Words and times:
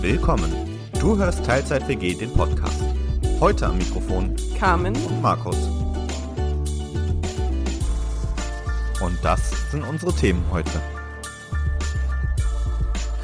Willkommen. 0.00 0.52
Du 1.00 1.16
hörst 1.16 1.44
Teilzeit 1.44 1.88
WG 1.88 2.14
den 2.14 2.32
Podcast. 2.32 2.82
Heute 3.40 3.66
am 3.66 3.78
Mikrofon 3.78 4.36
Carmen 4.58 4.94
und 4.94 5.22
Markus. 5.22 5.56
Und 9.00 9.18
das 9.22 9.70
sind 9.70 9.84
unsere 9.84 10.12
Themen 10.12 10.44
heute. 10.52 10.82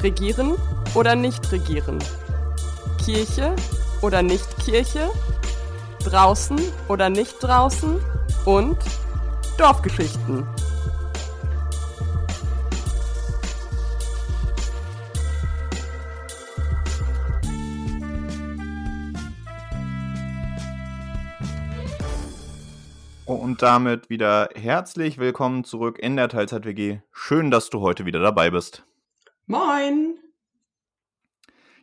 Regieren 0.01 0.55
oder 0.95 1.15
nicht 1.15 1.51
regieren? 1.51 1.99
Kirche 3.05 3.55
oder 4.01 4.23
nicht 4.23 4.57
Kirche? 4.65 5.09
Draußen 6.03 6.59
oder 6.87 7.09
nicht 7.09 7.35
draußen? 7.41 7.99
Und 8.45 8.77
Dorfgeschichten. 9.57 10.45
Damit 23.63 24.09
wieder 24.09 24.49
herzlich 24.55 25.19
willkommen 25.19 25.63
zurück 25.63 25.97
in 25.97 26.17
der 26.17 26.27
Teilzeit 26.27 26.65
WG. 26.65 26.99
Schön, 27.13 27.49
dass 27.49 27.69
du 27.69 27.79
heute 27.79 28.05
wieder 28.05 28.19
dabei 28.19 28.49
bist. 28.49 28.83
Moin! 29.45 30.19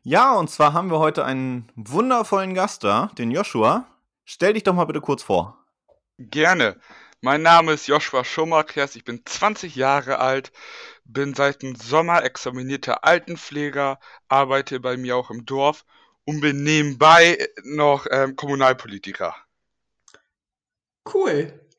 Ja, 0.02 0.34
und 0.34 0.50
zwar 0.50 0.74
haben 0.74 0.90
wir 0.90 0.98
heute 0.98 1.24
einen 1.24 1.72
wundervollen 1.76 2.52
Gast 2.52 2.84
da, 2.84 3.10
den 3.16 3.30
Joshua. 3.30 3.86
Stell 4.26 4.52
dich 4.52 4.62
doch 4.62 4.74
mal 4.74 4.84
bitte 4.84 5.00
kurz 5.00 5.22
vor. 5.22 5.56
Gerne. 6.18 6.78
Mein 7.22 7.40
Name 7.40 7.72
ist 7.72 7.86
Joshua 7.86 8.24
Schumakers, 8.24 8.94
ich 8.94 9.04
bin 9.04 9.22
20 9.24 9.74
Jahre 9.74 10.18
alt, 10.18 10.52
bin 11.04 11.32
seit 11.32 11.62
dem 11.62 11.76
Sommer 11.76 12.22
examinierter 12.24 13.04
Altenpfleger, 13.04 13.98
arbeite 14.28 14.80
bei 14.80 14.98
mir 14.98 15.16
auch 15.16 15.30
im 15.30 15.46
Dorf 15.46 15.86
und 16.26 16.42
bin 16.42 16.62
nebenbei 16.62 17.48
noch 17.64 18.06
ähm, 18.10 18.36
Kommunalpolitiker. 18.36 19.34
Cool. 21.10 21.69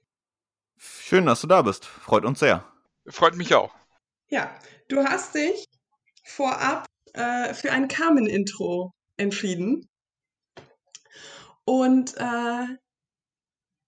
Schön, 0.83 1.27
dass 1.27 1.41
du 1.41 1.47
da 1.47 1.61
bist. 1.61 1.85
Freut 1.85 2.25
uns 2.25 2.39
sehr. 2.39 2.65
Freut 3.05 3.35
mich 3.35 3.53
auch. 3.53 3.71
Ja, 4.29 4.51
du 4.87 5.03
hast 5.03 5.35
dich 5.35 5.65
vorab 6.23 6.87
äh, 7.13 7.53
für 7.53 7.71
ein 7.71 7.87
Carmen-Intro 7.87 8.91
entschieden. 9.15 9.87
Und 11.65 12.17
äh, 12.17 12.65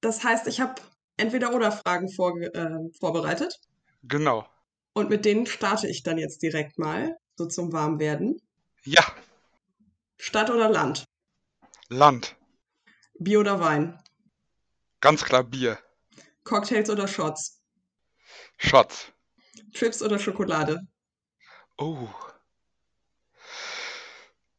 das 0.02 0.24
heißt, 0.24 0.46
ich 0.46 0.62
habe 0.62 0.76
entweder 1.18 1.56
oder 1.56 1.72
Fragen 1.72 2.12
vor, 2.12 2.40
äh, 2.40 2.78
vorbereitet. 3.00 3.60
Genau. 4.04 4.48
Und 4.94 5.10
mit 5.10 5.26
denen 5.26 5.48
starte 5.48 5.88
ich 5.88 6.04
dann 6.04 6.20
jetzt 6.20 6.44
direkt 6.44 6.78
mal, 6.78 7.18
so 7.36 7.48
zum 7.48 7.74
Warmwerden. 7.74 8.40
Ja. 8.84 9.04
Stadt 10.18 10.52
oder 10.52 10.70
Land? 10.70 11.06
Land. 11.90 12.36
Bier 13.18 13.40
oder 13.40 13.60
Wein? 13.60 13.98
Ganz 15.00 15.24
klar 15.24 15.44
Bier. 15.44 15.80
Cocktails 16.44 16.90
oder 16.90 17.08
Shots? 17.08 17.62
Shots. 18.58 19.12
Chips 19.72 20.02
oder 20.02 20.20
Schokolade? 20.20 20.80
Oh. 21.78 22.10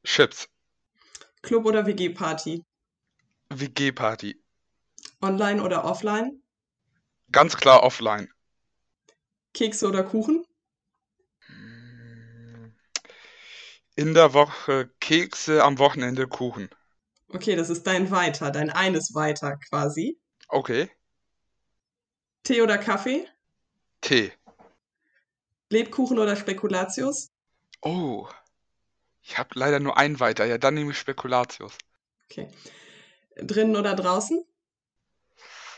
Chips. 0.05 0.49
Club 1.43 1.67
oder 1.67 1.87
WG-Party? 1.87 2.63
WG-Party. 3.51 4.41
Online 5.21 5.63
oder 5.63 5.85
offline? 5.85 6.43
Ganz 7.31 7.57
klar 7.57 7.83
offline. 7.83 8.29
Kekse 9.53 9.89
oder 9.89 10.03
Kuchen? 10.03 10.45
In 13.97 14.15
der 14.15 14.33
Woche 14.35 14.91
Kekse, 15.01 15.63
am 15.63 15.79
Wochenende 15.79 16.27
Kuchen. 16.27 16.69
Okay, 17.29 17.57
das 17.57 17.71
ist 17.71 17.87
dein 17.87 18.11
Weiter, 18.11 18.51
dein 18.51 18.71
eines 18.71 19.15
Weiter 19.15 19.57
quasi. 19.69 20.19
Okay. 20.49 20.91
Tee 22.45 22.61
oder 22.61 22.77
Kaffee? 22.77 23.27
Tee. 24.03 24.33
Lebkuchen 25.71 26.19
oder 26.19 26.37
Spekulatius? 26.37 27.33
Oh. 27.81 28.29
Ich 29.23 29.39
habe 29.39 29.49
leider 29.55 29.81
nur 29.81 29.97
ein 29.97 30.21
weiter. 30.21 30.45
Ja, 30.45 30.59
dann 30.59 30.75
nehme 30.75 30.91
ich 30.91 30.99
Spekulatius. 30.99 31.79
Okay. 32.27 32.51
Drinnen 33.37 33.77
oder 33.77 33.95
draußen? 33.95 34.45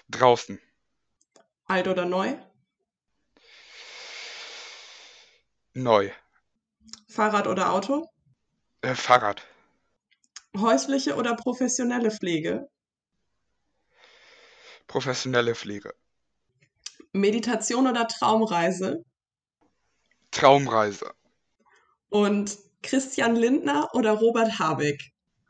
Draußen. 0.08 0.60
Alt 1.66 1.86
oder 1.86 2.04
neu? 2.04 2.36
Neu. 5.72 6.10
Fahrrad 7.08 7.46
oder 7.46 7.72
Auto? 7.72 8.10
Äh, 8.82 8.96
Fahrrad. 8.96 9.46
Häusliche 10.56 11.14
oder 11.14 11.36
professionelle 11.36 12.10
Pflege? 12.10 12.68
Professionelle 14.88 15.54
Pflege. 15.54 15.94
Meditation 17.16 17.86
oder 17.86 18.06
Traumreise? 18.06 19.04
Traumreise. 20.30 21.12
Und 22.10 22.58
Christian 22.82 23.36
Lindner 23.36 23.90
oder 23.94 24.12
Robert 24.12 24.58
Habeck? 24.58 25.00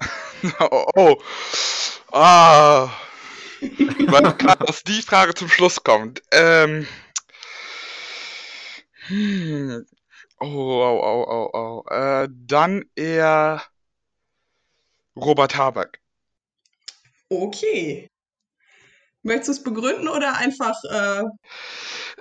oh, 0.61 0.87
oh. 0.97 1.17
Ah. 2.13 2.91
War 3.61 4.37
klar, 4.37 4.57
dass 4.57 4.83
die 4.83 5.03
Frage 5.03 5.35
zum 5.35 5.49
Schluss 5.49 5.83
kommt. 5.83 6.23
Ähm. 6.33 6.87
Hm. 9.09 9.87
Oh, 10.41 10.47
oh, 10.47 11.01
oh, 11.03 11.27
oh, 11.29 11.85
oh. 11.89 11.95
Äh, 11.95 12.29
dann 12.31 12.85
eher 12.95 13.63
Robert 15.17 15.57
Habeck. 15.57 16.01
Okay. 17.29 18.09
Möchtest 19.27 19.49
du 19.49 19.53
es 19.53 19.63
begründen 19.65 20.07
oder 20.09 20.37
einfach. 20.37 20.77
Äh... 20.85 21.23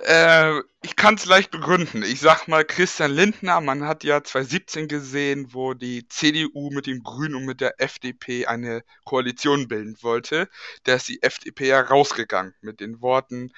Äh, 0.02 0.60
ich 0.82 0.96
kann 0.96 1.14
es 1.14 1.24
leicht 1.24 1.52
begründen. 1.52 2.02
Ich 2.02 2.18
sag 2.20 2.48
mal, 2.48 2.64
Christian 2.64 3.12
Lindner, 3.12 3.60
man 3.60 3.84
hat 3.84 4.02
ja 4.02 4.24
2017 4.24 4.88
gesehen, 4.88 5.54
wo 5.54 5.72
die 5.72 6.08
CDU 6.08 6.70
mit 6.70 6.86
den 6.86 7.04
Grünen 7.04 7.36
und 7.36 7.44
mit 7.44 7.60
der 7.60 7.80
FDP 7.80 8.46
eine 8.46 8.82
Koalition 9.04 9.68
bilden 9.68 9.96
wollte. 10.02 10.48
Da 10.82 10.94
ist 10.94 11.08
die 11.08 11.22
FDP 11.22 11.68
ja 11.68 11.80
rausgegangen 11.80 12.54
mit 12.60 12.80
den 12.80 13.00
Worten, 13.00 13.52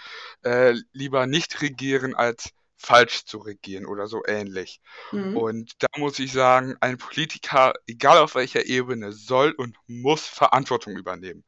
äh, 0.44 0.75
lieber 0.92 1.26
nicht 1.26 1.62
regieren 1.62 2.15
als 2.15 2.50
falsch 2.76 3.25
zu 3.25 3.38
regieren 3.38 3.86
oder 3.86 4.06
so 4.06 4.22
ähnlich. 4.26 4.80
Mhm. 5.10 5.36
Und 5.36 5.72
da 5.78 5.88
muss 5.97 6.19
ich 6.19 6.32
sagen, 6.32 6.76
ein 6.80 6.98
Politiker, 6.98 7.72
egal 7.86 8.19
auf 8.19 8.34
welcher 8.34 8.66
Ebene, 8.66 9.12
soll 9.12 9.53
und 9.53 9.76
muss 9.86 10.26
Verantwortung 10.26 10.97
übernehmen. 10.97 11.44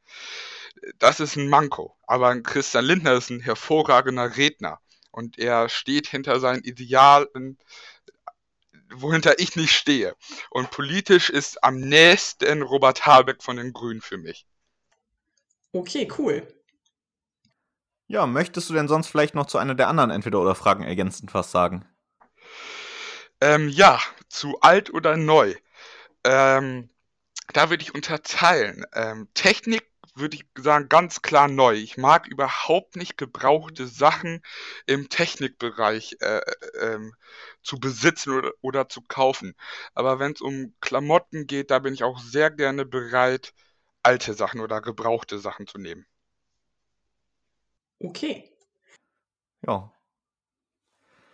Das 0.99 1.19
ist 1.19 1.35
ein 1.35 1.47
Manko. 1.47 1.97
Aber 2.07 2.39
Christian 2.41 2.85
Lindner 2.85 3.13
ist 3.13 3.29
ein 3.29 3.39
hervorragender 3.39 4.37
Redner. 4.37 4.79
Und 5.11 5.37
er 5.37 5.67
steht 5.69 6.07
hinter 6.07 6.39
seinen 6.39 6.63
Idealen, 6.63 7.57
wohinter 8.93 9.39
ich 9.39 9.55
nicht 9.55 9.73
stehe. 9.73 10.15
Und 10.49 10.71
politisch 10.71 11.29
ist 11.29 11.63
am 11.63 11.75
nächsten 11.75 12.61
Robert 12.61 13.05
Habeck 13.05 13.43
von 13.43 13.57
den 13.57 13.73
Grünen 13.73 14.01
für 14.01 14.17
mich. 14.17 14.45
Okay, 15.73 16.07
cool. 16.17 16.47
Ja, 18.07 18.27
möchtest 18.27 18.69
du 18.69 18.73
denn 18.73 18.89
sonst 18.89 19.07
vielleicht 19.07 19.35
noch 19.35 19.45
zu 19.45 19.57
einer 19.57 19.75
der 19.75 19.87
anderen 19.87 20.11
Entweder-oder-Fragen 20.11 20.83
ergänzend 20.83 21.33
was 21.33 21.51
sagen? 21.51 21.85
Ähm, 23.39 23.69
ja, 23.69 23.99
zu 24.27 24.59
alt 24.59 24.93
oder 24.93 25.15
neu. 25.15 25.55
Ähm, 26.25 26.89
da 27.53 27.69
würde 27.69 27.83
ich 27.83 27.95
unterteilen. 27.95 28.85
Ähm, 28.93 29.29
Technik 29.33 29.90
würde 30.21 30.37
ich 30.37 30.45
sagen, 30.57 30.87
ganz 30.87 31.21
klar 31.21 31.47
neu. 31.47 31.73
Ich 31.73 31.97
mag 31.97 32.27
überhaupt 32.27 32.95
nicht 32.95 33.17
gebrauchte 33.17 33.87
Sachen 33.87 34.41
im 34.85 35.09
Technikbereich 35.09 36.17
äh, 36.21 36.41
ähm, 36.79 37.13
zu 37.63 37.79
besitzen 37.79 38.33
oder, 38.33 38.51
oder 38.61 38.89
zu 38.89 39.01
kaufen. 39.01 39.55
Aber 39.93 40.19
wenn 40.19 40.31
es 40.31 40.41
um 40.41 40.73
Klamotten 40.79 41.47
geht, 41.47 41.71
da 41.71 41.79
bin 41.79 41.93
ich 41.93 42.03
auch 42.03 42.19
sehr 42.19 42.51
gerne 42.51 42.85
bereit, 42.85 43.53
alte 44.03 44.33
Sachen 44.33 44.61
oder 44.61 44.81
gebrauchte 44.81 45.39
Sachen 45.39 45.67
zu 45.67 45.77
nehmen. 45.77 46.05
Okay. 47.99 48.49
Ja. 49.67 49.91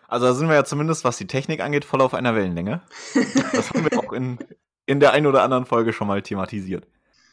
Also 0.07 0.25
da 0.25 0.33
sind 0.33 0.47
wir 0.47 0.55
ja 0.55 0.65
zumindest, 0.65 1.03
was 1.03 1.17
die 1.17 1.27
Technik 1.27 1.59
angeht, 1.61 1.85
voll 1.85 2.01
auf 2.01 2.13
einer 2.13 2.35
Wellenlänge. 2.35 2.81
Das 3.53 3.69
haben 3.71 3.89
wir 3.89 3.99
auch 3.99 4.13
in, 4.13 4.39
in 4.85 4.99
der 4.99 5.11
einen 5.11 5.27
oder 5.27 5.43
anderen 5.43 5.65
Folge 5.65 5.93
schon 5.93 6.07
mal 6.07 6.21
thematisiert. 6.21 6.87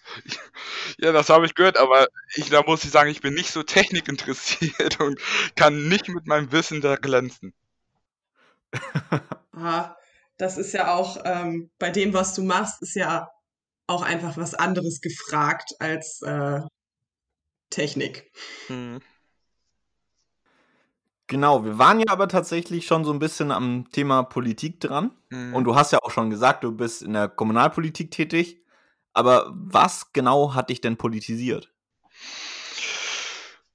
Ja, 0.98 1.12
das 1.12 1.28
habe 1.28 1.46
ich 1.46 1.54
gehört, 1.54 1.76
aber 1.76 2.06
ich, 2.34 2.50
da 2.50 2.62
muss 2.62 2.84
ich 2.84 2.90
sagen, 2.90 3.10
ich 3.10 3.20
bin 3.20 3.34
nicht 3.34 3.50
so 3.50 3.62
technikinteressiert 3.62 5.00
und 5.00 5.18
kann 5.56 5.88
nicht 5.88 6.08
mit 6.08 6.26
meinem 6.26 6.52
Wissen 6.52 6.80
da 6.80 6.96
glänzen. 6.96 7.52
Aha, 9.52 9.96
das 10.36 10.58
ist 10.58 10.72
ja 10.72 10.94
auch, 10.94 11.18
ähm, 11.24 11.70
bei 11.78 11.90
dem, 11.90 12.12
was 12.12 12.34
du 12.34 12.42
machst, 12.42 12.82
ist 12.82 12.94
ja 12.94 13.28
auch 13.86 14.02
einfach 14.02 14.36
was 14.36 14.54
anderes 14.54 15.00
gefragt 15.00 15.74
als 15.78 16.22
äh, 16.22 16.60
Technik. 17.70 18.30
Hm. 18.68 19.00
Genau, 21.26 21.64
wir 21.64 21.78
waren 21.78 22.00
ja 22.00 22.06
aber 22.08 22.28
tatsächlich 22.28 22.86
schon 22.86 23.04
so 23.04 23.12
ein 23.12 23.18
bisschen 23.18 23.50
am 23.50 23.86
Thema 23.90 24.22
Politik 24.22 24.80
dran. 24.80 25.10
Mhm. 25.30 25.54
Und 25.54 25.64
du 25.64 25.74
hast 25.74 25.92
ja 25.92 25.98
auch 26.02 26.10
schon 26.10 26.30
gesagt, 26.30 26.64
du 26.64 26.72
bist 26.72 27.02
in 27.02 27.14
der 27.14 27.28
Kommunalpolitik 27.28 28.10
tätig. 28.10 28.63
Aber 29.14 29.50
was 29.54 30.12
genau 30.12 30.54
hat 30.54 30.70
dich 30.70 30.80
denn 30.80 30.96
politisiert? 30.96 31.72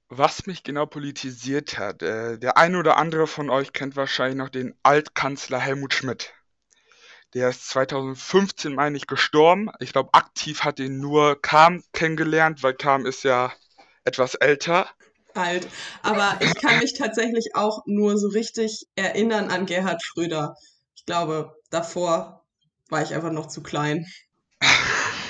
Was 0.08 0.46
mich 0.46 0.64
genau 0.64 0.86
politisiert 0.86 1.78
hat, 1.78 2.02
äh, 2.02 2.38
der 2.38 2.56
eine 2.56 2.78
oder 2.78 2.96
andere 2.96 3.26
von 3.26 3.48
euch 3.48 3.72
kennt 3.72 3.96
wahrscheinlich 3.96 4.36
noch 4.36 4.48
den 4.48 4.74
Altkanzler 4.82 5.58
Helmut 5.58 5.94
Schmidt. 5.94 6.34
Der 7.34 7.50
ist 7.50 7.68
2015, 7.68 8.74
meine 8.74 8.96
ich, 8.96 9.06
gestorben. 9.06 9.70
Ich 9.78 9.92
glaube, 9.92 10.12
aktiv 10.12 10.64
hat 10.64 10.80
ihn 10.80 10.98
nur 10.98 11.40
Kam 11.40 11.84
kennengelernt, 11.92 12.62
weil 12.64 12.74
Kam 12.74 13.06
ist 13.06 13.22
ja 13.22 13.52
etwas 14.04 14.34
älter. 14.34 14.88
Alt. 15.34 15.68
Aber 16.02 16.38
ich 16.40 16.54
kann 16.56 16.80
mich 16.80 16.94
tatsächlich 16.94 17.54
auch 17.54 17.82
nur 17.86 18.18
so 18.18 18.28
richtig 18.28 18.88
erinnern 18.96 19.48
an 19.48 19.64
Gerhard 19.64 20.02
Schröder. 20.02 20.56
Ich 20.96 21.06
glaube, 21.06 21.54
davor 21.70 22.44
war 22.88 23.02
ich 23.02 23.14
einfach 23.14 23.30
noch 23.30 23.46
zu 23.46 23.62
klein. 23.62 24.06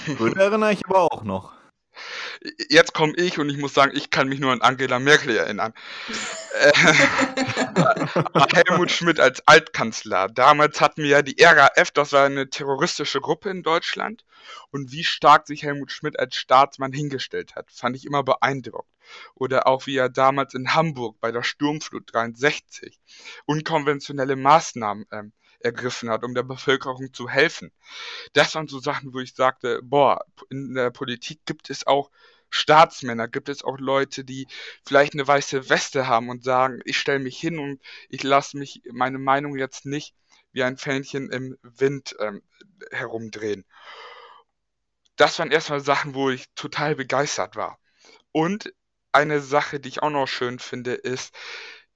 Schröder 0.05 0.43
erinnere 0.43 0.73
ich 0.73 0.85
aber 0.87 1.03
auch 1.13 1.23
noch. 1.23 1.53
Jetzt 2.71 2.95
komme 2.95 3.15
ich 3.17 3.39
und 3.39 3.51
ich 3.51 3.59
muss 3.59 3.75
sagen, 3.75 3.93
ich 3.95 4.11
kann 4.11 4.29
mich 4.29 4.41
nur 4.41 4.53
an 4.53 4.63
Angela 4.63 4.99
Merkel 4.99 5.37
erinnern. 5.37 5.75
Äh, 6.61 6.73
Helmut 8.55 8.91
Schmidt 8.91 9.21
als 9.21 9.47
Altkanzler. 9.47 10.29
Damals 10.29 10.81
hatten 10.81 11.03
wir 11.03 11.11
ja 11.11 11.23
die 11.23 11.37
RAF, 11.43 11.91
das 11.91 12.13
war 12.13 12.25
eine 12.25 12.49
terroristische 12.49 13.21
Gruppe 13.21 13.51
in 13.51 13.63
Deutschland. 13.63 14.25
Und 14.71 14.93
wie 14.93 15.05
stark 15.05 15.47
sich 15.47 15.63
Helmut 15.63 15.93
Schmidt 15.93 16.19
als 16.19 16.37
Staatsmann 16.37 16.93
hingestellt 16.93 17.55
hat, 17.57 17.71
fand 17.71 17.97
ich 17.97 18.07
immer 18.07 18.23
beeindruckend. 18.23 18.89
Oder 19.35 19.67
auch 19.67 19.87
wie 19.87 19.97
er 19.97 20.09
damals 20.09 20.55
in 20.55 20.75
Hamburg 20.75 21.21
bei 21.21 21.33
der 21.33 21.43
Sturmflut 21.43 22.15
63 22.15 22.99
unkonventionelle 23.45 24.37
Maßnahmen 24.37 25.07
ähm, 25.13 25.33
ergriffen 25.61 26.11
hat, 26.11 26.25
um 26.25 26.35
der 26.35 26.43
Bevölkerung 26.43 27.13
zu 27.13 27.29
helfen. 27.29 27.73
Das 28.33 28.55
waren 28.55 28.69
so 28.69 28.81
Sachen, 28.81 29.15
wo 29.15 29.21
ich 29.21 29.35
sagte, 29.35 29.81
boah, 29.83 30.25
in 30.49 30.75
der 30.75 30.91
Politik 30.91 31.41
gibt 31.47 31.71
es 31.71 31.87
auch 31.87 32.11
Staatsmänner, 32.51 33.29
gibt 33.29 33.49
es 33.49 33.63
auch 33.63 33.79
Leute, 33.79 34.25
die 34.25 34.49
vielleicht 34.85 35.15
eine 35.15 35.27
weiße 35.27 35.71
Weste 35.71 36.09
haben 36.09 36.29
und 36.29 36.43
sagen, 36.43 36.81
ich 36.85 36.99
stelle 36.99 37.21
mich 37.21 37.39
hin 37.39 37.59
und 37.59 37.81
ich 38.09 38.23
lasse 38.23 38.57
mich 38.59 38.83
meine 38.91 39.19
Meinung 39.19 39.57
jetzt 39.57 39.87
nicht 39.87 40.15
wie 40.53 40.65
ein 40.65 40.77
Fähnchen 40.77 41.31
im 41.31 41.57
Wind 41.63 42.17
ähm, 42.19 42.43
herumdrehen. 42.91 43.65
Das 45.17 45.39
waren 45.39 45.53
erstmal 45.53 45.81
Sachen, 45.81 46.15
wo 46.15 46.31
ich 46.31 46.47
total 46.55 46.97
begeistert 46.97 47.55
war. 47.55 47.79
Und 48.33 48.73
eine 49.13 49.41
Sache, 49.41 49.81
die 49.81 49.89
ich 49.89 50.03
auch 50.03 50.11
noch 50.11 50.27
schön 50.27 50.59
finde, 50.59 50.95
ist, 50.95 51.35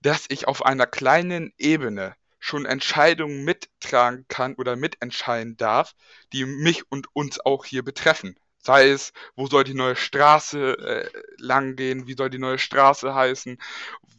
dass 0.01 0.27
ich 0.29 0.47
auf 0.47 0.65
einer 0.65 0.87
kleinen 0.87 1.53
Ebene 1.57 2.15
schon 2.45 2.67
Entscheidungen 2.67 3.43
mittragen 3.43 4.27
kann 4.29 4.55
oder 4.57 4.77
mitentscheiden 4.77 5.57
darf, 5.57 5.95
die 6.35 6.45
mich 6.45 6.83
und 6.93 7.07
uns 7.17 7.41
auch 7.41 7.65
hier 7.65 7.83
betreffen. 7.83 8.37
Sei 8.59 8.91
es, 8.91 9.15
wo 9.35 9.47
soll 9.47 9.65
die 9.65 9.73
neue 9.73 9.97
Straße 9.97 10.77
äh, 10.77 11.11
lang 11.39 11.75
gehen, 11.75 12.07
wie 12.07 12.15
soll 12.15 12.29
die 12.29 12.39
neue 12.39 12.59
Straße 12.59 13.15
heißen, 13.15 13.57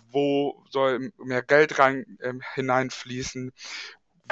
wo 0.09 0.63
soll 0.71 1.11
mehr 1.17 1.43
Geld 1.43 1.77
rein 1.77 2.17
äh, 2.19 2.33
hineinfließen, 2.55 3.51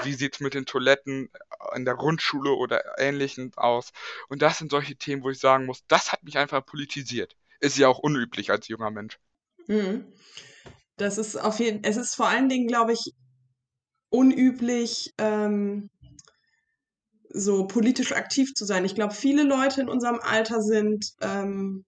wie 0.02 0.14
sieht 0.14 0.34
es 0.34 0.40
mit 0.40 0.56
den 0.56 0.66
Toiletten 0.66 1.30
in 1.76 1.86
der 1.86 1.94
Grundschule 1.94 2.50
oder 2.50 2.98
ähnlichem 2.98 3.52
aus. 3.58 3.92
Und 4.28 4.42
das 4.42 4.58
sind 4.58 4.72
solche 4.72 4.96
Themen, 4.96 5.22
wo 5.22 5.30
ich 5.30 5.40
sagen 5.40 5.68
muss, 5.68 5.86
das 5.88 6.12
hat 6.12 6.24
mich 6.24 6.40
einfach 6.40 6.66
politisiert. 6.66 7.36
Ist 7.60 7.78
ja 7.78 7.90
auch 7.90 8.00
unüblich 8.00 8.50
als 8.50 8.68
junger 8.68 8.90
Mensch. 8.90 9.20
Mhm. 9.68 10.12
Das 10.98 11.20
ist 11.20 11.36
auf 11.36 11.60
jeden 11.60 11.84
es 11.84 11.98
ist 11.98 12.16
vor 12.16 12.28
allen 12.28 12.50
Dingen, 12.50 12.68
glaube 12.68 12.94
ich, 12.94 13.14
unüblich, 14.14 15.12
ähm, 15.18 15.90
so 17.30 17.66
politisch 17.66 18.12
aktiv 18.12 18.54
zu 18.54 18.64
sein. 18.64 18.86
Ich 18.86 18.94
glaube, 18.94 19.16
viele 19.16 19.42
Leute 19.42 19.82
in 19.82 19.90
unserem 19.90 20.20
Alter 20.20 20.62
sind, 20.62 21.14
ähm, 21.20 21.84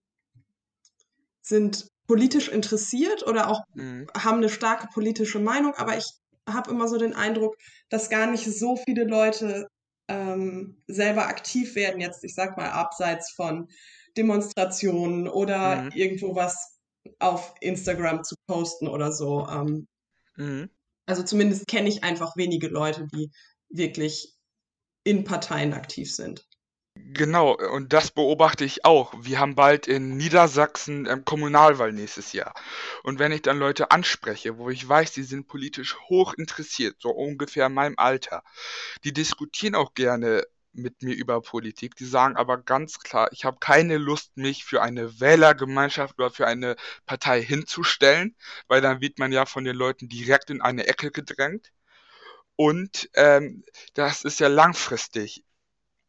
sind 1.42 1.88
politisch 2.07 2.50
interessiert 2.50 3.27
oder 3.27 3.50
auch 3.50 3.62
mhm. 3.75 4.07
haben 4.18 4.38
eine 4.38 4.50
starke 4.50 4.88
politische 4.92 5.39
Meinung, 5.39 5.75
aber 5.75 5.98
ich 5.98 6.06
habe 6.50 6.72
immer 6.72 6.88
so 6.88 6.98
den 6.98 7.13
Eindruck, 7.13 7.56
dass 7.89 8.10
gar 8.10 8.25
nicht 8.25 8.45
so 8.45 8.75
viele 8.75 9.04
Leute 9.04 9.68
ähm, 10.07 10.81
selber 10.88 11.28
aktiv 11.28 11.75
werden, 11.75 12.01
jetzt, 12.01 12.24
ich 12.24 12.33
sag 12.33 12.57
mal, 12.57 12.69
abseits 12.71 13.31
von 13.31 13.69
Demonstrationen 14.18 15.28
oder 15.28 15.83
mhm. 15.83 15.92
irgendwo 15.94 16.36
was 16.36 16.80
auf 17.19 17.54
Instagram 17.62 18.24
zu 18.24 18.36
posten 18.48 18.88
oder 18.88 19.12
so. 19.12 19.48
Ähm, 19.48 19.88
mhm. 20.38 20.69
Also 21.06 21.24
zumindest 21.24 21.68
kenne 21.68 21.90
ich 21.90 22.04
einfach 22.04 22.36
wenige 22.36 22.68
Leute, 22.68 23.07
die 23.13 23.31
wirklich 23.69 24.34
in 25.04 25.24
Parteien 25.24 25.74
aktiv 25.74 26.13
sind. 26.13 26.46
Genau, 26.98 27.56
und 27.56 27.92
das 27.92 28.10
beobachte 28.10 28.63
ich 28.63 28.86
auch. 28.86 29.13
Wir 29.19 29.40
haben 29.40 29.56
bald 29.56 29.86
in 29.86 30.16
Niedersachsen 30.16 31.06
ähm, 31.06 31.25
Kommunalwahl 31.25 31.92
nächstes 31.92 32.31
Jahr. 32.31 32.54
Und 33.04 33.19
wenn 33.19 33.34
ich 33.34 33.42
dann 33.42 33.60
Leute 33.60 33.92
anspreche, 33.92 34.57
wo 34.57 34.69
ich 34.69 34.88
weiß, 34.88 35.12
die 35.12 35.24
sind 35.24 35.48
politisch 35.48 35.98
hoch 36.10 36.34
interessiert, 36.34 36.96
so 37.00 37.10
ungefähr 37.10 37.66
in 37.66 37.74
meinem 37.74 37.96
Alter, 37.98 38.44
die 39.04 39.12
diskutieren 39.12 39.75
auch 39.75 39.94
gerne 39.94 40.46
mit 40.75 41.01
mir 41.01 41.16
über 41.16 41.42
Politik. 41.42 41.95
Die 41.95 42.06
sagen 42.06 42.36
aber 42.38 42.57
ganz 42.57 43.00
klar, 43.00 43.30
ich 43.31 43.45
habe 43.45 43.57
keine 43.60 43.98
Lust, 43.98 44.38
mich 44.38 44.66
für 44.66 44.81
eine 44.81 45.19
Wählergemeinschaft 45.19 46.19
oder 46.19 46.31
für 46.31 46.48
eine 46.48 46.75
Partei 47.06 47.42
hinzustellen, 47.42 48.36
weil 48.68 48.81
dann 48.81 49.01
wird 49.01 49.19
man 49.19 49.31
ja 49.31 49.45
von 49.45 49.63
den 49.63 49.75
Leuten 49.75 50.10
direkt 50.10 50.50
in 50.50 50.62
eine 50.62 50.88
Ecke 50.88 51.12
gedrängt. 51.12 51.72
Und 52.56 53.10
ähm, 53.16 53.63
das 53.94 54.24
ist 54.24 54.39
ja 54.39 54.48
langfristig. 54.48 55.44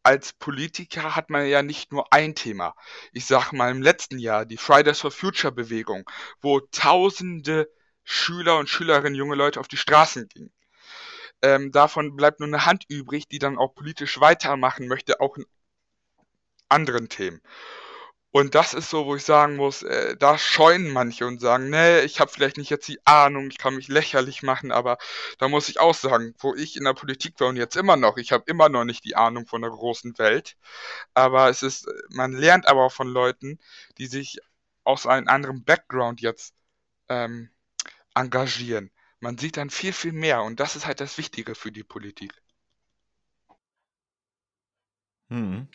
Als 0.02 0.32
Politiker 0.32 1.16
hat 1.16 1.30
man 1.30 1.46
ja 1.46 1.62
nicht 1.62 1.92
nur 1.92 2.12
ein 2.12 2.34
Thema. 2.36 2.74
Ich 3.12 3.26
sag 3.26 3.52
mal 3.52 3.70
im 3.70 3.82
letzten 3.82 4.18
Jahr 4.18 4.46
die 4.46 4.56
Fridays 4.56 5.00
for 5.00 5.10
Future 5.10 5.52
Bewegung, 5.52 6.08
wo 6.40 6.60
tausende 6.60 7.68
Schüler 8.04 8.58
und 8.58 8.68
Schülerinnen, 8.68 9.16
junge 9.16 9.34
Leute 9.34 9.58
auf 9.60 9.68
die 9.68 9.76
Straßen 9.76 10.28
gingen. 10.28 10.52
Ähm, 11.42 11.70
davon 11.72 12.16
bleibt 12.16 12.40
nur 12.40 12.48
eine 12.48 12.66
Hand 12.66 12.84
übrig, 12.88 13.28
die 13.28 13.38
dann 13.38 13.58
auch 13.58 13.74
politisch 13.74 14.20
weitermachen 14.20 14.88
möchte, 14.88 15.20
auch 15.20 15.36
in 15.36 15.44
anderen 16.68 17.08
Themen. 17.08 17.40
Und 18.36 18.54
das 18.54 18.74
ist 18.74 18.90
so, 18.90 19.06
wo 19.06 19.16
ich 19.16 19.24
sagen 19.24 19.56
muss, 19.56 19.82
äh, 19.82 20.14
da 20.14 20.36
scheuen 20.36 20.90
manche 20.90 21.26
und 21.26 21.40
sagen, 21.40 21.70
nee, 21.70 22.00
ich 22.00 22.20
habe 22.20 22.30
vielleicht 22.30 22.58
nicht 22.58 22.68
jetzt 22.68 22.86
die 22.86 22.98
Ahnung, 23.06 23.48
ich 23.50 23.56
kann 23.56 23.74
mich 23.76 23.88
lächerlich 23.88 24.42
machen, 24.42 24.72
aber 24.72 24.98
da 25.38 25.48
muss 25.48 25.70
ich 25.70 25.80
auch 25.80 25.94
sagen, 25.94 26.34
wo 26.40 26.54
ich 26.54 26.76
in 26.76 26.84
der 26.84 26.92
Politik 26.92 27.40
war 27.40 27.48
und 27.48 27.56
jetzt 27.56 27.76
immer 27.76 27.96
noch, 27.96 28.18
ich 28.18 28.32
habe 28.32 28.44
immer 28.46 28.68
noch 28.68 28.84
nicht 28.84 29.04
die 29.04 29.16
Ahnung 29.16 29.46
von 29.46 29.62
der 29.62 29.70
großen 29.70 30.18
Welt, 30.18 30.56
aber 31.14 31.48
es 31.48 31.62
ist, 31.62 31.88
man 32.10 32.32
lernt 32.32 32.68
aber 32.68 32.84
auch 32.84 32.92
von 32.92 33.08
Leuten, 33.08 33.58
die 33.96 34.06
sich 34.06 34.38
aus 34.84 35.06
einem 35.06 35.28
anderen 35.28 35.64
Background 35.64 36.20
jetzt 36.20 36.54
ähm, 37.08 37.48
engagieren 38.14 38.90
man 39.26 39.38
sieht 39.38 39.56
dann 39.56 39.70
viel, 39.70 39.92
viel 39.92 40.12
mehr 40.12 40.44
und 40.44 40.60
das 40.60 40.76
ist 40.76 40.86
halt 40.86 41.00
das 41.00 41.18
Wichtige 41.18 41.56
für 41.56 41.72
die 41.72 41.82
Politik. 41.82 42.32
Hm. 45.30 45.66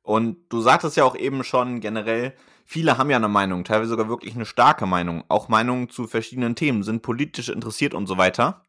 Und 0.00 0.48
du 0.48 0.62
sagtest 0.62 0.96
ja 0.96 1.04
auch 1.04 1.14
eben 1.14 1.44
schon 1.44 1.80
generell, 1.80 2.34
viele 2.64 2.96
haben 2.96 3.10
ja 3.10 3.18
eine 3.18 3.28
Meinung, 3.28 3.64
teilweise 3.64 3.90
sogar 3.90 4.08
wirklich 4.08 4.34
eine 4.34 4.46
starke 4.46 4.86
Meinung. 4.86 5.22
Auch 5.28 5.50
Meinungen 5.50 5.90
zu 5.90 6.06
verschiedenen 6.06 6.56
Themen, 6.56 6.82
sind 6.82 7.02
politisch 7.02 7.50
interessiert 7.50 7.92
und 7.92 8.06
so 8.06 8.16
weiter. 8.16 8.64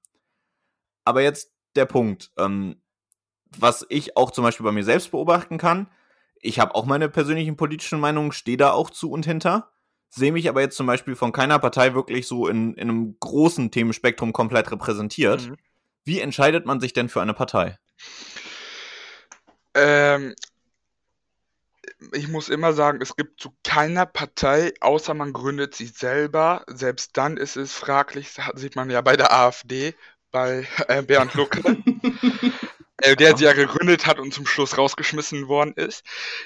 Aber 1.05 1.21
jetzt 1.21 1.53
der 1.77 1.85
Punkt, 1.85 2.33
ähm, 2.37 2.75
was 3.57 3.85
ich 3.87 4.17
auch 4.17 4.31
zum 4.31 4.43
Beispiel 4.43 4.65
bei 4.65 4.73
mir 4.73 4.83
selbst 4.83 5.11
beobachten 5.11 5.57
kann. 5.57 5.89
Ich 6.41 6.59
habe 6.59 6.75
auch 6.75 6.83
meine 6.83 7.07
persönlichen 7.07 7.55
politischen 7.55 8.01
Meinungen, 8.01 8.33
stehe 8.33 8.57
da 8.57 8.71
auch 8.71 8.89
zu 8.89 9.11
und 9.11 9.25
hinter 9.25 9.71
sehe 10.09 10.31
mich 10.31 10.47
aber 10.49 10.61
jetzt 10.61 10.77
zum 10.77 10.87
Beispiel 10.87 11.15
von 11.15 11.31
keiner 11.31 11.59
Partei 11.59 11.93
wirklich 11.93 12.27
so 12.27 12.47
in, 12.47 12.73
in 12.75 12.89
einem 12.89 13.17
großen 13.19 13.71
Themenspektrum 13.71 14.33
komplett 14.33 14.71
repräsentiert. 14.71 15.49
Mhm. 15.49 15.57
Wie 16.05 16.19
entscheidet 16.19 16.65
man 16.65 16.79
sich 16.79 16.93
denn 16.93 17.09
für 17.09 17.21
eine 17.21 17.33
Partei? 17.33 17.77
Ähm, 19.73 20.35
ich 22.13 22.27
muss 22.27 22.49
immer 22.49 22.73
sagen, 22.73 22.99
es 23.01 23.15
gibt 23.15 23.41
zu 23.41 23.53
keiner 23.63 24.05
Partei, 24.05 24.73
außer 24.79 25.13
man 25.13 25.33
gründet 25.33 25.75
sie 25.75 25.87
selber. 25.87 26.63
Selbst 26.67 27.17
dann 27.17 27.37
ist 27.37 27.57
es 27.57 27.73
fraglich, 27.73 28.29
sieht 28.55 28.75
man 28.75 28.89
ja 28.89 29.01
bei 29.01 29.17
der 29.17 29.33
AfD, 29.33 29.95
bei 30.31 30.67
äh, 30.87 31.01
Bernd 31.01 31.33
Lucke. 31.33 31.61
äh, 32.97 33.15
der 33.15 33.37
sie 33.37 33.45
ja 33.45 33.53
gegründet 33.53 34.05
hat 34.05 34.19
und 34.19 34.33
zum 34.33 34.45
Schluss 34.47 34.77
rausgeschmissen 34.77 35.47
worden 35.47 35.73
ist, 35.75 36.03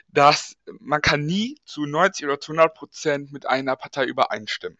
dass 0.07 0.55
man 0.79 1.01
kann 1.01 1.25
nie 1.25 1.57
zu 1.65 1.85
90 1.85 2.25
oder 2.25 2.39
zu 2.39 2.51
100 2.51 2.73
Prozent 2.73 3.31
mit 3.31 3.45
einer 3.45 3.75
Partei 3.75 4.05
übereinstimmen. 4.05 4.77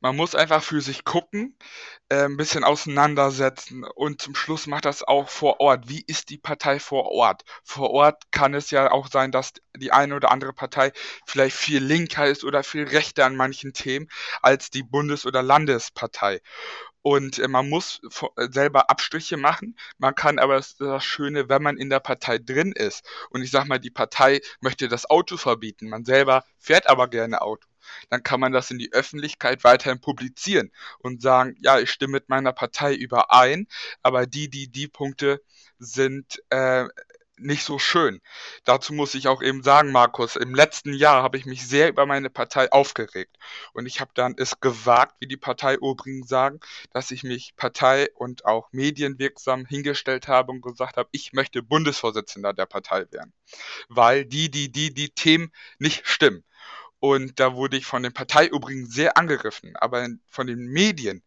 Man 0.00 0.16
muss 0.16 0.34
einfach 0.34 0.62
für 0.62 0.80
sich 0.80 1.04
gucken, 1.04 1.56
äh, 2.08 2.24
ein 2.24 2.36
bisschen 2.36 2.64
auseinandersetzen 2.64 3.84
und 3.84 4.20
zum 4.20 4.34
Schluss 4.34 4.66
macht 4.66 4.84
das 4.84 5.02
auch 5.04 5.28
vor 5.28 5.60
Ort. 5.60 5.88
Wie 5.88 6.02
ist 6.06 6.30
die 6.30 6.38
Partei 6.38 6.80
vor 6.80 7.12
Ort? 7.12 7.44
Vor 7.62 7.90
Ort 7.90 8.24
kann 8.32 8.54
es 8.54 8.70
ja 8.70 8.90
auch 8.90 9.08
sein, 9.08 9.30
dass 9.30 9.52
die 9.76 9.92
eine 9.92 10.16
oder 10.16 10.30
andere 10.32 10.52
Partei 10.52 10.92
vielleicht 11.26 11.56
viel 11.56 11.82
linker 11.82 12.26
ist 12.26 12.44
oder 12.44 12.64
viel 12.64 12.84
rechter 12.84 13.24
an 13.24 13.36
manchen 13.36 13.72
Themen 13.72 14.08
als 14.42 14.70
die 14.70 14.82
Bundes- 14.82 15.26
oder 15.26 15.42
Landespartei. 15.42 16.40
Und 17.02 17.38
äh, 17.38 17.48
man 17.48 17.68
muss 17.68 18.00
äh, 18.36 18.48
selber 18.50 18.90
Abstriche 18.90 19.36
machen. 19.36 19.76
Man 19.98 20.14
kann 20.14 20.38
aber 20.38 20.56
das, 20.56 20.76
das 20.76 21.04
Schöne, 21.04 21.48
wenn 21.48 21.62
man 21.62 21.76
in 21.76 21.90
der 21.90 22.00
Partei 22.00 22.38
drin 22.38 22.72
ist. 22.72 23.04
Und 23.30 23.42
ich 23.42 23.50
sag 23.50 23.66
mal, 23.66 23.78
die 23.78 23.90
Partei 23.90 24.40
möchte 24.60 24.88
das 24.88 25.08
Auto 25.10 25.36
verbieten, 25.36 25.88
man 25.88 26.04
selber 26.04 26.44
fährt 26.58 26.88
aber 26.88 27.08
gerne 27.08 27.42
Auto. 27.42 27.68
Dann 28.10 28.22
kann 28.22 28.40
man 28.40 28.52
das 28.52 28.70
in 28.70 28.78
die 28.78 28.92
Öffentlichkeit 28.92 29.64
weiterhin 29.64 30.00
publizieren 30.00 30.70
und 31.00 31.20
sagen, 31.20 31.56
ja, 31.60 31.80
ich 31.80 31.90
stimme 31.90 32.12
mit 32.12 32.28
meiner 32.28 32.52
Partei 32.52 32.94
überein, 32.94 33.66
aber 34.02 34.26
die, 34.26 34.48
die, 34.48 34.68
die 34.68 34.88
Punkte 34.88 35.42
sind 35.78 36.42
äh, 36.50 36.86
nicht 37.42 37.64
so 37.64 37.78
schön. 37.78 38.20
Dazu 38.64 38.92
muss 38.92 39.14
ich 39.14 39.28
auch 39.28 39.42
eben 39.42 39.62
sagen, 39.62 39.92
Markus, 39.92 40.36
im 40.36 40.54
letzten 40.54 40.92
Jahr 40.94 41.22
habe 41.22 41.36
ich 41.36 41.46
mich 41.46 41.66
sehr 41.66 41.88
über 41.88 42.06
meine 42.06 42.30
Partei 42.30 42.70
aufgeregt. 42.72 43.36
Und 43.72 43.86
ich 43.86 44.00
habe 44.00 44.10
dann 44.14 44.34
es 44.36 44.60
gewagt, 44.60 45.16
wie 45.20 45.26
die 45.26 45.36
Partei 45.36 45.78
Obring 45.80 46.24
sagen, 46.24 46.60
dass 46.92 47.10
ich 47.10 47.22
mich 47.22 47.54
partei- 47.56 48.10
und 48.14 48.44
auch 48.44 48.68
medienwirksam 48.72 49.66
hingestellt 49.66 50.28
habe 50.28 50.52
und 50.52 50.62
gesagt 50.62 50.96
habe, 50.96 51.08
ich 51.12 51.32
möchte 51.32 51.62
Bundesvorsitzender 51.62 52.52
der 52.52 52.66
Partei 52.66 53.06
werden. 53.10 53.32
Weil 53.88 54.24
die, 54.24 54.50
die, 54.50 54.70
die, 54.70 54.94
die 54.94 55.10
Themen 55.10 55.52
nicht 55.78 56.06
stimmen. 56.06 56.44
Und 57.00 57.40
da 57.40 57.56
wurde 57.56 57.76
ich 57.76 57.84
von 57.84 58.04
den 58.04 58.12
Parteiübrigen 58.12 58.86
sehr 58.86 59.16
angegriffen, 59.16 59.74
aber 59.74 60.06
von 60.28 60.46
den 60.46 60.68
Medien 60.68 61.24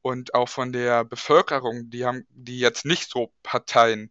und 0.00 0.32
auch 0.32 0.48
von 0.48 0.72
der 0.72 1.04
Bevölkerung, 1.04 1.90
die 1.90 2.06
haben, 2.06 2.26
die 2.30 2.58
jetzt 2.58 2.86
nicht 2.86 3.10
so 3.10 3.30
Parteien 3.42 4.10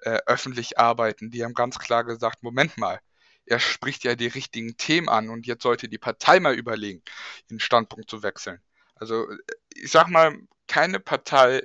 äh, 0.00 0.18
öffentlich 0.26 0.78
arbeiten, 0.78 1.30
die 1.30 1.44
haben 1.44 1.54
ganz 1.54 1.78
klar 1.78 2.04
gesagt, 2.04 2.42
Moment 2.42 2.78
mal, 2.78 3.00
er 3.46 3.60
spricht 3.60 4.04
ja 4.04 4.14
die 4.14 4.26
richtigen 4.26 4.76
Themen 4.76 5.08
an 5.08 5.30
und 5.30 5.46
jetzt 5.46 5.62
sollte 5.62 5.88
die 5.88 5.98
Partei 5.98 6.40
mal 6.40 6.54
überlegen, 6.54 7.02
den 7.50 7.60
Standpunkt 7.60 8.10
zu 8.10 8.22
wechseln. 8.22 8.60
Also 8.94 9.30
äh, 9.30 9.36
ich 9.74 9.90
sag 9.90 10.08
mal, 10.08 10.36
keine 10.66 11.00
Partei 11.00 11.62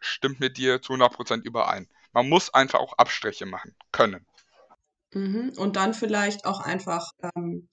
stimmt 0.00 0.40
mit 0.40 0.56
dir 0.56 0.82
zu 0.82 0.94
100% 0.94 1.42
überein. 1.42 1.88
Man 2.12 2.28
muss 2.28 2.52
einfach 2.52 2.80
auch 2.80 2.94
Abstriche 2.98 3.46
machen 3.46 3.74
können. 3.92 4.26
Mhm. 5.12 5.52
Und 5.56 5.76
dann 5.76 5.94
vielleicht 5.94 6.44
auch 6.44 6.60
einfach 6.60 7.12
ähm, 7.34 7.68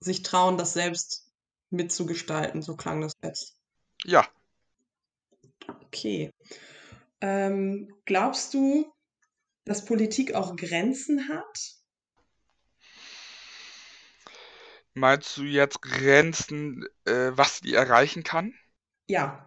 sich 0.00 0.22
trauen, 0.22 0.56
das 0.56 0.72
selbst 0.72 1.30
mitzugestalten. 1.70 2.62
So 2.62 2.76
klang 2.76 3.00
das 3.00 3.12
jetzt. 3.22 3.56
Ja. 4.04 4.26
Okay. 5.86 6.32
Ähm, 7.20 7.94
glaubst 8.06 8.54
du, 8.54 8.92
dass 9.64 9.84
Politik 9.84 10.34
auch 10.34 10.56
Grenzen 10.56 11.28
hat? 11.28 11.74
Meinst 14.94 15.36
du 15.36 15.44
jetzt 15.44 15.82
Grenzen, 15.82 16.84
äh, 17.04 17.30
was 17.32 17.60
die 17.60 17.74
erreichen 17.74 18.24
kann? 18.24 18.54
Ja. 19.06 19.46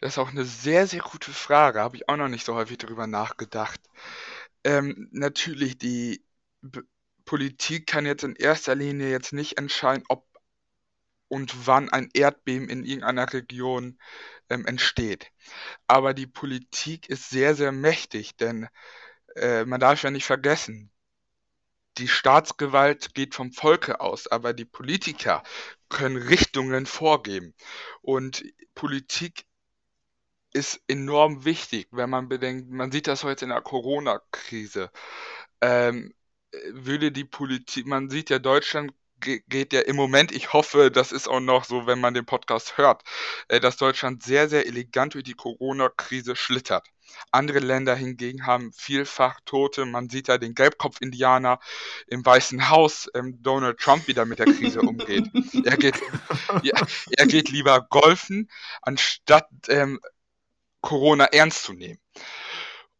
Das 0.00 0.12
ist 0.14 0.18
auch 0.18 0.30
eine 0.30 0.44
sehr, 0.44 0.86
sehr 0.86 1.00
gute 1.00 1.32
Frage. 1.32 1.80
Habe 1.80 1.96
ich 1.96 2.08
auch 2.08 2.16
noch 2.16 2.28
nicht 2.28 2.46
so 2.46 2.54
häufig 2.54 2.78
darüber 2.78 3.06
nachgedacht. 3.08 3.80
Ähm, 4.64 5.08
natürlich, 5.12 5.78
die 5.78 6.24
B 6.60 6.80
Politik 7.24 7.86
kann 7.86 8.06
jetzt 8.06 8.24
in 8.24 8.36
erster 8.36 8.74
Linie 8.74 9.10
jetzt 9.10 9.34
nicht 9.34 9.58
entscheiden, 9.58 10.02
ob 10.08 10.26
und 11.28 11.66
wann 11.66 11.90
ein 11.90 12.08
Erdbeben 12.14 12.70
in 12.70 12.84
irgendeiner 12.84 13.30
Region 13.30 13.98
ähm, 14.50 14.66
entsteht. 14.66 15.30
Aber 15.86 16.14
die 16.14 16.26
Politik 16.26 17.08
ist 17.08 17.30
sehr, 17.30 17.54
sehr 17.54 17.72
mächtig, 17.72 18.36
denn 18.36 18.68
äh, 19.36 19.64
man 19.64 19.80
darf 19.80 20.02
ja 20.02 20.10
nicht 20.10 20.26
vergessen, 20.26 20.90
die 21.98 22.08
Staatsgewalt 22.08 23.14
geht 23.14 23.34
vom 23.34 23.52
Volke 23.52 24.00
aus, 24.00 24.28
aber 24.28 24.52
die 24.52 24.64
Politiker 24.64 25.42
können 25.88 26.16
Richtungen 26.16 26.86
vorgeben. 26.86 27.54
Und 28.02 28.44
Politik 28.74 29.44
ist 30.52 30.80
enorm 30.88 31.44
wichtig, 31.44 31.88
wenn 31.90 32.10
man 32.10 32.28
bedenkt, 32.28 32.70
man 32.70 32.92
sieht 32.92 33.06
das 33.06 33.24
heute 33.24 33.44
in 33.44 33.50
der 33.50 33.60
Corona-Krise. 33.60 34.90
Ähm, 35.60 36.14
würde 36.70 37.12
die 37.12 37.24
Politik, 37.24 37.86
man 37.86 38.10
sieht 38.10 38.30
ja, 38.30 38.38
Deutschland 38.38 38.92
geht 39.20 39.72
ja 39.72 39.80
im 39.80 39.96
Moment, 39.96 40.32
ich 40.32 40.52
hoffe, 40.52 40.90
das 40.90 41.12
ist 41.12 41.28
auch 41.28 41.40
noch 41.40 41.64
so, 41.64 41.86
wenn 41.86 42.00
man 42.00 42.14
den 42.14 42.26
Podcast 42.26 42.78
hört, 42.78 43.02
äh, 43.48 43.60
dass 43.60 43.76
Deutschland 43.76 44.22
sehr, 44.22 44.48
sehr 44.48 44.66
elegant 44.66 45.14
durch 45.14 45.24
die 45.24 45.34
Corona-Krise 45.34 46.36
schlittert. 46.36 46.86
Andere 47.30 47.58
Länder 47.58 47.94
hingegen 47.94 48.46
haben 48.46 48.72
vielfach 48.72 49.40
Tote. 49.44 49.86
Man 49.86 50.08
sieht 50.08 50.28
ja 50.28 50.38
den 50.38 50.54
Gelbkopf-Indianer 50.54 51.58
im 52.06 52.24
Weißen 52.24 52.68
Haus, 52.68 53.08
ähm, 53.14 53.38
Donald 53.42 53.78
Trump, 53.78 54.06
wie 54.08 54.14
der 54.14 54.26
mit 54.26 54.38
der 54.38 54.46
Krise 54.46 54.80
umgeht. 54.80 55.26
Er 55.64 55.76
geht, 55.76 55.96
ja, 56.62 56.80
er 57.16 57.26
geht 57.26 57.48
lieber 57.50 57.86
golfen, 57.88 58.50
anstatt 58.82 59.48
ähm, 59.68 60.00
Corona 60.80 61.24
ernst 61.24 61.62
zu 61.64 61.72
nehmen. 61.72 62.00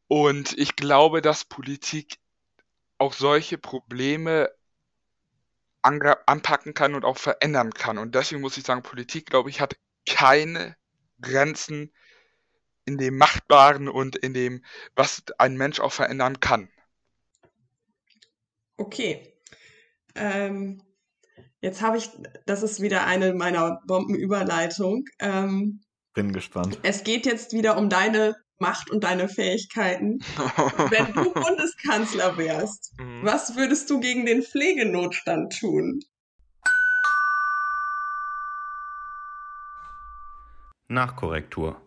Und 0.09 0.57
ich 0.57 0.75
glaube, 0.77 1.21
dass 1.21 1.45
Politik 1.45 2.17
auch 2.99 3.13
solche 3.13 3.59
Probleme 3.59 4.51
anpacken 5.83 6.75
kann 6.75 6.95
und 6.95 7.05
auch 7.05 7.19
verändern 7.19 7.73
kann. 7.73 7.99
Und 7.99 8.15
deswegen 8.15 8.41
muss 8.41 8.57
ich 8.57 8.65
sagen, 8.65 8.83
Politik, 8.83 9.27
glaube 9.27 9.51
ich, 9.51 9.61
hat 9.61 9.77
keine 10.07 10.77
Grenzen 11.21 11.93
in 12.85 12.99
dem 12.99 13.17
Machtbaren 13.19 13.89
und 13.89 14.17
in 14.17 14.33
dem, 14.33 14.65
was 14.95 15.23
ein 15.39 15.57
Mensch 15.57 15.81
auch 15.81 15.93
verändern 15.93 16.41
kann. 16.41 16.71
Okay. 18.77 19.35
Ähm, 20.15 20.83
jetzt 21.61 21.83
habe 21.83 21.99
ich, 21.99 22.11
das 22.47 22.63
ist 22.63 22.81
wieder 22.81 23.07
eine 23.07 23.35
meiner 23.35 23.81
Bombenüberleitung. 23.87 25.05
Ähm, 25.19 25.81
bin 26.15 26.33
gespannt. 26.33 26.79
Es 26.83 27.05
geht 27.05 27.27
jetzt 27.27 27.53
wieder 27.53 27.77
um 27.77 27.89
deine 27.91 28.37
Macht 28.59 28.91
und 28.91 29.05
deine 29.05 29.29
Fähigkeiten. 29.29 30.19
Wenn 30.91 31.13
du 31.13 31.33
Bundeskanzler 31.33 32.37
wärst, 32.37 32.93
mhm. 32.99 33.21
was 33.23 33.57
würdest 33.57 33.89
du 33.89 34.01
gegen 34.01 34.27
den 34.27 34.43
Pflegenotstand 34.43 35.59
tun? 35.59 36.05
Nachkorrektur. 40.89 41.81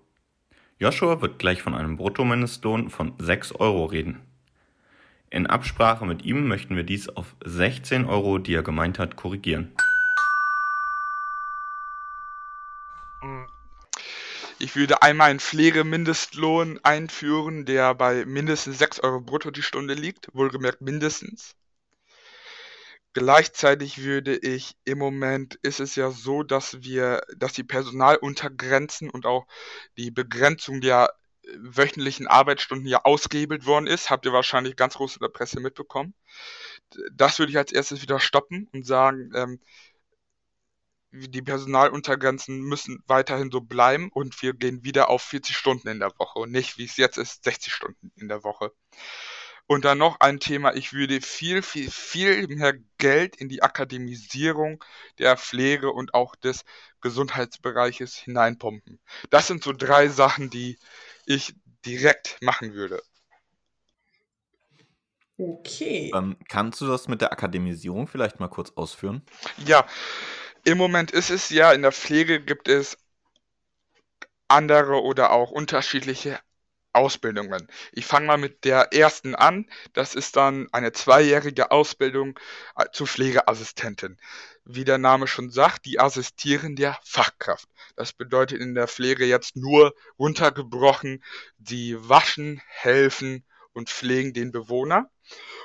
Joshua 0.80 1.22
wird 1.22 1.40
gleich 1.40 1.62
von 1.62 1.76
einem 1.76 1.98
Bruttomindestlohn 1.98 2.90
von 2.90 3.14
6 3.20 3.54
Euro 3.54 3.86
reden. 3.86 4.22
In 5.30 5.48
Absprache 5.48 6.06
mit 6.06 6.24
ihm 6.24 6.48
möchten 6.48 6.76
wir 6.76 6.84
dies 6.84 7.10
auf 7.10 7.36
16 7.44 8.06
Euro, 8.06 8.38
die 8.38 8.54
er 8.54 8.64
gemeint 8.64 9.00
hat, 9.00 9.16
korrigieren. 9.16 9.74
Ich 14.62 14.76
würde 14.76 15.02
einmal 15.02 15.32
einen 15.32 15.40
Pflegemindestlohn 15.40 16.80
einführen, 16.84 17.66
der 17.66 17.96
bei 17.96 18.26
mindestens 18.26 18.78
6 18.78 19.00
Euro 19.00 19.20
brutto 19.20 19.50
die 19.50 19.64
Stunde 19.64 19.96
liegt, 19.96 20.28
wohlgemerkt 20.36 20.82
mindestens. 20.82 21.56
Gleichzeitig 23.14 24.04
würde 24.04 24.38
ich 24.38 24.76
im 24.86 25.00
Moment 25.00 25.56
ist 25.64 25.80
es 25.80 25.96
ja 25.96 26.12
so, 26.12 26.44
dass 26.44 26.84
wir, 26.84 27.24
dass 27.36 27.54
die 27.54 27.64
Personaluntergrenzen 27.64 29.10
und 29.10 29.26
auch 29.26 29.48
die 29.98 30.12
Begrenzung 30.12 30.80
der 30.80 31.12
wöchentlichen 31.58 32.28
Arbeitsstunden 32.28 32.88
ja 32.88 33.04
ausgehebelt 33.04 33.66
worden 33.66 33.88
ist. 33.88 34.12
Habt 34.12 34.28
ihr 34.28 34.32
wahrscheinlich 34.32 34.76
ganz 34.76 34.94
groß 34.94 35.16
in 35.16 35.22
der 35.22 35.30
Presse 35.30 35.60
mitbekommen. 35.60 36.14
Das 37.14 37.40
würde 37.40 37.52
ich 37.52 37.58
als 37.58 37.72
erstes 37.72 38.04
wieder 38.04 38.20
stoppen 38.20 38.70
und 38.74 38.86
sagen, 38.86 39.32
ähm, 39.34 39.60
die 41.12 41.42
Personaluntergrenzen 41.42 42.62
müssen 42.62 43.04
weiterhin 43.08 43.52
so 43.52 43.62
bleiben 43.62 44.10
und 44.14 44.42
wir 44.42 44.54
gehen 44.54 44.84
wieder 44.84 45.10
auf 45.10 45.22
40 45.22 45.58
Stunden 45.58 45.90
in 45.90 46.00
der 46.00 46.12
Woche 46.18 46.40
und 46.40 46.52
nicht, 46.52 46.78
wie 46.78 46.86
es 46.86 46.98
jetzt 46.98 47.18
ist, 47.18 47.44
60 47.44 47.74
Stunden 47.74 48.12
in 48.16 48.30
der 48.30 48.44
Woche. 48.44 48.72
Und 49.68 49.86
dann 49.86 49.98
noch 49.98 50.20
ein 50.20 50.40
Thema, 50.40 50.74
ich 50.76 50.92
würde 50.92 51.22
viel, 51.22 51.62
viel, 51.62 51.90
viel 51.90 52.48
mehr 52.48 52.74
Geld 52.98 53.36
in 53.38 53.48
die 53.48 53.64
Akademisierung 53.64 54.84
der 55.18 55.38
Pflege 55.38 55.92
und 55.92 56.14
auch 56.14 56.36
des 56.36 56.66
Gesundheitsbereiches 57.00 58.16
hineinpumpen. 58.16 59.00
Das 59.30 59.48
sind 59.48 59.64
so 59.64 59.72
drei 59.72 60.08
Sachen, 60.10 60.50
die 60.50 60.78
ich 61.26 61.54
direkt 61.86 62.38
machen 62.42 62.74
würde. 62.74 63.02
Okay. 65.38 66.12
Ähm, 66.14 66.38
kannst 66.50 66.82
du 66.82 66.88
das 66.88 67.08
mit 67.08 67.22
der 67.22 67.32
Akademisierung 67.32 68.08
vielleicht 68.08 68.40
mal 68.40 68.50
kurz 68.50 68.72
ausführen? 68.76 69.24
Ja, 69.66 69.88
im 70.64 70.78
Moment 70.78 71.12
ist 71.12 71.30
es 71.30 71.50
ja, 71.50 71.72
in 71.72 71.82
der 71.82 71.92
Pflege 71.92 72.42
gibt 72.42 72.68
es 72.68 72.98
andere 74.48 75.02
oder 75.02 75.32
auch 75.32 75.52
unterschiedliche 75.52 76.40
Ausbildungen. 76.94 77.68
Ich 77.94 78.06
fange 78.06 78.28
mal 78.28 78.38
mit 78.38 78.66
der 78.66 78.94
ersten 78.94 79.34
an. 79.34 79.70
Das 79.94 80.14
ist 80.14 80.36
dann 80.36 80.68
eine 80.74 80.92
zweijährige 80.92 81.72
Ausbildung 81.72 82.38
äh, 82.76 82.86
zur 82.92 83.08
Pflegeassistentin. 83.08 84.18
Wie 84.66 84.84
der 84.84 84.98
Name 84.98 85.28
schon 85.28 85.50
sagt, 85.50 85.86
die 85.86 86.00
assistieren 86.00 86.76
der 86.76 87.00
Fachkraft. 87.04 87.70
Das 87.96 88.14
bedeutet 88.14 88.60
in 88.60 88.76
der 88.76 88.88
Pflege 88.88 89.26
jetzt 89.26 89.56
nur 89.56 89.96
runtergebrochen, 90.20 91.24
die 91.58 91.96
waschen, 91.98 92.62
helfen 92.68 93.46
und 93.74 93.90
pflegen 93.90 94.34
den 94.34 94.52
Bewohner. 94.52 95.10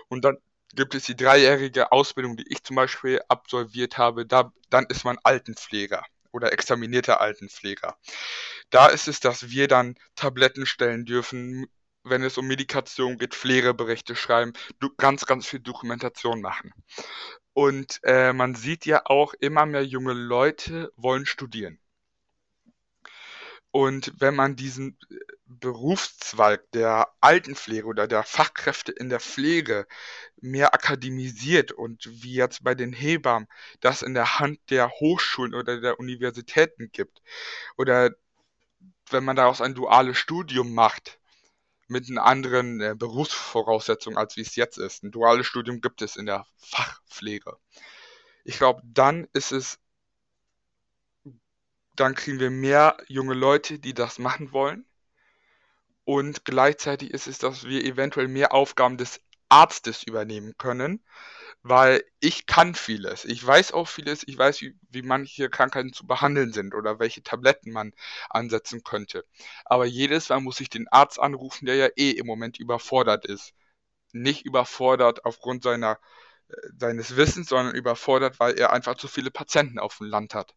Und 0.08 0.24
dann 0.24 0.38
gibt 0.76 0.94
es 0.94 1.04
die 1.04 1.16
dreijährige 1.16 1.90
Ausbildung, 1.92 2.36
die 2.36 2.46
ich 2.48 2.62
zum 2.62 2.76
Beispiel 2.76 3.20
absolviert 3.28 3.98
habe. 3.98 4.26
Da, 4.26 4.52
dann 4.70 4.86
ist 4.86 5.04
man 5.04 5.18
Altenpfleger 5.24 6.04
oder 6.32 6.52
examinierter 6.52 7.20
Altenpfleger. 7.20 7.96
Da 8.70 8.86
ist 8.86 9.08
es, 9.08 9.20
dass 9.20 9.50
wir 9.50 9.68
dann 9.68 9.96
Tabletten 10.14 10.66
stellen 10.66 11.04
dürfen, 11.04 11.66
wenn 12.04 12.22
es 12.22 12.38
um 12.38 12.46
Medikation 12.46 13.18
geht, 13.18 13.34
Pflegeberichte 13.34 14.14
schreiben, 14.14 14.52
ganz, 14.96 15.26
ganz 15.26 15.46
viel 15.46 15.60
Dokumentation 15.60 16.40
machen. 16.40 16.72
Und 17.52 18.00
äh, 18.04 18.32
man 18.32 18.54
sieht 18.54 18.86
ja 18.86 19.02
auch, 19.06 19.34
immer 19.40 19.66
mehr 19.66 19.84
junge 19.84 20.12
Leute 20.12 20.92
wollen 20.96 21.26
studieren. 21.26 21.80
Und 23.76 24.14
wenn 24.16 24.34
man 24.34 24.56
diesen 24.56 24.96
äh, 25.10 25.16
Berufszweig 25.44 26.62
der 26.72 27.08
Altenpflege 27.20 27.86
oder 27.86 28.08
der 28.08 28.22
Fachkräfte 28.22 28.90
in 28.90 29.10
der 29.10 29.20
Pflege 29.20 29.86
mehr 30.40 30.72
akademisiert 30.72 31.72
und 31.72 32.08
wie 32.22 32.32
jetzt 32.32 32.64
bei 32.64 32.74
den 32.74 32.94
Hebammen 32.94 33.48
das 33.80 34.00
in 34.00 34.14
der 34.14 34.38
Hand 34.38 34.60
der 34.70 34.88
Hochschulen 34.88 35.52
oder 35.52 35.78
der 35.78 36.00
Universitäten 36.00 36.88
gibt 36.90 37.20
oder 37.76 38.12
wenn 39.10 39.24
man 39.24 39.36
daraus 39.36 39.60
ein 39.60 39.74
duales 39.74 40.16
Studium 40.16 40.72
macht 40.72 41.20
mit 41.86 42.08
einer 42.08 42.24
anderen 42.24 42.80
äh, 42.80 42.94
Berufsvoraussetzungen 42.96 44.16
als 44.16 44.36
wie 44.38 44.40
es 44.40 44.56
jetzt 44.56 44.78
ist. 44.78 45.02
Ein 45.02 45.10
duales 45.10 45.46
Studium 45.46 45.82
gibt 45.82 46.00
es 46.00 46.16
in 46.16 46.24
der 46.24 46.46
Fachpflege. 46.56 47.58
Ich 48.42 48.56
glaube, 48.56 48.80
dann 48.86 49.28
ist 49.34 49.52
es 49.52 49.78
dann 52.00 52.14
kriegen 52.14 52.40
wir 52.40 52.50
mehr 52.50 52.96
junge 53.08 53.34
Leute, 53.34 53.78
die 53.78 53.94
das 53.94 54.18
machen 54.18 54.52
wollen. 54.52 54.86
Und 56.04 56.44
gleichzeitig 56.44 57.10
ist 57.10 57.26
es, 57.26 57.38
dass 57.38 57.64
wir 57.64 57.84
eventuell 57.84 58.28
mehr 58.28 58.54
Aufgaben 58.54 58.96
des 58.96 59.20
Arztes 59.48 60.02
übernehmen 60.04 60.54
können, 60.58 61.02
weil 61.62 62.04
ich 62.20 62.46
kann 62.46 62.74
vieles. 62.74 63.24
Ich 63.24 63.44
weiß 63.44 63.72
auch 63.72 63.88
vieles. 63.88 64.22
Ich 64.26 64.38
weiß, 64.38 64.60
wie, 64.60 64.76
wie 64.90 65.02
manche 65.02 65.50
Krankheiten 65.50 65.92
zu 65.92 66.06
behandeln 66.06 66.52
sind 66.52 66.74
oder 66.74 66.98
welche 67.00 67.22
Tabletten 67.22 67.72
man 67.72 67.92
ansetzen 68.30 68.84
könnte. 68.84 69.24
Aber 69.64 69.84
jedes 69.84 70.28
Mal 70.28 70.40
muss 70.40 70.60
ich 70.60 70.70
den 70.70 70.88
Arzt 70.88 71.18
anrufen, 71.18 71.66
der 71.66 71.76
ja 71.76 71.88
eh 71.96 72.10
im 72.12 72.26
Moment 72.26 72.58
überfordert 72.58 73.24
ist. 73.26 73.52
Nicht 74.12 74.44
überfordert 74.46 75.24
aufgrund 75.24 75.64
seiner, 75.64 75.98
äh, 76.48 76.54
seines 76.78 77.16
Wissens, 77.16 77.48
sondern 77.48 77.74
überfordert, 77.74 78.40
weil 78.40 78.58
er 78.58 78.72
einfach 78.72 78.96
zu 78.96 79.08
viele 79.08 79.30
Patienten 79.30 79.78
auf 79.78 79.98
dem 79.98 80.08
Land 80.08 80.34
hat. 80.34 80.54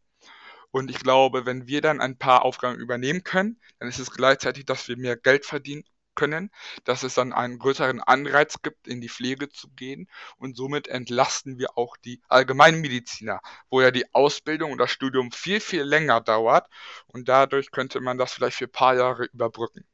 Und 0.71 0.89
ich 0.91 0.99
glaube, 0.99 1.45
wenn 1.45 1.67
wir 1.67 1.81
dann 1.81 2.01
ein 2.01 2.17
paar 2.17 2.43
Aufgaben 2.45 2.77
übernehmen 2.79 3.23
können, 3.23 3.59
dann 3.79 3.89
ist 3.89 3.99
es 3.99 4.11
gleichzeitig, 4.11 4.65
dass 4.65 4.87
wir 4.87 4.97
mehr 4.97 5.17
Geld 5.17 5.45
verdienen 5.45 5.83
können, 6.15 6.51
dass 6.83 7.03
es 7.03 7.13
dann 7.15 7.33
einen 7.33 7.59
größeren 7.59 8.01
Anreiz 8.01 8.61
gibt, 8.61 8.87
in 8.87 9.01
die 9.01 9.09
Pflege 9.09 9.49
zu 9.49 9.69
gehen. 9.69 10.09
Und 10.37 10.57
somit 10.57 10.87
entlasten 10.87 11.57
wir 11.57 11.77
auch 11.77 11.97
die 11.97 12.21
Allgemeinmediziner, 12.27 13.39
wo 13.69 13.81
ja 13.81 13.91
die 13.91 14.13
Ausbildung 14.13 14.71
und 14.73 14.77
das 14.79 14.91
Studium 14.91 15.31
viel, 15.31 15.59
viel 15.61 15.83
länger 15.83 16.21
dauert. 16.21 16.67
Und 17.07 17.29
dadurch 17.29 17.71
könnte 17.71 18.01
man 18.01 18.17
das 18.17 18.33
vielleicht 18.33 18.57
für 18.57 18.65
ein 18.65 18.71
paar 18.71 18.95
Jahre 18.95 19.25
überbrücken. 19.25 19.85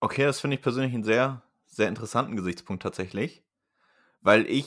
Okay, 0.00 0.24
das 0.24 0.40
finde 0.40 0.56
ich 0.56 0.62
persönlich 0.62 0.94
einen 0.94 1.04
sehr, 1.04 1.42
sehr 1.66 1.88
interessanten 1.88 2.36
Gesichtspunkt 2.36 2.82
tatsächlich, 2.82 3.42
weil 4.22 4.46
ich 4.48 4.66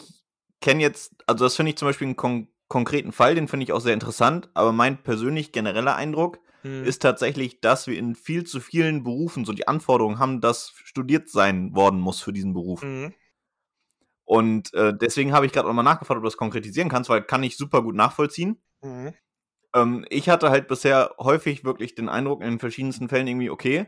kenne 0.62 0.81
jetzt, 0.81 1.13
also 1.27 1.45
das 1.45 1.55
finde 1.55 1.71
ich 1.71 1.77
zum 1.77 1.88
Beispiel 1.89 2.07
einen 2.07 2.15
konkreten 2.74 3.12
Fall, 3.12 3.36
den 3.36 3.48
finde 3.48 3.65
ich 3.65 3.72
auch 3.72 3.82
sehr 3.82 3.94
interessant, 3.94 4.50
aber 4.56 4.72
mein 4.72 5.03
persönlich 5.03 5.51
genereller 5.51 5.96
Eindruck 5.96 6.39
hm. 6.63 6.84
ist 6.84 7.03
tatsächlich, 7.03 7.62
dass 7.62 7.86
wir 7.86 7.96
in 8.00 8.15
viel 8.15 8.46
zu 8.46 8.60
vielen 8.60 9.03
Berufen 9.03 9.46
so 9.46 9.53
die 9.53 9.68
Anforderung 9.68 10.18
haben, 10.18 10.42
dass 10.42 10.74
studiert 10.84 11.30
sein 11.30 11.75
worden 11.75 12.00
muss 12.00 12.20
für 12.20 12.34
diesen 12.34 12.56
Beruf. 12.56 12.82
Hm. 12.82 13.13
Und 14.25 14.74
äh, 14.74 14.92
deswegen 15.00 15.34
habe 15.34 15.46
ich 15.46 15.51
gerade 15.51 15.68
nochmal 15.68 15.84
nachgefragt, 15.84 16.18
ob 16.18 16.24
du 16.24 16.27
das 16.27 16.38
konkretisieren 16.38 16.89
kannst, 16.89 17.12
weil 17.12 17.22
kann 17.22 17.44
ich 17.44 17.58
super 17.58 17.84
gut 17.84 17.94
nachvollziehen. 17.94 18.60
Mhm. 18.82 19.13
Ähm, 19.75 20.06
ich 20.10 20.27
hatte 20.27 20.50
halt 20.50 20.68
bisher 20.68 21.13
häufig 21.20 21.63
wirklich 21.63 21.94
den 21.94 22.10
Eindruck 22.10 22.42
in 22.42 22.58
verschiedensten 22.58 23.08
Fällen 23.08 23.27
irgendwie, 23.27 23.51
okay, 23.51 23.86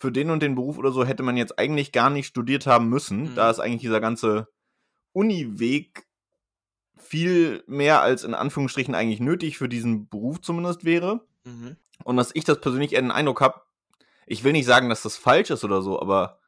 für 0.00 0.10
den 0.10 0.30
und 0.30 0.42
den 0.42 0.54
Beruf 0.54 0.78
oder 0.78 0.90
so 0.90 1.04
hätte 1.04 1.22
man 1.22 1.36
jetzt 1.36 1.58
eigentlich 1.58 1.92
gar 1.92 2.08
nicht 2.08 2.28
studiert 2.28 2.66
haben 2.66 2.88
müssen. 2.88 3.32
Mhm. 3.32 3.34
Da 3.34 3.50
ist 3.50 3.58
eigentlich 3.58 3.82
dieser 3.82 4.00
ganze 4.00 4.48
Uni-Weg 5.12 6.06
viel 7.00 7.62
mehr 7.66 8.00
als 8.02 8.24
in 8.24 8.34
Anführungsstrichen 8.34 8.94
eigentlich 8.94 9.20
nötig 9.20 9.58
für 9.58 9.68
diesen 9.68 10.08
Beruf 10.08 10.40
zumindest 10.40 10.84
wäre. 10.84 11.26
Mhm. 11.44 11.76
Und 12.04 12.16
dass 12.16 12.30
ich 12.34 12.44
das 12.44 12.60
persönlich 12.60 12.92
eher 12.92 13.02
den 13.02 13.10
Eindruck 13.10 13.40
habe, 13.40 13.62
ich 14.26 14.44
will 14.44 14.52
nicht 14.52 14.66
sagen, 14.66 14.88
dass 14.88 15.02
das 15.02 15.16
falsch 15.16 15.50
ist 15.50 15.64
oder 15.64 15.82
so, 15.82 16.00
aber 16.00 16.38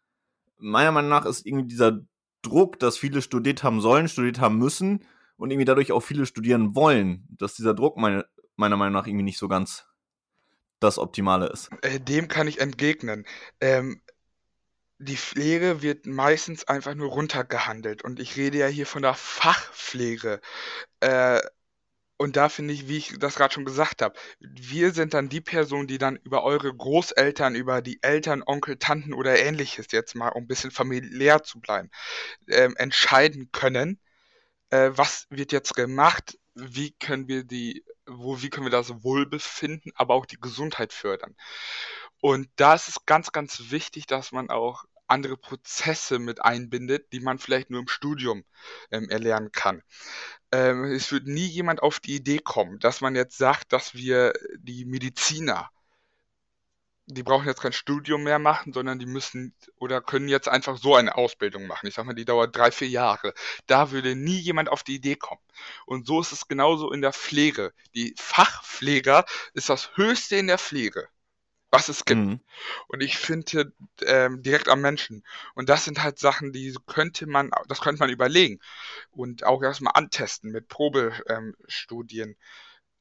meiner 0.59 0.93
Meinung 0.93 1.11
nach 1.11 1.25
ist 1.25 1.45
irgendwie 1.45 1.67
dieser 1.67 2.01
Druck, 2.43 2.79
dass 2.79 2.97
viele 2.97 3.23
studiert 3.23 3.63
haben 3.63 3.81
sollen, 3.81 4.09
studiert 4.09 4.41
haben 4.41 4.59
müssen 4.59 5.05
und 5.37 5.51
irgendwie 5.51 5.65
dadurch 5.65 5.93
auch 5.93 6.01
viele 6.01 6.27
studieren 6.27 6.75
wollen, 6.75 7.27
dass 7.31 7.55
dieser 7.55 7.75
Druck 7.75 7.97
meine, 7.97 8.27
meiner 8.57 8.77
Meinung 8.77 8.95
nach 8.95 9.07
irgendwie 9.07 9.25
nicht 9.25 9.39
so 9.39 9.49
ganz 9.49 9.87
das 10.81 10.99
Optimale 10.99 11.47
ist. 11.47 11.71
Äh, 11.83 12.01
dem 12.01 12.29
kann 12.29 12.49
ich 12.49 12.61
entgegnen. 12.61 13.25
Ähm, 13.61 14.03
die 15.03 15.17
Pflege 15.17 15.83
wird 15.83 16.07
meistens 16.07 16.65
einfach 16.69 16.95
nur 16.95 17.11
runtergehandelt 17.11 18.03
und 18.05 18.21
ich 18.21 18.37
rede 18.37 18.59
ja 18.59 18.67
hier 18.67 18.87
von 18.87 19.03
der 19.03 19.15
Fachpflege. 19.15 20.41
Äh, 21.01 21.41
und 22.19 22.37
da 22.37 22.49
finde 22.49 22.73
ich, 22.73 22.87
wie 22.89 22.99
ich 22.99 23.19
das 23.19 23.35
gerade 23.35 23.53
schon 23.53 23.65
gesagt 23.65 24.01
habe, 24.01 24.19
wir 24.39 24.93
sind 24.93 25.13
dann 25.13 25.29
die 25.29 25.41
Person, 25.41 25.89
die 25.89 25.99
dann 25.99 26.17
über 26.17 26.45
eure 26.45 26.73
Großeltern, 26.73 27.57
über 27.57 27.83
die 27.83 28.01
Eltern, 28.03 28.45
Onkel, 28.47 28.79
Tanten 28.79 29.13
oder 29.13 29.41
ähnliches, 29.41 29.87
jetzt 29.91 30.15
mal 30.15 30.29
um 30.29 30.45
ein 30.45 30.47
bisschen 30.47 30.71
familiär 30.71 31.43
zu 31.43 31.61
bleiben, 31.61 31.91
ähm, 32.49 32.77
entscheiden 32.77 33.51
können, 33.51 34.01
äh, 34.71 34.91
was 34.95 35.27
wird 35.31 35.53
jetzt 35.53 35.75
gemacht, 35.75 36.39
wie 36.55 36.93
können 36.93 37.29
wir 37.29 37.45
die, 37.45 37.85
wo, 38.07 38.41
wie 38.41 38.51
können 38.51 38.67
wir 38.67 38.71
das 38.71 39.03
Wohlbefinden, 39.03 39.93
aber 39.97 40.15
auch 40.15 40.27
die 40.27 40.41
Gesundheit 40.41 40.93
fördern. 40.93 41.35
Und 42.21 42.49
da 42.57 42.75
ist 42.75 42.89
es 42.89 43.05
ganz, 43.05 43.33
ganz 43.33 43.71
wichtig, 43.71 44.07
dass 44.07 44.31
man 44.31 44.49
auch 44.49 44.85
andere 45.13 45.37
Prozesse 45.37 46.19
mit 46.19 46.43
einbindet, 46.43 47.13
die 47.13 47.21
man 47.21 47.39
vielleicht 47.39 47.71
nur 47.71 47.81
im 47.81 47.89
Studium 47.89 48.45
ähm, 48.91 49.09
erlernen 49.09 49.53
kann 49.53 49.83
ähm, 50.53 50.85
es 50.85 51.11
wird 51.11 51.27
nie 51.27 51.47
jemand 51.47 51.83
auf 51.83 51.99
die 52.01 52.15
Idee 52.17 52.39
kommen, 52.39 52.79
dass 52.79 53.01
man 53.01 53.17
jetzt 53.17 53.39
sagt, 53.39 53.73
dass 53.73 53.95
wir 53.95 54.35
die 54.59 54.85
Mediziner, 54.85 55.71
die 57.07 57.23
brauchen 57.23 57.47
jetzt 57.47 57.61
kein 57.63 57.73
Studium 57.73 58.23
mehr 58.23 58.39
machen, 58.39 58.73
sondern 58.73 58.99
die 58.99 59.07
müssen 59.07 59.55
oder 59.79 60.01
können 60.01 60.29
jetzt 60.29 60.49
einfach 60.49 60.79
so 60.79 60.95
eine 60.95 61.17
Ausbildung 61.17 61.67
machen. 61.67 61.87
Ich 61.87 61.95
sag 61.95 62.05
mal, 62.07 62.15
die 62.15 62.25
dauert 62.25 62.55
drei, 62.57 62.71
vier 62.71 62.89
Jahre. 62.89 63.35
Da 63.67 63.91
würde 63.91 64.15
nie 64.15 64.39
jemand 64.39 64.69
auf 64.69 64.83
die 64.83 64.95
Idee 64.97 65.17
kommen. 65.17 65.41
Und 65.87 66.07
so 66.07 66.21
ist 66.21 66.33
es 66.33 66.49
genauso 66.49 66.93
in 66.93 67.03
der 67.03 67.13
Pflege. 67.13 67.73
Die 67.95 68.15
Fachpfleger 68.19 69.25
ist 69.55 69.69
das 69.69 69.97
Höchste 69.97 70.37
in 70.37 70.47
der 70.47 70.59
Pflege 70.59 71.09
was 71.73 71.89
es 71.89 72.05
gibt. 72.05 72.21
Mhm. 72.21 72.41
Und 72.87 73.03
ich 73.03 73.19
finde 73.19 73.73
ähm, 74.03 74.43
direkt 74.43 74.69
am 74.69 74.83
Menschen. 74.83 75.25
Und 75.55 75.69
das 75.69 75.85
sind 75.85 76.03
halt 76.03 76.19
Sachen, 76.19 76.53
die 76.53 76.77
könnte 76.87 77.27
man, 77.27 77.51
das 77.67 77.81
könnte 77.81 78.01
man 78.01 78.11
überlegen 78.11 78.61
und 79.11 79.45
auch 79.45 79.63
erstmal 79.63 79.95
antesten 79.97 80.53
mit 80.53 80.69
Probestudien, 80.69 82.29
ähm, 82.31 82.37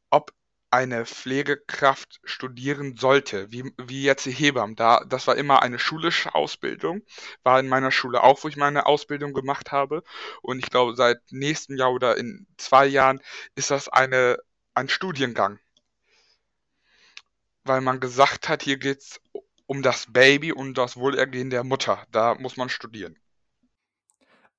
ob 0.10 0.34
eine 0.72 1.06
Pflegekraft 1.06 2.22
studieren 2.24 2.96
sollte, 2.96 3.52
wie, 3.52 3.74
wie 3.78 4.04
jetzt 4.04 4.26
die 4.26 4.32
Hebammen. 4.32 4.78
Da, 4.78 5.04
das 5.06 5.28
war 5.28 5.36
immer 5.36 5.62
eine 5.62 5.78
schulische 5.78 6.34
Ausbildung, 6.34 7.02
war 7.44 7.60
in 7.60 7.68
meiner 7.68 7.92
Schule 7.92 8.24
auch, 8.24 8.42
wo 8.44 8.48
ich 8.48 8.56
meine 8.56 8.86
Ausbildung 8.86 9.34
gemacht 9.34 9.74
habe. 9.74 10.02
Und 10.42 10.60
ich 10.60 10.70
glaube, 10.70 10.96
seit 10.96 11.20
nächstem 11.30 11.76
Jahr 11.76 11.92
oder 11.92 12.18
in 12.18 12.48
zwei 12.58 12.86
Jahren 12.88 13.22
ist 13.56 13.70
das 13.70 13.90
eine, 13.90 14.38
ein 14.74 14.88
Studiengang 14.88 15.60
weil 17.64 17.82
man 17.82 18.00
gesagt 18.00 18.50
hat, 18.50 18.64
hier 18.64 18.78
geht 18.78 19.00
es 19.00 19.22
um 19.66 19.82
das 19.82 20.08
Baby 20.12 20.52
und 20.52 20.78
das 20.78 20.98
Wohlergehen 20.98 21.50
der 21.50 21.64
Mutter. 21.64 22.06
Da 22.12 22.36
muss 22.36 22.58
man 22.58 22.70
studieren. 22.70 23.18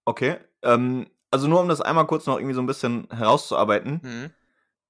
Okay. 0.04 0.36
Ähm, 0.62 1.06
also 1.30 1.48
nur 1.48 1.60
um 1.60 1.68
das 1.68 1.80
einmal 1.80 2.06
kurz 2.06 2.26
noch 2.26 2.36
irgendwie 2.36 2.54
so 2.54 2.62
ein 2.62 2.66
bisschen 2.66 3.08
herauszuarbeiten. 3.10 4.00
Mhm. 4.02 4.30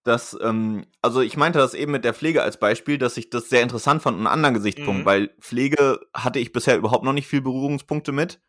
Dass, 0.05 0.37
ähm, 0.42 0.85
also 1.01 1.20
ich 1.20 1.37
meinte 1.37 1.61
das 1.61 1.75
eben 1.75 1.92
mit 1.92 2.05
der 2.05 2.14
Pflege 2.14 2.42
als 2.42 2.59
Beispiel, 2.59 2.98
dass 2.98 3.16
ich 3.16 3.31
das 3.31 3.48
sehr 3.48 3.62
interessant 3.62 4.03
fand, 4.03 4.16
einen 4.16 4.27
anderen 4.27 4.55
Gesichtspunkt, 4.55 5.03
mhm. 5.03 5.07
weil 5.07 5.29
Pflege 5.40 6.01
hatte 6.12 6.40
ich 6.40 6.53
bisher 6.53 6.77
überhaupt 6.77 7.05
noch 7.05 7.12
nicht 7.12 7.29
viel 7.29 7.40
Berührungspunkte 7.40 8.11
mit. 8.11 8.40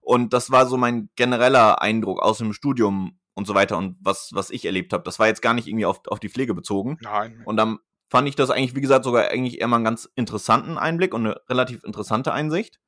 Und 0.00 0.32
das 0.32 0.50
war 0.50 0.66
so 0.66 0.76
mein 0.76 1.10
genereller 1.16 1.82
Eindruck 1.82 2.22
aus 2.22 2.38
dem 2.38 2.52
Studium 2.52 3.18
und 3.34 3.46
so 3.46 3.54
weiter 3.54 3.78
und 3.78 3.96
was, 4.00 4.30
was 4.32 4.50
ich 4.50 4.64
erlebt 4.64 4.92
habe. 4.92 5.04
Das 5.04 5.18
war 5.18 5.26
jetzt 5.26 5.42
gar 5.42 5.54
nicht 5.54 5.66
irgendwie 5.66 5.86
auf, 5.86 6.00
auf 6.06 6.20
die 6.20 6.28
Pflege 6.28 6.54
bezogen. 6.54 6.98
Nein. 7.00 7.42
Und 7.44 7.56
dann 7.56 7.78
fand 8.10 8.28
ich 8.28 8.36
das 8.36 8.50
eigentlich, 8.50 8.74
wie 8.74 8.82
gesagt, 8.82 9.04
sogar 9.04 9.28
eigentlich 9.28 9.60
eher 9.60 9.68
mal 9.68 9.76
einen 9.76 9.84
ganz 9.84 10.10
interessanten 10.16 10.76
Einblick 10.76 11.14
und 11.14 11.26
eine 11.26 11.40
relativ 11.48 11.84
interessante 11.84 12.32
Einsicht. 12.32 12.80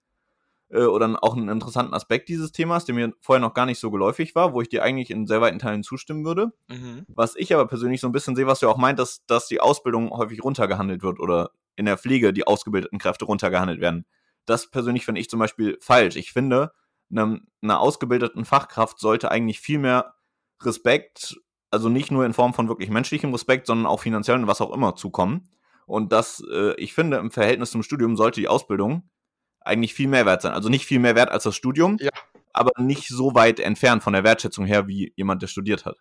Äh, 0.68 0.84
oder 0.84 1.22
auch 1.22 1.36
einen 1.36 1.48
interessanten 1.48 1.94
Aspekt 1.94 2.28
dieses 2.28 2.50
Themas, 2.50 2.84
der 2.84 2.94
mir 2.94 3.12
vorher 3.20 3.40
noch 3.40 3.54
gar 3.54 3.66
nicht 3.66 3.78
so 3.78 3.90
geläufig 3.90 4.34
war, 4.34 4.52
wo 4.52 4.60
ich 4.60 4.68
dir 4.68 4.82
eigentlich 4.82 5.10
in 5.10 5.26
sehr 5.26 5.40
weiten 5.40 5.58
Teilen 5.58 5.82
zustimmen 5.82 6.24
würde. 6.24 6.52
Mhm. 6.68 7.04
Was 7.08 7.36
ich 7.36 7.54
aber 7.54 7.66
persönlich 7.66 8.00
so 8.00 8.08
ein 8.08 8.12
bisschen 8.12 8.34
sehe, 8.34 8.46
was 8.46 8.60
du 8.60 8.68
auch 8.68 8.78
meint, 8.78 8.98
dass, 8.98 9.24
dass 9.26 9.46
die 9.46 9.60
Ausbildung 9.60 10.10
häufig 10.10 10.42
runtergehandelt 10.42 11.02
wird 11.02 11.20
oder 11.20 11.50
in 11.76 11.86
der 11.86 11.98
Pflege 11.98 12.32
die 12.32 12.46
ausgebildeten 12.46 12.98
Kräfte 12.98 13.26
runtergehandelt 13.26 13.80
werden. 13.80 14.06
Das 14.44 14.70
persönlich 14.70 15.04
finde 15.04 15.20
ich 15.20 15.30
zum 15.30 15.38
Beispiel 15.38 15.78
falsch. 15.80 16.16
Ich 16.16 16.32
finde, 16.32 16.72
einer 17.14 17.80
ausgebildeten 17.80 18.44
Fachkraft 18.44 18.98
sollte 18.98 19.30
eigentlich 19.30 19.60
viel 19.60 19.78
mehr 19.78 20.14
Respekt, 20.62 21.36
also 21.72 21.88
nicht 21.88 22.10
nur 22.10 22.24
in 22.26 22.34
Form 22.34 22.54
von 22.54 22.68
wirklich 22.68 22.90
menschlichem 22.90 23.32
Respekt, 23.32 23.66
sondern 23.66 23.86
auch 23.86 24.00
finanziellen, 24.00 24.46
was 24.46 24.60
auch 24.60 24.72
immer, 24.72 24.94
zukommen. 24.94 25.48
Und 25.86 26.12
das, 26.12 26.44
äh, 26.52 26.74
ich 26.76 26.94
finde, 26.94 27.16
im 27.16 27.30
Verhältnis 27.30 27.70
zum 27.70 27.82
Studium 27.82 28.16
sollte 28.16 28.40
die 28.40 28.48
Ausbildung 28.48 29.08
eigentlich 29.60 29.94
viel 29.94 30.08
mehr 30.08 30.26
wert 30.26 30.42
sein. 30.42 30.52
Also 30.52 30.68
nicht 30.68 30.86
viel 30.86 30.98
mehr 30.98 31.14
wert 31.14 31.30
als 31.30 31.44
das 31.44 31.56
Studium, 31.56 31.96
ja. 32.00 32.10
aber 32.52 32.70
nicht 32.80 33.08
so 33.08 33.34
weit 33.34 33.58
entfernt 33.58 34.02
von 34.02 34.12
der 34.12 34.24
Wertschätzung 34.24 34.66
her, 34.66 34.86
wie 34.86 35.12
jemand, 35.16 35.42
der 35.42 35.46
studiert 35.48 35.86
hat. 35.86 35.96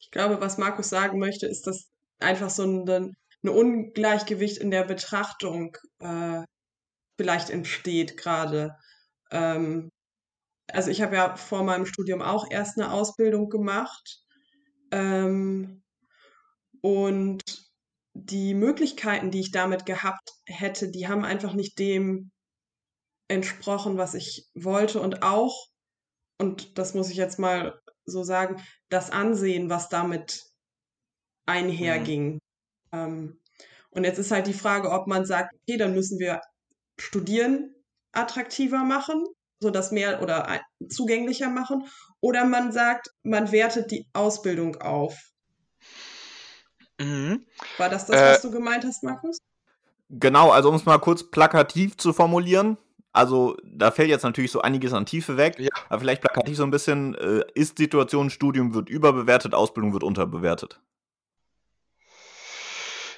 Ich 0.00 0.10
glaube, 0.10 0.40
was 0.40 0.58
Markus 0.58 0.88
sagen 0.88 1.18
möchte, 1.18 1.46
ist, 1.46 1.66
dass 1.66 1.90
einfach 2.20 2.50
so 2.50 2.64
ein, 2.64 2.88
ein 2.88 3.48
Ungleichgewicht 3.48 4.58
in 4.58 4.70
der 4.70 4.84
Betrachtung 4.84 5.76
äh, 5.98 6.42
vielleicht 7.18 7.50
entsteht 7.50 8.16
gerade. 8.16 8.76
Ähm, 9.30 9.90
also 10.68 10.90
ich 10.90 11.02
habe 11.02 11.16
ja 11.16 11.36
vor 11.36 11.62
meinem 11.62 11.86
Studium 11.86 12.22
auch 12.22 12.50
erst 12.50 12.78
eine 12.78 12.92
Ausbildung 12.92 13.48
gemacht. 13.48 14.20
Ähm, 14.90 15.82
und 16.80 17.42
die 18.14 18.54
Möglichkeiten, 18.54 19.30
die 19.30 19.40
ich 19.40 19.50
damit 19.50 19.86
gehabt 19.86 20.30
hätte, 20.46 20.90
die 20.90 21.08
haben 21.08 21.24
einfach 21.24 21.54
nicht 21.54 21.78
dem 21.78 22.30
entsprochen, 23.28 23.96
was 23.96 24.14
ich 24.14 24.48
wollte. 24.54 25.00
Und 25.00 25.22
auch, 25.22 25.68
und 26.38 26.78
das 26.78 26.94
muss 26.94 27.10
ich 27.10 27.16
jetzt 27.16 27.38
mal 27.38 27.80
so 28.04 28.22
sagen, 28.22 28.62
das 28.88 29.10
Ansehen, 29.10 29.70
was 29.70 29.88
damit 29.88 30.44
einherging. 31.46 32.34
Mhm. 32.34 32.40
Ähm, 32.92 33.40
und 33.90 34.04
jetzt 34.04 34.18
ist 34.18 34.30
halt 34.30 34.46
die 34.46 34.52
Frage, 34.52 34.90
ob 34.90 35.06
man 35.06 35.24
sagt, 35.24 35.54
okay, 35.54 35.76
dann 35.76 35.94
müssen 35.94 36.18
wir 36.18 36.40
Studieren 36.98 37.74
attraktiver 38.12 38.84
machen, 38.84 39.24
so 39.60 39.70
dass 39.70 39.92
mehr 39.92 40.22
oder 40.22 40.60
zugänglicher 40.88 41.48
machen, 41.48 41.86
oder 42.20 42.44
man 42.44 42.72
sagt, 42.72 43.10
man 43.22 43.52
wertet 43.52 43.90
die 43.90 44.06
Ausbildung 44.12 44.76
auf. 44.80 45.30
Mhm. 47.00 47.44
War 47.78 47.88
das 47.88 48.06
das, 48.06 48.16
was 48.16 48.38
äh, 48.38 48.48
du 48.48 48.50
gemeint 48.50 48.84
hast, 48.84 49.02
Markus? 49.02 49.38
Genau, 50.10 50.50
also 50.50 50.68
um 50.68 50.76
es 50.76 50.84
mal 50.84 50.98
kurz 50.98 51.24
plakativ 51.24 51.96
zu 51.96 52.12
formulieren. 52.12 52.76
Also 53.12 53.56
da 53.64 53.90
fällt 53.90 54.08
jetzt 54.08 54.24
natürlich 54.24 54.50
so 54.50 54.60
einiges 54.60 54.92
an 54.92 55.06
Tiefe 55.06 55.36
weg, 55.36 55.56
ja. 55.58 55.68
aber 55.88 56.00
vielleicht 56.00 56.20
plakativ 56.20 56.56
so 56.56 56.64
ein 56.64 56.70
bisschen, 56.70 57.14
äh, 57.14 57.44
Ist-Situation, 57.54 58.28
Studium 58.28 58.74
wird 58.74 58.88
überbewertet, 58.88 59.54
Ausbildung 59.54 59.92
wird 59.92 60.02
unterbewertet. 60.02 60.80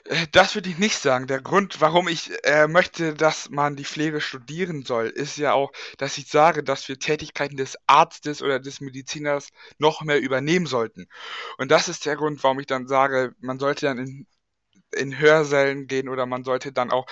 Äh, 0.08 0.26
das 0.32 0.54
würde 0.54 0.68
ich 0.70 0.78
nicht 0.78 0.98
sagen. 0.98 1.26
Der 1.26 1.40
Grund, 1.40 1.80
warum 1.80 2.08
ich 2.08 2.32
äh, 2.44 2.66
möchte, 2.68 3.14
dass 3.14 3.50
man 3.50 3.76
die 3.76 3.84
Pflege 3.84 4.20
studieren 4.20 4.84
soll, 4.84 5.08
ist 5.08 5.36
ja 5.36 5.52
auch, 5.52 5.72
dass 5.98 6.18
ich 6.18 6.28
sage, 6.28 6.62
dass 6.62 6.88
wir 6.88 6.98
Tätigkeiten 6.98 7.56
des 7.56 7.76
Arztes 7.86 8.42
oder 8.42 8.58
des 8.60 8.80
Mediziners 8.80 9.48
noch 9.78 10.02
mehr 10.02 10.20
übernehmen 10.20 10.66
sollten. 10.66 11.08
Und 11.58 11.70
das 11.70 11.88
ist 11.88 12.06
der 12.06 12.16
Grund, 12.16 12.42
warum 12.42 12.60
ich 12.60 12.66
dann 12.66 12.86
sage, 12.88 13.34
man 13.40 13.58
sollte 13.58 13.86
dann 13.86 13.98
in, 13.98 14.26
in 14.92 15.18
Hörsälen 15.18 15.86
gehen 15.86 16.08
oder 16.08 16.26
man 16.26 16.44
sollte 16.44 16.72
dann 16.72 16.90
auch 16.90 17.06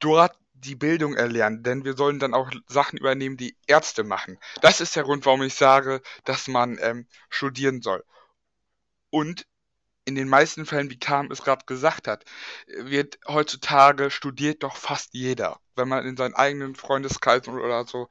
dort 0.00 0.36
die 0.54 0.74
Bildung 0.74 1.14
erlernen, 1.14 1.62
denn 1.62 1.84
wir 1.84 1.96
sollen 1.96 2.18
dann 2.18 2.34
auch 2.34 2.50
Sachen 2.66 2.98
übernehmen, 2.98 3.36
die 3.36 3.56
Ärzte 3.68 4.02
machen. 4.04 4.38
Das 4.60 4.80
ist 4.80 4.96
der 4.96 5.04
Grund, 5.04 5.24
warum 5.26 5.42
ich 5.42 5.54
sage, 5.54 6.02
dass 6.24 6.48
man 6.48 6.78
ähm, 6.80 7.06
studieren 7.30 7.80
soll. 7.80 8.04
Und 9.10 9.46
in 10.08 10.14
den 10.14 10.28
meisten 10.28 10.64
Fällen, 10.64 10.88
wie 10.90 10.98
Kam 10.98 11.30
es 11.30 11.42
gerade 11.42 11.66
gesagt 11.66 12.08
hat, 12.08 12.24
wird 12.66 13.18
heutzutage 13.28 14.10
studiert 14.10 14.62
doch 14.62 14.74
fast 14.74 15.12
jeder. 15.12 15.60
Wenn 15.76 15.86
man 15.86 16.06
in 16.06 16.16
seinen 16.16 16.34
eigenen 16.34 16.74
Freundeskreis 16.74 17.46
oder 17.46 17.84
so 17.84 18.08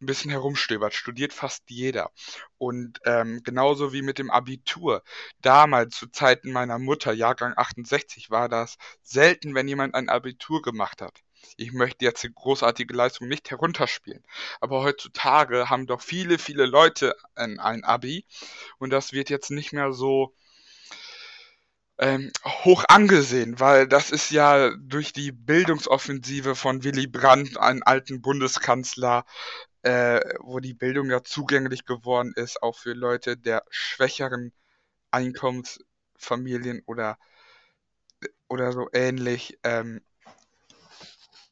ein 0.00 0.06
bisschen 0.06 0.30
herumstöbert, 0.30 0.94
studiert 0.94 1.32
fast 1.32 1.64
jeder. 1.68 2.12
Und 2.58 3.00
ähm, 3.06 3.42
genauso 3.42 3.92
wie 3.92 4.02
mit 4.02 4.18
dem 4.18 4.30
Abitur. 4.30 5.02
Damals, 5.40 5.96
zu 5.96 6.06
Zeiten 6.06 6.52
meiner 6.52 6.78
Mutter, 6.78 7.12
Jahrgang 7.12 7.54
68, 7.56 8.30
war 8.30 8.48
das 8.48 8.78
selten, 9.02 9.56
wenn 9.56 9.66
jemand 9.66 9.96
ein 9.96 10.08
Abitur 10.08 10.62
gemacht 10.62 11.02
hat. 11.02 11.22
Ich 11.56 11.72
möchte 11.72 12.04
jetzt 12.04 12.22
die 12.22 12.32
großartige 12.32 12.94
Leistung 12.94 13.26
nicht 13.26 13.50
herunterspielen. 13.50 14.22
Aber 14.60 14.84
heutzutage 14.84 15.70
haben 15.70 15.88
doch 15.88 16.02
viele, 16.02 16.38
viele 16.38 16.66
Leute 16.66 17.16
ein, 17.34 17.58
ein 17.58 17.82
Abi. 17.82 18.26
Und 18.78 18.90
das 18.90 19.12
wird 19.12 19.28
jetzt 19.28 19.50
nicht 19.50 19.72
mehr 19.72 19.92
so 19.92 20.36
ähm, 21.98 22.32
hoch 22.44 22.84
angesehen, 22.88 23.60
weil 23.60 23.86
das 23.86 24.10
ist 24.10 24.30
ja 24.30 24.70
durch 24.76 25.12
die 25.12 25.32
Bildungsoffensive 25.32 26.54
von 26.54 26.84
Willy 26.84 27.06
Brandt, 27.06 27.58
einem 27.58 27.82
alten 27.84 28.22
Bundeskanzler, 28.22 29.24
äh, 29.82 30.20
wo 30.40 30.60
die 30.60 30.74
Bildung 30.74 31.10
ja 31.10 31.22
zugänglich 31.22 31.84
geworden 31.84 32.32
ist, 32.36 32.62
auch 32.62 32.76
für 32.76 32.94
Leute 32.94 33.36
der 33.36 33.64
schwächeren 33.70 34.52
Einkommensfamilien 35.10 36.82
oder, 36.86 37.18
oder 38.48 38.72
so 38.72 38.88
ähnlich, 38.92 39.58
ähm, 39.62 40.00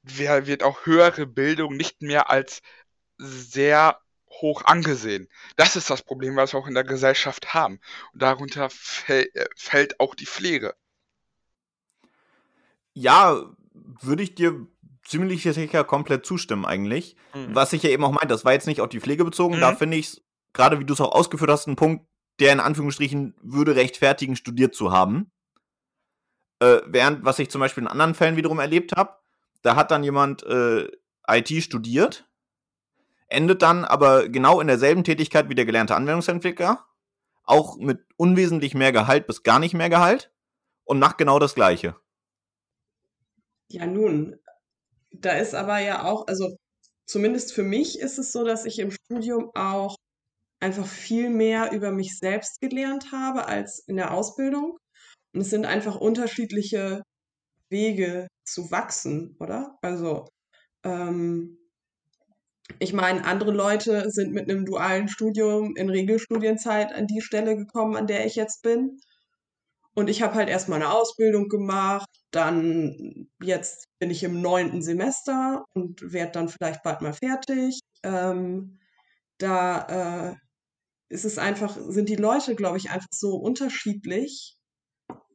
wird 0.02 0.62
auch 0.62 0.86
höhere 0.86 1.26
Bildung 1.26 1.76
nicht 1.76 2.02
mehr 2.02 2.30
als 2.30 2.62
sehr 3.18 4.00
hoch 4.40 4.64
angesehen. 4.64 5.28
Das 5.56 5.76
ist 5.76 5.90
das 5.90 6.02
Problem, 6.02 6.36
was 6.36 6.52
wir 6.52 6.60
auch 6.60 6.66
in 6.66 6.74
der 6.74 6.84
Gesellschaft 6.84 7.54
haben. 7.54 7.80
Und 8.12 8.22
darunter 8.22 8.68
äh, 9.06 9.26
fällt 9.56 10.00
auch 10.00 10.14
die 10.14 10.26
Pflege. 10.26 10.74
Ja, 12.92 13.42
würde 13.72 14.22
ich 14.22 14.34
dir 14.34 14.66
ziemlich 15.04 15.42
sicher 15.42 15.84
komplett 15.84 16.26
zustimmen 16.26 16.64
eigentlich. 16.64 17.16
Mhm. 17.34 17.54
Was 17.54 17.72
ich 17.72 17.82
ja 17.82 17.90
eben 17.90 18.04
auch 18.04 18.12
meinte, 18.12 18.28
das 18.28 18.44
war 18.44 18.52
jetzt 18.52 18.66
nicht 18.66 18.80
auf 18.80 18.88
die 18.88 19.00
Pflege 19.00 19.24
bezogen. 19.24 19.56
Mhm. 19.56 19.60
Da 19.60 19.74
finde 19.74 19.96
ich 19.96 20.06
es, 20.06 20.22
gerade 20.52 20.78
wie 20.78 20.84
du 20.84 20.94
es 20.94 21.00
auch 21.00 21.12
ausgeführt 21.12 21.50
hast, 21.50 21.66
ein 21.66 21.76
Punkt, 21.76 22.06
der 22.38 22.52
in 22.52 22.60
Anführungsstrichen 22.60 23.34
würde 23.42 23.76
rechtfertigen, 23.76 24.36
studiert 24.36 24.74
zu 24.74 24.92
haben. 24.92 25.30
Äh, 26.60 26.80
während, 26.86 27.24
was 27.24 27.38
ich 27.38 27.50
zum 27.50 27.60
Beispiel 27.60 27.82
in 27.82 27.88
anderen 27.88 28.14
Fällen 28.14 28.36
wiederum 28.36 28.58
erlebt 28.58 28.96
habe, 28.96 29.16
da 29.62 29.76
hat 29.76 29.90
dann 29.90 30.04
jemand 30.04 30.42
äh, 30.44 30.88
IT 31.28 31.62
studiert 31.62 32.29
endet 33.30 33.62
dann 33.62 33.84
aber 33.84 34.28
genau 34.28 34.60
in 34.60 34.66
derselben 34.66 35.04
Tätigkeit 35.04 35.48
wie 35.48 35.54
der 35.54 35.64
gelernte 35.64 35.94
Anwendungsentwickler, 35.94 36.84
auch 37.44 37.76
mit 37.78 38.04
unwesentlich 38.16 38.74
mehr 38.74 38.92
Gehalt 38.92 39.26
bis 39.26 39.42
gar 39.42 39.58
nicht 39.58 39.74
mehr 39.74 39.88
Gehalt 39.88 40.32
und 40.84 40.98
macht 40.98 41.18
genau 41.18 41.38
das 41.38 41.54
Gleiche. 41.54 41.96
Ja, 43.68 43.86
nun, 43.86 44.36
da 45.12 45.32
ist 45.32 45.54
aber 45.54 45.78
ja 45.78 46.04
auch, 46.04 46.26
also 46.26 46.56
zumindest 47.06 47.52
für 47.52 47.62
mich 47.62 48.00
ist 48.00 48.18
es 48.18 48.32
so, 48.32 48.44
dass 48.44 48.64
ich 48.64 48.78
im 48.78 48.90
Studium 48.90 49.50
auch 49.54 49.96
einfach 50.60 50.86
viel 50.86 51.30
mehr 51.30 51.72
über 51.72 51.92
mich 51.92 52.18
selbst 52.18 52.60
gelernt 52.60 53.12
habe 53.12 53.46
als 53.46 53.78
in 53.86 53.96
der 53.96 54.12
Ausbildung. 54.12 54.76
Und 55.32 55.40
es 55.40 55.50
sind 55.50 55.64
einfach 55.64 55.96
unterschiedliche 55.96 57.02
Wege 57.70 58.26
zu 58.44 58.70
wachsen, 58.70 59.36
oder? 59.38 59.78
Also 59.80 60.26
ähm, 60.84 61.59
ich 62.78 62.92
meine, 62.92 63.24
andere 63.24 63.52
Leute 63.52 64.10
sind 64.10 64.32
mit 64.32 64.50
einem 64.50 64.64
dualen 64.64 65.08
Studium 65.08 65.76
in 65.76 65.90
Regelstudienzeit 65.90 66.92
an 66.92 67.06
die 67.06 67.20
Stelle 67.20 67.56
gekommen, 67.56 67.96
an 67.96 68.06
der 68.06 68.26
ich 68.26 68.36
jetzt 68.36 68.62
bin. 68.62 68.98
Und 69.94 70.08
ich 70.08 70.22
habe 70.22 70.34
halt 70.34 70.48
erstmal 70.48 70.80
eine 70.80 70.92
Ausbildung 70.92 71.48
gemacht, 71.48 72.08
dann 72.30 73.28
jetzt 73.42 73.86
bin 73.98 74.10
ich 74.10 74.22
im 74.22 74.40
neunten 74.40 74.82
Semester 74.82 75.64
und 75.74 76.12
werde 76.12 76.32
dann 76.32 76.48
vielleicht 76.48 76.82
bald 76.82 77.00
mal 77.02 77.12
fertig. 77.12 77.80
Ähm, 78.02 78.78
da 79.38 80.30
äh, 80.30 80.36
ist 81.08 81.24
es 81.24 81.38
einfach, 81.38 81.76
sind 81.88 82.08
die 82.08 82.16
Leute, 82.16 82.54
glaube 82.54 82.78
ich, 82.78 82.90
einfach 82.90 83.08
so 83.10 83.36
unterschiedlich, 83.36 84.56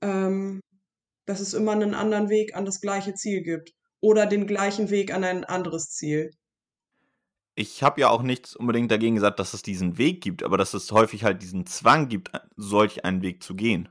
ähm, 0.01 0.61
dass 1.25 1.41
es 1.41 1.53
immer 1.53 1.73
einen 1.73 1.93
anderen 1.93 2.29
Weg 2.29 2.55
an 2.55 2.65
das 2.65 2.79
gleiche 2.81 3.13
Ziel 3.13 3.43
gibt 3.43 3.71
oder 3.99 4.25
den 4.25 4.47
gleichen 4.47 4.89
Weg 4.89 5.13
an 5.13 5.23
ein 5.23 5.43
anderes 5.43 5.89
Ziel 5.89 6.31
ich 7.55 7.83
habe 7.83 8.01
ja 8.01 8.09
auch 8.09 8.21
nichts 8.21 8.55
unbedingt 8.55 8.91
dagegen 8.91 9.15
gesagt, 9.15 9.39
dass 9.39 9.53
es 9.53 9.61
diesen 9.61 9.97
Weg 9.97 10.21
gibt, 10.21 10.43
aber 10.43 10.57
dass 10.57 10.73
es 10.73 10.91
häufig 10.91 11.23
halt 11.23 11.41
diesen 11.41 11.65
Zwang 11.65 12.09
gibt, 12.09 12.31
solch 12.57 13.05
einen 13.05 13.21
Weg 13.21 13.41
zu 13.41 13.55
gehen. 13.55 13.89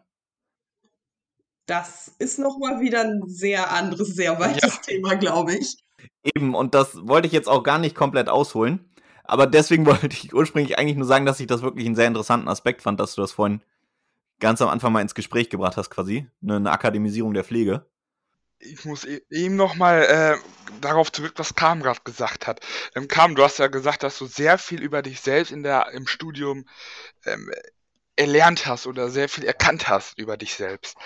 Das 1.66 2.08
ist 2.18 2.38
nochmal 2.38 2.80
wieder 2.80 3.00
ein 3.00 3.22
sehr 3.26 3.72
anderes, 3.72 4.08
sehr 4.08 4.38
weites 4.38 4.74
ja. 4.74 4.80
Thema, 4.82 5.14
glaube 5.14 5.54
ich. 5.54 5.78
Eben, 6.22 6.54
und 6.54 6.74
das 6.74 7.06
wollte 7.06 7.26
ich 7.26 7.32
jetzt 7.32 7.48
auch 7.48 7.62
gar 7.62 7.78
nicht 7.78 7.96
komplett 7.96 8.28
ausholen. 8.28 8.90
Aber 9.24 9.46
deswegen 9.46 9.86
wollte 9.86 10.08
ich 10.08 10.34
ursprünglich 10.34 10.78
eigentlich 10.78 10.98
nur 10.98 11.06
sagen, 11.06 11.24
dass 11.24 11.40
ich 11.40 11.46
das 11.46 11.62
wirklich 11.62 11.86
einen 11.86 11.96
sehr 11.96 12.06
interessanten 12.06 12.48
Aspekt 12.48 12.82
fand, 12.82 13.00
dass 13.00 13.14
du 13.14 13.22
das 13.22 13.32
vorhin 13.32 13.62
ganz 14.40 14.60
am 14.60 14.68
Anfang 14.68 14.92
mal 14.92 15.00
ins 15.00 15.14
Gespräch 15.14 15.48
gebracht 15.48 15.78
hast, 15.78 15.88
quasi. 15.88 16.26
Eine, 16.42 16.56
eine 16.56 16.70
Akademisierung 16.70 17.32
der 17.32 17.44
Pflege. 17.44 17.86
Ich 18.64 18.84
muss 18.84 19.04
eben 19.04 19.56
nochmal 19.56 20.02
äh, 20.04 20.80
darauf 20.80 21.12
zurück, 21.12 21.34
was 21.36 21.54
Kam 21.54 21.82
gerade 21.82 22.00
gesagt 22.04 22.46
hat. 22.46 22.60
Ähm, 22.94 23.08
Kam, 23.08 23.34
du 23.34 23.42
hast 23.44 23.58
ja 23.58 23.66
gesagt, 23.68 24.02
dass 24.02 24.18
du 24.18 24.26
sehr 24.26 24.58
viel 24.58 24.82
über 24.82 25.02
dich 25.02 25.20
selbst 25.20 25.52
in 25.52 25.62
der, 25.62 25.90
im 25.92 26.06
Studium 26.06 26.64
ähm, 27.26 27.50
erlernt 28.16 28.66
hast 28.66 28.86
oder 28.86 29.10
sehr 29.10 29.28
viel 29.28 29.44
erkannt 29.44 29.88
hast 29.88 30.18
über 30.18 30.36
dich 30.36 30.54
selbst. 30.54 30.96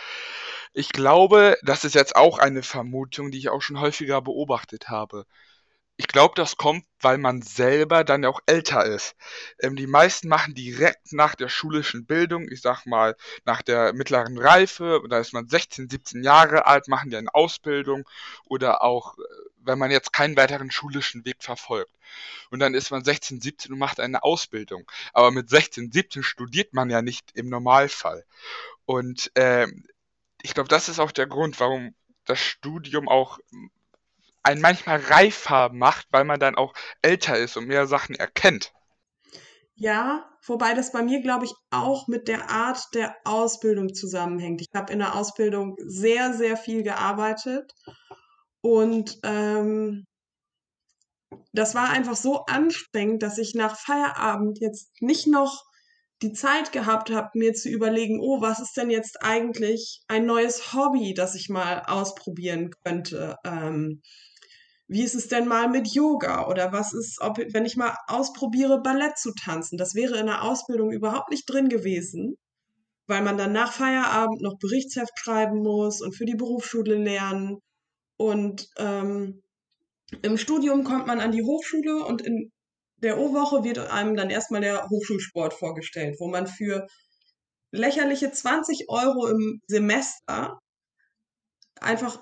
Ich 0.72 0.90
glaube, 0.90 1.56
das 1.62 1.84
ist 1.84 1.94
jetzt 1.94 2.16
auch 2.16 2.38
eine 2.38 2.62
Vermutung, 2.62 3.30
die 3.30 3.38
ich 3.38 3.48
auch 3.48 3.62
schon 3.62 3.80
häufiger 3.80 4.22
beobachtet 4.22 4.88
habe. 4.88 5.26
Ich 6.00 6.06
glaube, 6.06 6.34
das 6.36 6.56
kommt, 6.56 6.84
weil 7.00 7.18
man 7.18 7.42
selber 7.42 8.04
dann 8.04 8.24
auch 8.24 8.40
älter 8.46 8.84
ist. 8.86 9.16
Ähm, 9.58 9.74
die 9.74 9.88
meisten 9.88 10.28
machen 10.28 10.54
direkt 10.54 11.12
nach 11.12 11.34
der 11.34 11.48
schulischen 11.48 12.06
Bildung, 12.06 12.48
ich 12.48 12.60
sag 12.60 12.86
mal, 12.86 13.16
nach 13.44 13.62
der 13.62 13.92
mittleren 13.92 14.38
Reife, 14.38 15.02
da 15.10 15.18
ist 15.18 15.32
man 15.32 15.48
16, 15.48 15.90
17 15.90 16.22
Jahre 16.22 16.66
alt, 16.66 16.86
machen 16.86 17.10
die 17.10 17.16
eine 17.16 17.34
Ausbildung 17.34 18.08
oder 18.44 18.82
auch, 18.82 19.18
äh, 19.18 19.22
wenn 19.56 19.80
man 19.80 19.90
jetzt 19.90 20.12
keinen 20.12 20.36
weiteren 20.36 20.70
schulischen 20.70 21.24
Weg 21.24 21.42
verfolgt. 21.42 21.92
Und 22.50 22.60
dann 22.60 22.74
ist 22.74 22.92
man 22.92 23.02
16, 23.04 23.40
17 23.40 23.72
und 23.72 23.80
macht 23.80 23.98
eine 23.98 24.22
Ausbildung. 24.22 24.88
Aber 25.12 25.32
mit 25.32 25.50
16, 25.50 25.90
17 25.90 26.22
studiert 26.22 26.74
man 26.74 26.90
ja 26.90 27.02
nicht 27.02 27.32
im 27.34 27.48
Normalfall. 27.48 28.24
Und 28.84 29.32
äh, 29.34 29.66
ich 30.42 30.54
glaube, 30.54 30.68
das 30.68 30.88
ist 30.88 31.00
auch 31.00 31.10
der 31.10 31.26
Grund, 31.26 31.58
warum 31.58 31.96
das 32.24 32.38
Studium 32.38 33.08
auch 33.08 33.40
einen 34.48 34.62
manchmal 34.62 34.98
reifer 34.98 35.70
macht, 35.72 36.06
weil 36.10 36.24
man 36.24 36.40
dann 36.40 36.56
auch 36.56 36.72
älter 37.02 37.36
ist 37.36 37.56
und 37.56 37.66
mehr 37.66 37.86
Sachen 37.86 38.14
erkennt. 38.14 38.72
Ja, 39.74 40.28
wobei 40.44 40.74
das 40.74 40.90
bei 40.90 41.02
mir, 41.02 41.20
glaube 41.20 41.44
ich, 41.44 41.52
auch 41.70 42.08
mit 42.08 42.26
der 42.26 42.50
Art 42.50 42.82
der 42.94 43.14
Ausbildung 43.24 43.94
zusammenhängt. 43.94 44.60
Ich 44.60 44.68
habe 44.74 44.92
in 44.92 44.98
der 44.98 45.14
Ausbildung 45.14 45.76
sehr, 45.78 46.32
sehr 46.32 46.56
viel 46.56 46.82
gearbeitet 46.82 47.72
und 48.60 49.18
ähm, 49.22 50.04
das 51.52 51.74
war 51.74 51.90
einfach 51.90 52.16
so 52.16 52.44
anstrengend, 52.46 53.22
dass 53.22 53.38
ich 53.38 53.54
nach 53.54 53.78
Feierabend 53.78 54.58
jetzt 54.60 55.00
nicht 55.00 55.26
noch 55.26 55.62
die 56.22 56.32
Zeit 56.32 56.72
gehabt 56.72 57.10
habe, 57.10 57.30
mir 57.34 57.52
zu 57.54 57.68
überlegen, 57.68 58.18
oh, 58.20 58.40
was 58.40 58.58
ist 58.58 58.76
denn 58.76 58.90
jetzt 58.90 59.22
eigentlich 59.22 60.00
ein 60.08 60.26
neues 60.26 60.72
Hobby, 60.72 61.14
das 61.14 61.34
ich 61.34 61.48
mal 61.48 61.82
ausprobieren 61.86 62.70
könnte? 62.84 63.36
Ähm, 63.44 64.02
wie 64.88 65.02
ist 65.02 65.14
es 65.14 65.28
denn 65.28 65.46
mal 65.46 65.68
mit 65.68 65.88
Yoga 65.88 66.48
oder 66.48 66.72
was 66.72 66.94
ist, 66.94 67.20
ob, 67.20 67.38
wenn 67.38 67.66
ich 67.66 67.76
mal 67.76 67.94
ausprobiere, 68.06 68.80
Ballett 68.82 69.18
zu 69.18 69.32
tanzen? 69.34 69.76
Das 69.76 69.94
wäre 69.94 70.18
in 70.18 70.26
der 70.26 70.42
Ausbildung 70.42 70.90
überhaupt 70.90 71.30
nicht 71.30 71.44
drin 71.44 71.68
gewesen, 71.68 72.36
weil 73.06 73.22
man 73.22 73.36
dann 73.36 73.52
nach 73.52 73.72
Feierabend 73.72 74.40
noch 74.40 74.58
Berichtsheft 74.58 75.18
schreiben 75.18 75.62
muss 75.62 76.00
und 76.00 76.16
für 76.16 76.24
die 76.24 76.36
Berufsschule 76.36 76.96
lernen. 76.96 77.58
Und 78.16 78.70
ähm, 78.78 79.42
im 80.22 80.38
Studium 80.38 80.84
kommt 80.84 81.06
man 81.06 81.20
an 81.20 81.32
die 81.32 81.42
Hochschule 81.42 82.04
und 82.04 82.22
in 82.22 82.50
der 82.96 83.18
O-Woche 83.18 83.64
wird 83.64 83.78
einem 83.78 84.16
dann 84.16 84.30
erstmal 84.30 84.62
der 84.62 84.88
Hochschulsport 84.88 85.52
vorgestellt, 85.52 86.16
wo 86.18 86.28
man 86.28 86.46
für 86.46 86.86
lächerliche 87.70 88.32
20 88.32 88.86
Euro 88.88 89.26
im 89.28 89.60
Semester 89.66 90.58
einfach 91.78 92.20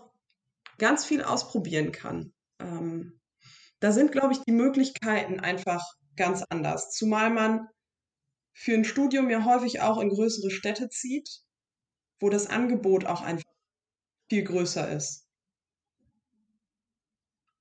ganz 0.78 1.04
viel 1.04 1.22
ausprobieren 1.22 1.92
kann. 1.92 2.32
Ähm, 2.60 3.20
da 3.80 3.92
sind, 3.92 4.12
glaube 4.12 4.32
ich, 4.32 4.40
die 4.40 4.52
Möglichkeiten 4.52 5.40
einfach 5.40 5.82
ganz 6.16 6.42
anders. 6.48 6.90
Zumal 6.90 7.30
man 7.30 7.68
für 8.54 8.72
ein 8.72 8.84
Studium 8.84 9.28
ja 9.28 9.44
häufig 9.44 9.80
auch 9.80 9.98
in 10.00 10.08
größere 10.08 10.50
Städte 10.50 10.88
zieht, 10.88 11.28
wo 12.20 12.30
das 12.30 12.48
Angebot 12.48 13.04
auch 13.04 13.20
einfach 13.20 13.44
viel 14.30 14.44
größer 14.44 14.90
ist. 14.90 15.26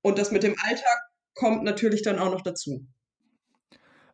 Und 0.01 0.17
das 0.17 0.31
mit 0.31 0.43
dem 0.43 0.55
Alltag 0.63 1.01
kommt 1.33 1.63
natürlich 1.63 2.01
dann 2.01 2.19
auch 2.19 2.31
noch 2.31 2.41
dazu. 2.41 2.87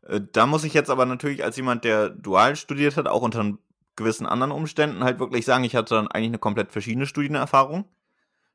Äh, 0.03 0.21
da 0.31 0.45
muss 0.45 0.63
ich 0.63 0.73
jetzt 0.73 0.89
aber 0.89 1.05
natürlich 1.05 1.43
als 1.43 1.57
jemand, 1.57 1.83
der 1.83 2.09
dual 2.09 2.55
studiert 2.55 2.97
hat, 2.97 3.07
auch 3.07 3.21
unter 3.21 3.57
gewissen 3.95 4.25
anderen 4.25 4.51
Umständen 4.51 5.03
halt 5.03 5.19
wirklich 5.19 5.45
sagen, 5.45 5.63
ich 5.63 5.75
hatte 5.75 5.95
dann 5.95 6.07
eigentlich 6.07 6.29
eine 6.29 6.39
komplett 6.39 6.71
verschiedene 6.71 7.05
Studienerfahrung 7.05 7.85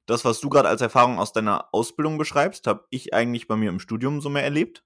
das, 0.07 0.25
was 0.25 0.41
du 0.41 0.49
gerade 0.49 0.69
als 0.69 0.81
Erfahrung 0.81 1.19
aus 1.19 1.33
deiner 1.33 1.69
Ausbildung 1.73 2.17
beschreibst, 2.17 2.67
habe 2.67 2.87
ich 2.91 3.13
eigentlich 3.13 3.49
bei 3.49 3.57
mir 3.57 3.71
im 3.71 3.81
Studium 3.81 4.21
so 4.21 4.29
mehr 4.29 4.45
erlebt. 4.45 4.85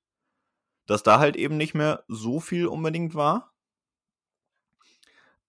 Dass 0.86 1.02
da 1.02 1.20
halt 1.20 1.36
eben 1.36 1.56
nicht 1.56 1.74
mehr 1.74 2.04
so 2.08 2.40
viel 2.40 2.66
unbedingt 2.66 3.14
war. 3.14 3.52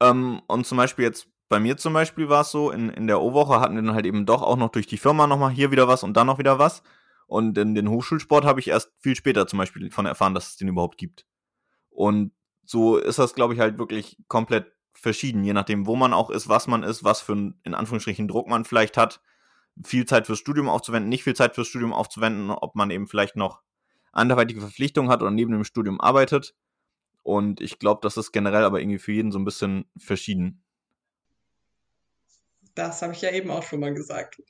Ähm, 0.01 0.41
und 0.47 0.67
zum 0.67 0.77
Beispiel 0.77 1.05
jetzt 1.05 1.27
bei 1.47 1.59
mir 1.59 1.77
zum 1.77 1.93
Beispiel 1.93 2.29
war 2.29 2.41
es 2.41 2.51
so, 2.51 2.71
in, 2.71 2.89
in 2.89 3.07
der 3.07 3.21
O-Woche 3.21 3.59
hatten 3.59 3.75
wir 3.75 3.81
dann 3.81 3.95
halt 3.95 4.05
eben 4.05 4.25
doch 4.25 4.41
auch 4.41 4.55
noch 4.55 4.69
durch 4.69 4.87
die 4.87 4.97
Firma 4.97 5.27
nochmal 5.27 5.51
hier 5.51 5.71
wieder 5.71 5.87
was 5.87 6.03
und 6.03 6.15
dann 6.15 6.27
noch 6.27 6.37
wieder 6.37 6.59
was. 6.59 6.83
Und 7.27 7.57
in 7.57 7.75
den 7.75 7.89
Hochschulsport 7.89 8.45
habe 8.45 8.59
ich 8.59 8.67
erst 8.67 8.91
viel 8.99 9.15
später 9.15 9.47
zum 9.47 9.57
Beispiel 9.57 9.89
von 9.91 10.05
erfahren, 10.05 10.33
dass 10.33 10.49
es 10.49 10.57
den 10.57 10.67
überhaupt 10.67 10.97
gibt. 10.97 11.25
Und 11.89 12.33
so 12.65 12.97
ist 12.97 13.19
das, 13.19 13.35
glaube 13.35 13.53
ich, 13.53 13.59
halt 13.59 13.77
wirklich 13.77 14.17
komplett 14.27 14.71
verschieden, 14.93 15.43
je 15.43 15.53
nachdem, 15.53 15.87
wo 15.87 15.95
man 15.95 16.13
auch 16.13 16.29
ist, 16.29 16.49
was 16.49 16.67
man 16.67 16.83
ist, 16.83 17.03
was 17.03 17.21
für 17.21 17.33
einen, 17.33 17.59
in 17.63 17.73
Anführungsstrichen, 17.73 18.27
Druck 18.27 18.47
man 18.47 18.65
vielleicht 18.65 18.97
hat 18.97 19.21
viel 19.83 20.05
Zeit 20.05 20.27
fürs 20.27 20.39
Studium 20.39 20.69
aufzuwenden, 20.69 21.09
nicht 21.09 21.23
viel 21.23 21.35
Zeit 21.35 21.55
fürs 21.55 21.67
Studium 21.67 21.93
aufzuwenden, 21.93 22.51
ob 22.51 22.75
man 22.75 22.91
eben 22.91 23.07
vielleicht 23.07 23.35
noch 23.35 23.61
anderweitige 24.11 24.61
Verpflichtungen 24.61 25.09
hat 25.09 25.21
oder 25.21 25.31
neben 25.31 25.51
dem 25.51 25.63
Studium 25.63 26.01
arbeitet. 26.01 26.55
Und 27.23 27.61
ich 27.61 27.79
glaube, 27.79 28.01
das 28.03 28.17
ist 28.17 28.31
generell 28.31 28.63
aber 28.63 28.81
irgendwie 28.81 28.99
für 28.99 29.11
jeden 29.11 29.31
so 29.31 29.39
ein 29.39 29.45
bisschen 29.45 29.85
verschieden. 29.97 30.63
Das 32.75 33.01
habe 33.01 33.13
ich 33.13 33.21
ja 33.21 33.31
eben 33.31 33.49
auch 33.51 33.63
schon 33.63 33.79
mal 33.79 33.93
gesagt. 33.93 34.41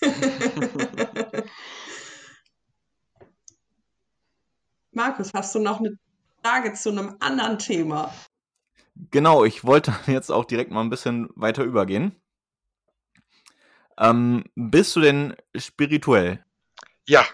Markus, 4.92 5.32
hast 5.34 5.54
du 5.54 5.60
noch 5.60 5.78
eine 5.78 5.96
Frage 6.42 6.72
zu 6.72 6.90
einem 6.90 7.16
anderen 7.20 7.58
Thema? 7.58 8.12
Genau, 9.10 9.44
ich 9.44 9.64
wollte 9.64 9.94
jetzt 10.06 10.30
auch 10.30 10.44
direkt 10.44 10.70
mal 10.70 10.80
ein 10.80 10.90
bisschen 10.90 11.28
weiter 11.36 11.64
übergehen. 11.64 12.16
Ähm, 14.00 14.44
bist 14.54 14.96
du 14.96 15.00
denn 15.00 15.36
spirituell? 15.54 16.42
Ja. 17.06 17.26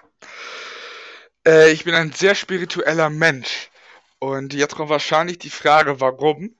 Äh, 1.47 1.71
ich 1.71 1.85
bin 1.85 1.95
ein 1.95 2.13
sehr 2.13 2.35
spiritueller 2.35 3.09
Mensch. 3.09 3.71
Und 4.19 4.53
jetzt 4.53 4.75
kommt 4.75 4.91
wahrscheinlich 4.91 5.39
die 5.39 5.51
Frage, 5.51 6.01
warum. 6.01 6.57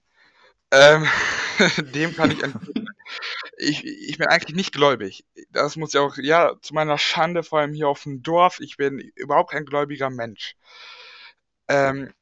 Ähm, 0.71 1.07
dem 1.95 2.15
kann 2.15 2.31
ich 2.31 2.43
entgegnen. 2.43 2.87
Ich, 3.59 3.85
ich 3.85 4.19
bin 4.19 4.27
eigentlich 4.27 4.57
nicht 4.57 4.73
gläubig. 4.73 5.25
Das 5.51 5.77
muss 5.77 5.93
ja 5.93 6.03
auch, 6.03 6.17
ja, 6.19 6.55
zu 6.61 6.75
meiner 6.75 6.99
Schande, 6.99 7.43
vor 7.43 7.61
allem 7.61 7.73
hier 7.73 7.89
auf 7.89 8.03
dem 8.03 8.23
Dorf, 8.23 8.61
ich 8.61 8.77
bin 8.77 8.99
überhaupt 8.99 9.53
kein 9.53 9.65
gläubiger 9.65 10.11
Mensch. 10.11 10.57
Ähm, 11.69 12.13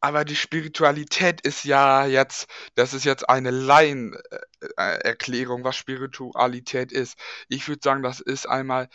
aber 0.00 0.24
die 0.24 0.36
Spiritualität 0.36 1.40
ist 1.42 1.64
ja 1.64 2.06
jetzt, 2.06 2.48
das 2.74 2.94
ist 2.94 3.04
jetzt 3.04 3.28
eine 3.28 3.50
Laienerklärung, 3.50 5.64
was 5.64 5.76
Spiritualität 5.76 6.92
ist. 6.92 7.18
Ich 7.48 7.68
würde 7.68 7.80
sagen, 7.82 8.02
das 8.02 8.20
ist 8.20 8.48
einmal, 8.48 8.88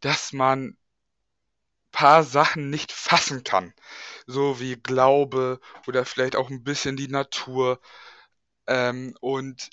dass 0.00 0.32
man 0.32 0.76
paar 1.92 2.24
Sachen 2.24 2.70
nicht 2.70 2.92
fassen 2.92 3.44
kann. 3.44 3.72
So 4.26 4.60
wie 4.60 4.76
Glaube 4.76 5.60
oder 5.86 6.04
vielleicht 6.04 6.36
auch 6.36 6.50
ein 6.50 6.64
bisschen 6.64 6.96
die 6.96 7.08
Natur. 7.08 7.80
Ähm, 8.66 9.16
und 9.20 9.70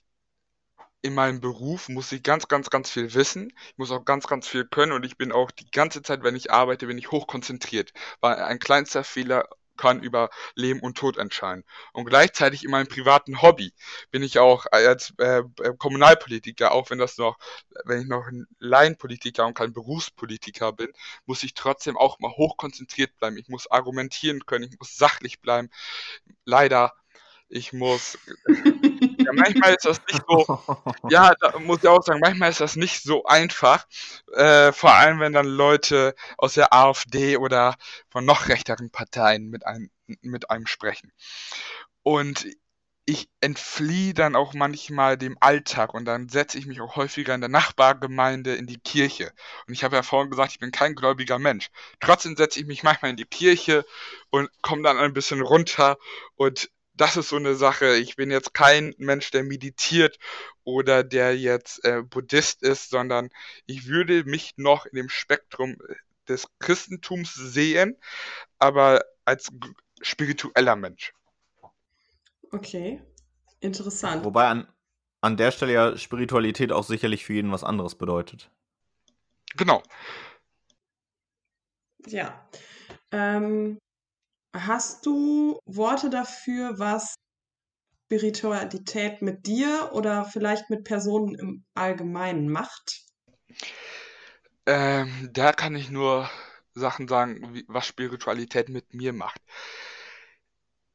in 1.02 1.14
meinem 1.16 1.42
Beruf 1.42 1.90
muss 1.90 2.12
ich 2.12 2.24
ganz, 2.24 2.48
ganz, 2.48 2.70
ganz 2.70 2.90
viel 2.92 3.14
wissen. 3.14 3.52
Ich 3.70 3.78
muss 3.78 3.92
auch 3.92 4.06
ganz, 4.06 4.28
ganz 4.28 4.48
viel 4.48 4.66
können 4.66 4.92
und 4.92 5.06
ich 5.06 5.18
bin 5.18 5.32
auch 5.32 5.52
die 5.52 5.70
ganze 5.72 6.02
Zeit, 6.04 6.24
wenn 6.24 6.36
ich 6.36 6.52
arbeite, 6.52 6.88
bin 6.88 6.98
ich 6.98 7.12
hochkonzentriert. 7.12 7.94
Weil 8.20 8.36
ein 8.36 8.60
kleinster 8.60 9.04
Fehler 9.04 9.48
kann 9.78 10.02
über 10.02 10.30
Leben 10.56 10.80
und 10.82 10.98
Tod 10.98 11.18
entscheiden. 11.18 11.64
Und 11.94 12.06
gleichzeitig 12.06 12.64
in 12.64 12.72
meinem 12.72 12.88
privaten 12.88 13.42
Hobby 13.42 13.74
bin 14.12 14.24
ich 14.24 14.40
auch 14.40 14.66
als 14.72 15.14
äh, 15.18 15.40
äh, 15.40 15.74
Kommunalpolitiker, 15.78 16.72
auch 16.72 16.90
wenn 16.90 17.00
das 17.00 17.18
noch, 17.18 17.38
wenn 17.86 18.02
ich 18.02 18.08
noch 18.08 18.28
ein 18.28 18.48
Laienpolitiker 18.60 19.46
und 19.46 19.54
kein 19.54 19.74
Berufspolitiker 19.74 20.74
bin, 20.74 20.92
muss 21.26 21.44
ich 21.44 21.54
trotzdem 21.54 21.98
auch 21.98 22.20
mal 22.20 22.32
hochkonzentriert 22.32 23.18
bleiben. 23.18 23.38
Ich 23.38 23.48
muss 23.50 23.70
argumentieren 23.70 24.46
können, 24.46 24.66
ich 24.66 24.80
muss 24.80 24.96
sachlich 24.98 25.42
bleiben. 25.42 25.70
Leider, 26.46 26.94
ich 27.50 27.74
muss 27.74 28.18
Ja, 29.24 29.32
manchmal 29.34 29.74
ist 29.76 29.86
das 29.86 30.02
nicht 30.08 30.24
so, 30.28 30.48
ja, 31.10 31.34
da 31.40 31.60
muss 31.60 31.80
ich 31.84 31.88
auch 31.88 32.04
sagen, 32.04 32.20
manchmal 32.22 32.50
ist 32.50 32.62
das 32.62 32.76
nicht 32.76 33.04
so 33.04 33.26
einfach, 33.26 33.86
äh, 34.34 34.72
vor 34.72 34.94
allem 34.94 35.20
wenn 35.20 35.34
dann 35.34 35.46
Leute 35.46 36.16
aus 36.38 36.54
der 36.56 36.74
AfD 36.74 37.38
oder 37.38 37.76
von 38.10 38.26
noch 38.26 38.48
rechteren 38.48 38.90
Parteien 38.92 39.50
mit 39.50 39.66
einem, 39.66 39.90
mit 40.22 40.50
einem 40.50 40.66
sprechen. 40.68 41.12
Und 42.04 42.48
ich 43.06 43.30
entfliehe 43.42 44.14
dann 44.14 44.36
auch 44.36 44.54
manchmal 44.54 45.18
dem 45.18 45.38
Alltag 45.42 45.94
und 45.94 46.06
dann 46.06 46.30
setze 46.30 46.58
ich 46.58 46.68
mich 46.68 46.82
auch 46.82 46.96
häufiger 46.96 47.36
in 47.36 47.42
der 47.42 47.50
Nachbargemeinde 47.50 48.56
in 48.56 48.68
die 48.68 48.80
Kirche. 48.80 49.34
Und 49.68 49.74
ich 49.74 49.84
habe 49.84 49.96
ja 49.96 50.04
vorhin 50.04 50.30
gesagt, 50.30 50.52
ich 50.54 50.60
bin 50.60 50.72
kein 50.72 50.96
gläubiger 50.96 51.40
Mensch. 51.40 51.70
Trotzdem 52.00 52.36
setze 52.38 52.60
ich 52.60 52.68
mich 52.68 52.84
manchmal 52.84 53.12
in 53.12 53.18
die 53.18 53.26
Kirche 53.26 53.86
und 54.30 54.50
komme 54.62 54.84
dann 54.84 54.98
ein 54.98 55.14
bisschen 55.14 55.42
runter 55.42 55.98
und 56.36 56.70
das 56.94 57.18
ist 57.18 57.30
so 57.30 57.38
eine 57.38 57.56
Sache. 57.56 57.96
Ich 57.96 58.16
bin 58.16 58.32
jetzt 58.32 58.54
kein 58.54 58.94
Mensch, 58.98 59.32
der 59.32 59.44
meditiert 59.44 60.20
oder 60.64 61.04
der 61.04 61.38
jetzt 61.38 61.84
äh, 61.86 62.02
Buddhist 62.04 62.64
ist, 62.64 62.90
sondern 62.90 63.30
ich 63.66 63.88
würde 63.88 64.24
mich 64.26 64.54
noch 64.58 64.86
in 64.86 64.96
dem 64.96 65.10
Spektrum 65.10 65.78
des 66.28 66.48
Christentums 66.60 67.34
sehen, 67.34 67.98
aber 68.60 69.04
als 69.26 69.52
spiritueller 70.02 70.76
Mensch. 70.76 71.14
Okay, 72.52 73.02
interessant. 73.60 74.24
Wobei 74.26 74.48
an, 74.48 74.68
an 75.22 75.38
der 75.38 75.52
Stelle 75.52 75.74
ja 75.74 75.98
Spiritualität 75.98 76.72
auch 76.72 76.84
sicherlich 76.84 77.26
für 77.26 77.34
jeden 77.34 77.52
was 77.52 77.64
anderes 77.64 77.96
bedeutet. 77.96 78.50
Genau. 79.56 79.82
Ja. 82.08 82.48
Ähm, 83.12 83.80
hast 84.54 85.06
du 85.06 85.60
Worte 85.66 86.10
dafür, 86.10 86.80
was 86.80 87.16
Spiritualität 88.06 89.22
mit 89.22 89.48
dir 89.48 89.92
oder 89.94 90.26
vielleicht 90.26 90.70
mit 90.70 90.84
Personen 90.84 91.36
im 91.36 91.64
Allgemeinen 91.74 92.50
macht? 92.50 93.06
Ähm, 94.66 95.30
da 95.32 95.54
kann 95.54 95.76
ich 95.76 95.90
nur 95.90 96.30
Sachen 96.74 97.08
sagen, 97.08 97.54
wie, 97.54 97.66
was 97.68 97.86
Spiritualität 97.86 98.70
mit 98.70 98.94
mir 98.94 99.14
macht. 99.14 99.42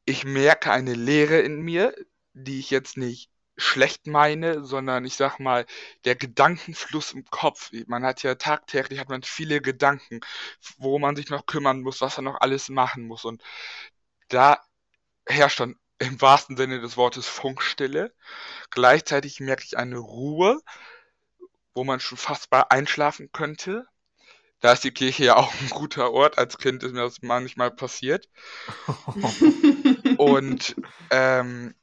Ich 0.05 0.25
merke 0.25 0.71
eine 0.71 0.95
Leere 0.95 1.41
in 1.41 1.61
mir, 1.61 1.95
die 2.33 2.59
ich 2.61 2.71
jetzt 2.71 2.97
nicht 2.97 3.31
schlecht 3.57 4.07
meine, 4.07 4.65
sondern 4.65 5.05
ich 5.05 5.17
sag 5.17 5.39
mal, 5.39 5.67
der 6.05 6.15
Gedankenfluss 6.15 7.13
im 7.13 7.25
Kopf. 7.25 7.71
Man 7.87 8.05
hat 8.05 8.23
ja 8.23 8.35
tagtäglich 8.35 8.99
hat 8.99 9.09
man 9.09 9.23
viele 9.23 9.61
Gedanken, 9.61 10.21
wo 10.79 10.99
man 10.99 11.17
sich 11.17 11.31
noch 11.31 11.47
kümmern 11.47 11.81
muss, 11.81 12.01
was 12.01 12.19
er 12.19 12.23
noch 12.23 12.41
alles 12.41 12.69
machen 12.69 13.07
muss. 13.07 13.25
Und 13.25 13.43
da 14.29 14.61
herrscht 15.27 15.61
dann 15.61 15.77
im 15.99 16.21
wahrsten 16.21 16.57
Sinne 16.57 16.81
des 16.81 16.97
Wortes 16.97 17.27
Funkstille. 17.27 18.15
Gleichzeitig 18.71 19.41
merke 19.41 19.65
ich 19.65 19.79
eine 19.79 19.99
Ruhe, 19.99 20.61
wo 21.75 21.85
man 21.85 22.01
schon 22.01 22.19
fast 22.19 22.51
bei 22.51 22.71
einschlafen 22.71 23.31
könnte. 23.33 23.87
Da 24.61 24.73
ist 24.73 24.85
die 24.85 24.91
Kirche 24.91 25.25
ja 25.25 25.37
auch 25.37 25.53
ein 25.61 25.71
guter 25.71 26.13
Ort. 26.13 26.39
Als 26.39 26.59
Kind 26.59 26.83
ist 26.83 26.93
mir 26.93 27.03
das 27.03 27.23
manchmal 27.23 27.71
passiert. 27.71 28.29
Und 30.19 30.77
ähm, 31.11 31.75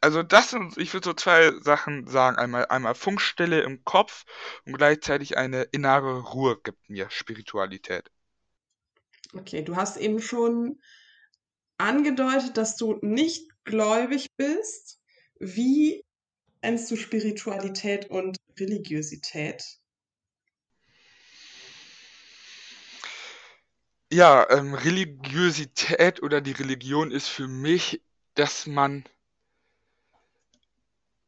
also 0.00 0.22
das 0.22 0.50
sind, 0.50 0.78
ich 0.78 0.92
würde 0.94 1.04
so 1.04 1.14
zwei 1.14 1.52
Sachen 1.60 2.06
sagen. 2.06 2.36
Einmal, 2.36 2.66
einmal 2.66 2.94
Funkstille 2.94 3.60
im 3.62 3.84
Kopf 3.84 4.24
und 4.64 4.76
gleichzeitig 4.76 5.36
eine 5.36 5.62
innere 5.62 6.20
Ruhe 6.20 6.58
gibt 6.62 6.88
mir 6.88 7.10
Spiritualität. 7.10 8.10
Okay, 9.34 9.62
du 9.62 9.76
hast 9.76 9.96
eben 9.96 10.20
schon 10.20 10.80
angedeutet, 11.78 12.56
dass 12.56 12.76
du 12.76 12.98
nicht 13.02 13.50
gläubig 13.64 14.28
bist. 14.36 14.98
Wie 15.38 16.04
nennst 16.62 16.90
du 16.90 16.96
Spiritualität 16.96 18.10
und 18.10 18.36
Religiosität? 18.58 19.62
Ja, 24.12 24.50
ähm, 24.50 24.74
Religiosität 24.74 26.22
oder 26.22 26.40
die 26.40 26.52
Religion 26.52 27.12
ist 27.12 27.28
für 27.28 27.46
mich, 27.46 28.02
dass 28.34 28.66
man 28.66 29.04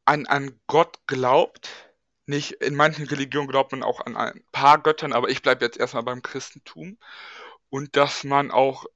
an, 0.05 0.27
an 0.27 0.61
Gott 0.67 0.99
glaubt. 1.07 1.71
Nicht, 2.27 2.53
in 2.53 2.75
manchen 2.75 3.07
Religionen 3.07 3.49
glaubt 3.49 3.73
man 3.73 3.83
auch 3.83 4.01
an 4.01 4.17
ein 4.17 4.45
paar 4.53 4.83
Göttern, 4.83 5.13
aber 5.13 5.29
ich 5.29 5.43
bleibe 5.43 5.65
jetzt 5.65 5.79
erstmal 5.79 6.05
beim 6.05 6.23
Christentum. 6.23 6.99
Und 7.71 7.97
dass 7.97 8.25
man 8.25 8.51
auch 8.51 8.87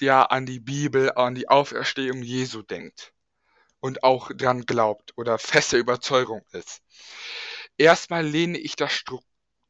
ja 0.00 0.22
an 0.24 0.46
die 0.46 0.60
Bibel, 0.60 1.12
an 1.12 1.34
die 1.34 1.48
Auferstehung 1.48 2.22
Jesu 2.22 2.62
denkt 2.62 3.12
und 3.80 4.04
auch 4.04 4.30
dran 4.32 4.62
glaubt 4.66 5.12
oder 5.16 5.38
feste 5.38 5.78
Überzeugung 5.78 6.42
ist. 6.52 6.82
Erstmal 7.78 8.24
lehne 8.24 8.58
ich 8.58 8.76
das, 8.76 8.92
Stru 8.92 9.20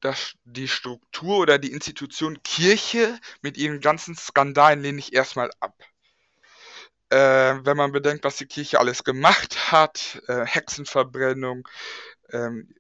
das 0.01 0.35
die 0.45 0.69
Struktur 0.69 1.39
oder 1.39 1.59
die 1.59 1.73
Institution 1.73 2.43
Kirche 2.43 3.19
mit 3.41 3.57
ihren 3.57 3.81
ganzen 3.81 4.17
Skandalen 4.17 4.83
lehne 4.83 4.99
ich 4.99 5.13
erstmal 5.13 5.51
ab 5.61 5.75
äh, 7.13 7.65
wenn 7.65 7.77
man 7.77 7.93
bedenkt, 7.93 8.25
was 8.25 8.37
die 8.37 8.47
Kirche 8.47 8.81
alles 8.81 9.05
gemacht 9.05 9.71
hat, 9.71 10.23
äh, 10.29 10.47
Hexenverbrennung, 10.47 11.69
ähm, 12.31 12.75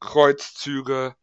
Kreuzzüge, 0.00 1.14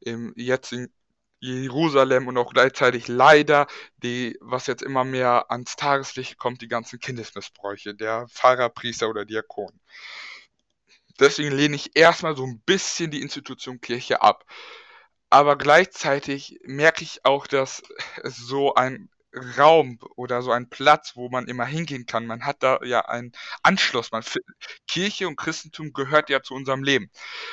im, 0.00 0.32
jetzt 0.36 0.72
in 0.72 0.92
Jerusalem 1.40 2.26
und 2.26 2.36
auch 2.36 2.52
gleichzeitig 2.52 3.06
leider, 3.06 3.68
die, 3.98 4.36
was 4.40 4.66
jetzt 4.66 4.82
immer 4.82 5.04
mehr 5.04 5.50
ans 5.50 5.76
Tageslicht 5.76 6.38
kommt, 6.38 6.60
die 6.60 6.68
ganzen 6.68 6.98
Kindesmissbräuche 6.98 7.94
der 7.94 8.26
Pfarrer, 8.28 8.68
Priester 8.68 9.08
oder 9.08 9.24
Diakon. 9.24 9.78
Deswegen 11.20 11.52
lehne 11.52 11.76
ich 11.76 11.96
erstmal 11.96 12.36
so 12.36 12.44
ein 12.44 12.60
bisschen 12.66 13.12
die 13.12 13.22
Institution 13.22 13.80
Kirche 13.80 14.22
ab. 14.22 14.44
Aber 15.30 15.56
gleichzeitig 15.56 16.58
merke 16.64 17.04
ich 17.04 17.24
auch, 17.24 17.46
dass 17.46 17.82
es 18.22 18.36
so 18.36 18.74
ein 18.74 19.08
Raum 19.56 19.98
oder 20.16 20.42
so 20.42 20.50
ein 20.50 20.68
Platz, 20.70 21.12
wo 21.14 21.28
man 21.28 21.46
immer 21.48 21.66
hingehen 21.66 22.06
kann. 22.06 22.26
Man 22.26 22.44
hat 22.44 22.62
da 22.62 22.80
ja 22.82 23.00
einen 23.06 23.32
Anschluss. 23.62 24.10
Man, 24.10 24.24
Kirche 24.86 25.28
und 25.28 25.36
Christentum 25.36 25.92
gehört 25.92 26.30
ja 26.30 26.42
zu 26.42 26.54
unserem 26.54 26.82
Leben. 26.82 27.10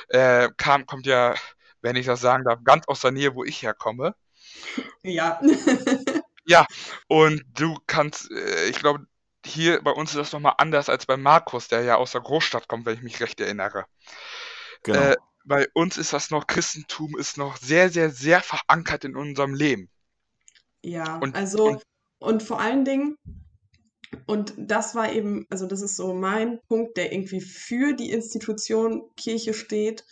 Äh, 0.10 0.50
kam, 0.58 0.86
kommt 0.86 1.06
ja, 1.06 1.36
wenn 1.82 1.96
ich 1.96 2.06
das 2.06 2.22
sagen 2.22 2.44
darf, 2.46 2.60
ganz 2.64 2.88
aus 2.88 3.02
der 3.02 3.12
Nähe, 3.12 3.36
wo 3.36 3.44
ich 3.44 3.62
herkomme. 3.62 4.16
Ja. 5.04 5.40
ja, 6.46 6.66
und 7.08 7.44
du 7.54 7.78
kannst, 7.88 8.32
äh, 8.32 8.70
ich 8.70 8.80
glaube, 8.80 9.06
hier 9.46 9.82
bei 9.84 9.92
uns 9.92 10.12
ist 10.12 10.18
das 10.18 10.34
nochmal 10.34 10.56
anders 10.58 10.90
als 10.90 11.06
bei 11.06 11.18
Markus, 11.18 11.68
der 11.68 11.84
ja 11.84 11.96
aus 11.96 12.14
der 12.14 12.22
Großstadt 12.22 12.68
kommt, 12.68 12.86
wenn 12.86 12.96
ich 12.96 13.04
mich 13.04 13.20
recht 13.22 13.40
erinnere. 13.40 13.86
Genau. 14.84 15.00
Äh, 15.00 15.16
bei 15.44 15.68
uns 15.74 15.98
ist 15.98 16.14
das 16.14 16.32
noch, 16.32 16.48
Christentum 16.48 17.18
ist 17.18 17.38
noch 17.38 17.58
sehr, 17.58 17.90
sehr, 17.90 18.10
sehr 18.10 18.42
verankert 18.42 19.04
in 19.04 19.16
unserem 19.16 19.54
Leben. 19.54 19.90
Ja, 20.86 21.18
und, 21.18 21.36
also, 21.36 21.66
und, 21.66 21.84
und 22.20 22.44
vor 22.44 22.62
allen 22.62 22.86
Dingen, 22.86 23.18
und 24.28 24.54
das 24.58 24.94
war 24.94 25.12
eben, 25.12 25.46
also 25.50 25.66
das 25.66 25.82
ist 25.82 25.96
so 25.96 26.14
mein 26.14 26.60
Punkt, 26.68 26.96
der 26.98 27.12
irgendwie 27.12 27.42
für 27.42 27.94
die 27.94 28.12
Institution 28.12 29.10
Kirche 29.18 29.56
steht. 29.56 30.06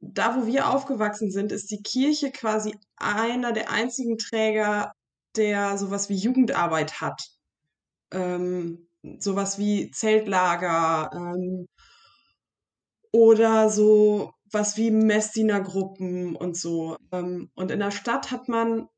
Da, 0.00 0.36
wo 0.36 0.46
wir 0.46 0.68
aufgewachsen 0.68 1.30
sind, 1.30 1.50
ist 1.50 1.70
die 1.70 1.82
Kirche 1.82 2.30
quasi 2.30 2.74
einer 2.96 3.52
der 3.52 3.70
einzigen 3.70 4.18
Träger, 4.18 4.92
der 5.36 5.78
sowas 5.78 6.10
wie 6.10 6.16
Jugendarbeit 6.16 7.00
hat. 7.00 7.22
Ähm, 8.12 8.86
sowas 9.18 9.58
wie 9.58 9.90
Zeltlager 9.92 11.10
ähm, 11.14 11.66
oder 13.12 13.70
so 13.70 14.34
was 14.52 14.76
wie 14.76 14.90
Messdienergruppen 14.90 16.36
und 16.36 16.56
so. 16.56 16.96
Ähm, 17.12 17.50
und 17.54 17.70
in 17.70 17.78
der 17.78 17.92
Stadt 17.92 18.30
hat 18.30 18.48
man 18.48 18.88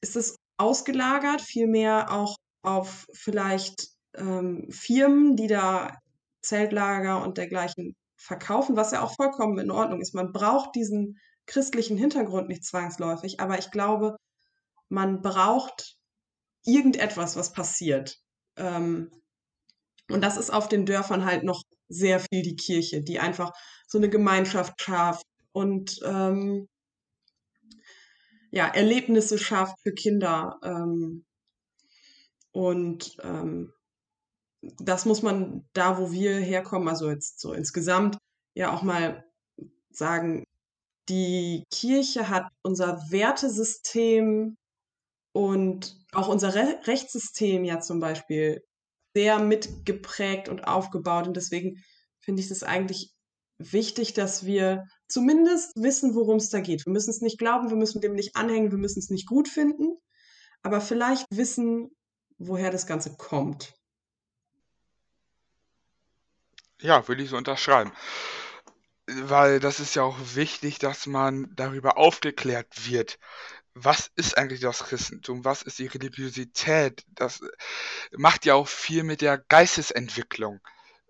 ist 0.00 0.16
es 0.16 0.36
ausgelagert, 0.56 1.40
vielmehr 1.40 2.10
auch 2.10 2.36
auf 2.62 3.06
vielleicht 3.12 3.88
ähm, 4.16 4.66
Firmen, 4.70 5.36
die 5.36 5.46
da 5.46 5.96
Zeltlager 6.42 7.22
und 7.22 7.38
dergleichen 7.38 7.94
verkaufen, 8.16 8.76
was 8.76 8.92
ja 8.92 9.02
auch 9.02 9.14
vollkommen 9.14 9.58
in 9.58 9.70
Ordnung 9.70 10.00
ist. 10.00 10.14
Man 10.14 10.32
braucht 10.32 10.74
diesen 10.74 11.18
christlichen 11.46 11.96
Hintergrund 11.96 12.48
nicht 12.48 12.64
zwangsläufig, 12.64 13.40
aber 13.40 13.58
ich 13.58 13.70
glaube, 13.70 14.16
man 14.88 15.22
braucht 15.22 15.96
irgendetwas, 16.64 17.36
was 17.36 17.52
passiert. 17.52 18.16
Ähm, 18.56 19.10
und 20.08 20.22
das 20.22 20.36
ist 20.36 20.50
auf 20.50 20.68
den 20.68 20.86
Dörfern 20.86 21.24
halt 21.24 21.44
noch 21.44 21.62
sehr 21.88 22.20
viel 22.20 22.42
die 22.42 22.56
Kirche, 22.56 23.02
die 23.02 23.20
einfach 23.20 23.52
so 23.86 23.98
eine 23.98 24.08
Gemeinschaft 24.08 24.80
schafft 24.80 25.24
und 25.52 26.00
ähm, 26.04 26.68
ja, 28.56 28.68
Erlebnisse 28.68 29.36
schafft 29.38 29.78
für 29.82 29.92
Kinder. 29.92 30.58
Ähm, 30.62 31.26
und 32.52 33.14
ähm, 33.22 33.70
das 34.78 35.04
muss 35.04 35.20
man 35.20 35.68
da, 35.74 35.98
wo 35.98 36.10
wir 36.10 36.38
herkommen, 36.38 36.88
also 36.88 37.10
jetzt 37.10 37.38
so 37.38 37.52
insgesamt, 37.52 38.16
ja 38.54 38.74
auch 38.74 38.82
mal 38.82 39.26
sagen, 39.90 40.44
die 41.10 41.64
Kirche 41.70 42.30
hat 42.30 42.46
unser 42.62 42.98
Wertesystem 43.10 44.56
und 45.34 45.98
auch 46.12 46.28
unser 46.28 46.54
Re 46.54 46.80
Rechtssystem 46.84 47.62
ja 47.62 47.80
zum 47.80 48.00
Beispiel 48.00 48.64
sehr 49.14 49.38
mitgeprägt 49.38 50.48
und 50.48 50.66
aufgebaut. 50.66 51.26
Und 51.26 51.36
deswegen 51.36 51.84
finde 52.20 52.40
ich 52.40 52.48
das 52.48 52.62
eigentlich 52.62 53.12
wichtig, 53.58 54.14
dass 54.14 54.44
wir 54.44 54.86
zumindest 55.08 55.72
wissen, 55.76 56.14
worum 56.14 56.36
es 56.36 56.50
da 56.50 56.60
geht. 56.60 56.86
Wir 56.86 56.92
müssen 56.92 57.10
es 57.10 57.20
nicht 57.20 57.38
glauben, 57.38 57.70
wir 57.70 57.76
müssen 57.76 58.00
dem 58.00 58.14
nicht 58.14 58.36
anhängen, 58.36 58.70
wir 58.70 58.78
müssen 58.78 58.98
es 58.98 59.10
nicht 59.10 59.26
gut 59.26 59.48
finden, 59.48 59.96
aber 60.62 60.80
vielleicht 60.80 61.26
wissen, 61.30 61.90
woher 62.38 62.70
das 62.70 62.86
Ganze 62.86 63.16
kommt. 63.16 63.74
Ja, 66.80 67.06
würde 67.08 67.22
ich 67.22 67.30
so 67.30 67.36
unterschreiben. 67.36 67.92
Weil 69.06 69.60
das 69.60 69.80
ist 69.80 69.94
ja 69.94 70.02
auch 70.02 70.18
wichtig, 70.34 70.78
dass 70.78 71.06
man 71.06 71.52
darüber 71.54 71.96
aufgeklärt 71.96 72.90
wird, 72.90 73.18
was 73.78 74.10
ist 74.16 74.38
eigentlich 74.38 74.60
das 74.60 74.84
Christentum? 74.84 75.44
Was 75.44 75.62
ist 75.62 75.78
die 75.78 75.86
Religiosität? 75.86 77.04
Das 77.08 77.40
macht 78.10 78.46
ja 78.46 78.54
auch 78.54 78.68
viel 78.68 79.02
mit 79.02 79.20
der 79.20 79.36
Geistesentwicklung. 79.36 80.60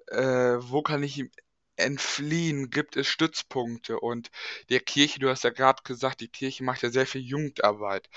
Äh, 0.08 0.56
wo 0.58 0.82
kann 0.82 1.04
ich 1.04 1.30
entfliehen? 1.76 2.70
Gibt 2.70 2.96
es 2.96 3.06
Stützpunkte? 3.08 4.00
Und 4.00 4.30
der 4.70 4.80
Kirche, 4.80 5.18
du 5.20 5.28
hast 5.30 5.44
ja 5.44 5.50
gerade 5.50 5.82
gesagt, 5.84 6.20
die 6.20 6.28
Kirche 6.28 6.64
macht 6.64 6.82
ja 6.82 6.90
sehr 6.90 7.06
viel 7.06 7.22
Jugendarbeit. 7.22 8.08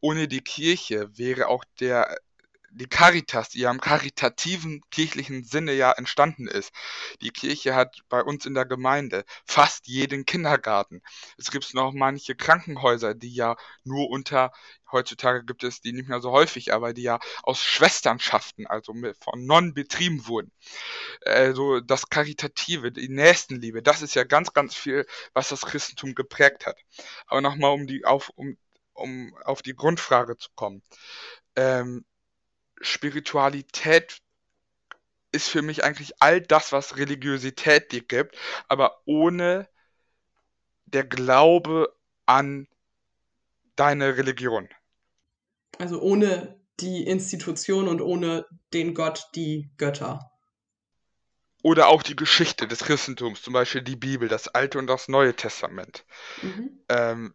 Ohne 0.00 0.28
die 0.28 0.42
Kirche 0.42 1.08
wäre 1.18 1.48
auch 1.48 1.64
der 1.80 2.18
die 2.70 2.86
Caritas, 2.86 3.50
die 3.50 3.60
ja 3.60 3.70
im 3.70 3.80
karitativen 3.80 4.82
kirchlichen 4.90 5.44
Sinne 5.44 5.72
ja 5.72 5.92
entstanden 5.92 6.46
ist. 6.48 6.72
Die 7.20 7.30
Kirche 7.30 7.74
hat 7.74 8.00
bei 8.08 8.22
uns 8.22 8.46
in 8.46 8.54
der 8.54 8.66
Gemeinde 8.66 9.24
fast 9.44 9.86
jeden 9.86 10.26
Kindergarten. 10.26 11.02
Es 11.36 11.50
gibt 11.50 11.72
noch 11.74 11.92
manche 11.92 12.34
Krankenhäuser, 12.34 13.14
die 13.14 13.34
ja 13.34 13.56
nur 13.84 14.10
unter, 14.10 14.52
heutzutage 14.92 15.44
gibt 15.44 15.64
es 15.64 15.80
die 15.80 15.92
nicht 15.92 16.08
mehr 16.08 16.20
so 16.20 16.30
häufig, 16.30 16.72
aber 16.72 16.92
die 16.92 17.02
ja 17.02 17.18
aus 17.42 17.62
Schwesternschaften, 17.62 18.66
also 18.66 18.94
von 19.20 19.46
Nonnen 19.46 19.74
betrieben 19.74 20.26
wurden. 20.26 20.52
Also 21.24 21.80
das 21.80 22.08
Karitative, 22.08 22.92
die 22.92 23.08
Nächstenliebe, 23.08 23.82
das 23.82 24.02
ist 24.02 24.14
ja 24.14 24.24
ganz, 24.24 24.52
ganz 24.52 24.74
viel, 24.74 25.06
was 25.32 25.48
das 25.48 25.62
Christentum 25.62 26.14
geprägt 26.14 26.66
hat. 26.66 26.78
Aber 27.26 27.40
nochmal, 27.40 27.72
um 27.72 27.86
die 27.86 28.04
auf, 28.04 28.30
um, 28.36 28.56
um 28.92 29.34
auf 29.44 29.62
die 29.62 29.74
Grundfrage 29.74 30.36
zu 30.36 30.50
kommen. 30.54 30.82
Ähm, 31.56 32.04
Spiritualität 32.80 34.20
ist 35.32 35.48
für 35.48 35.62
mich 35.62 35.84
eigentlich 35.84 36.20
all 36.20 36.40
das, 36.40 36.72
was 36.72 36.96
Religiosität 36.96 37.92
dir 37.92 38.02
gibt, 38.02 38.36
aber 38.68 39.02
ohne 39.04 39.68
der 40.86 41.04
Glaube 41.04 41.94
an 42.26 42.66
deine 43.76 44.16
Religion. 44.16 44.68
Also 45.78 46.00
ohne 46.00 46.58
die 46.80 47.06
Institution 47.06 47.88
und 47.88 48.00
ohne 48.00 48.46
den 48.72 48.94
Gott, 48.94 49.28
die 49.34 49.70
Götter. 49.76 50.30
Oder 51.62 51.88
auch 51.88 52.02
die 52.02 52.16
Geschichte 52.16 52.68
des 52.68 52.80
Christentums, 52.80 53.42
zum 53.42 53.52
Beispiel 53.52 53.82
die 53.82 53.96
Bibel, 53.96 54.28
das 54.28 54.48
Alte 54.48 54.78
und 54.78 54.86
das 54.86 55.08
Neue 55.08 55.34
Testament. 55.34 56.04
Mhm. 56.40 56.80
Ähm, 56.88 57.34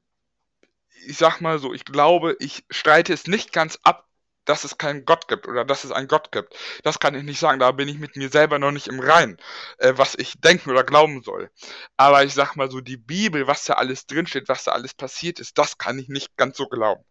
ich 1.05 1.17
sag 1.17 1.41
mal 1.41 1.59
so, 1.59 1.73
ich 1.73 1.83
glaube, 1.85 2.37
ich 2.39 2.63
streite 2.69 3.13
es 3.13 3.27
nicht 3.27 3.51
ganz 3.51 3.77
ab, 3.83 4.07
dass 4.45 4.63
es 4.63 4.77
keinen 4.77 5.05
Gott 5.05 5.27
gibt 5.27 5.47
oder 5.47 5.65
dass 5.65 5.83
es 5.83 5.91
einen 5.91 6.07
Gott 6.07 6.31
gibt. 6.31 6.55
Das 6.83 6.99
kann 6.99 7.15
ich 7.15 7.23
nicht 7.23 7.39
sagen, 7.39 7.59
da 7.59 7.71
bin 7.71 7.87
ich 7.87 7.99
mit 7.99 8.15
mir 8.15 8.29
selber 8.29 8.59
noch 8.59 8.71
nicht 8.71 8.87
im 8.87 8.99
Reinen, 8.99 9.37
äh, 9.77 9.93
was 9.95 10.15
ich 10.15 10.39
denken 10.41 10.69
oder 10.69 10.83
glauben 10.83 11.23
soll. 11.23 11.49
Aber 11.97 12.23
ich 12.23 12.33
sag 12.33 12.55
mal 12.55 12.69
so, 12.69 12.81
die 12.81 12.97
Bibel, 12.97 13.47
was 13.47 13.65
da 13.65 13.73
alles 13.73 14.05
drinsteht, 14.05 14.47
was 14.47 14.63
da 14.65 14.71
alles 14.71 14.93
passiert 14.93 15.39
ist, 15.39 15.57
das 15.57 15.77
kann 15.77 15.99
ich 15.99 16.09
nicht 16.09 16.35
ganz 16.37 16.57
so 16.57 16.67
glauben. 16.67 17.03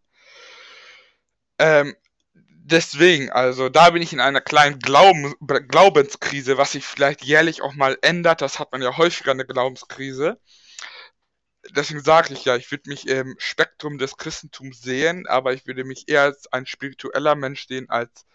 Ähm, 1.59 1.97
deswegen, 2.35 3.31
also 3.31 3.69
da 3.69 3.91
bin 3.91 4.03
ich 4.03 4.13
in 4.13 4.21
einer 4.21 4.41
kleinen 4.41 4.79
Glauben, 4.79 5.35
Glaubenskrise, 5.69 6.59
was 6.59 6.73
sich 6.73 6.85
vielleicht 6.87 7.25
jährlich 7.25 7.63
auch 7.63 7.75
mal 7.75 7.99
ändert. 8.03 8.41
Das 8.41 8.59
hat 8.59 8.73
man 8.73 8.83
ja 8.83 8.97
häufiger 8.97 9.33
eine 9.33 9.47
Glaubenskrise 9.47 10.39
deswegen 11.71 12.03
sage 12.03 12.35
ich 12.35 12.45
ja, 12.45 12.57
ich 12.57 12.71
würde 12.71 12.91
mich 12.91 13.09
im 13.09 13.35
Spektrum 13.39 13.99
des 13.99 14.17
Christentums 14.17 14.81
sehen, 14.81 15.27
aber 15.27 15.53
ich 15.55 15.67
würde 15.67 15.85
mich 15.85 16.09
eher 16.09 16.23
als 16.23 16.53
ein 16.53 16.67
spiritueller 16.67 17.35
Mensch 17.35 17.67
sehen 17.67 17.89
als, 17.89 18.27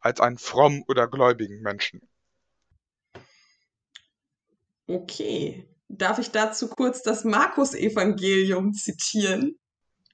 als 0.00 0.20
einen 0.20 0.38
fromm 0.38 0.84
oder 0.88 1.08
gläubigen 1.08 1.60
Menschen. 1.62 2.00
Okay. 4.86 5.66
Darf 5.88 6.18
ich 6.18 6.30
dazu 6.30 6.68
kurz 6.68 7.02
das 7.02 7.24
Markus-Evangelium 7.24 8.72
zitieren? 8.72 9.58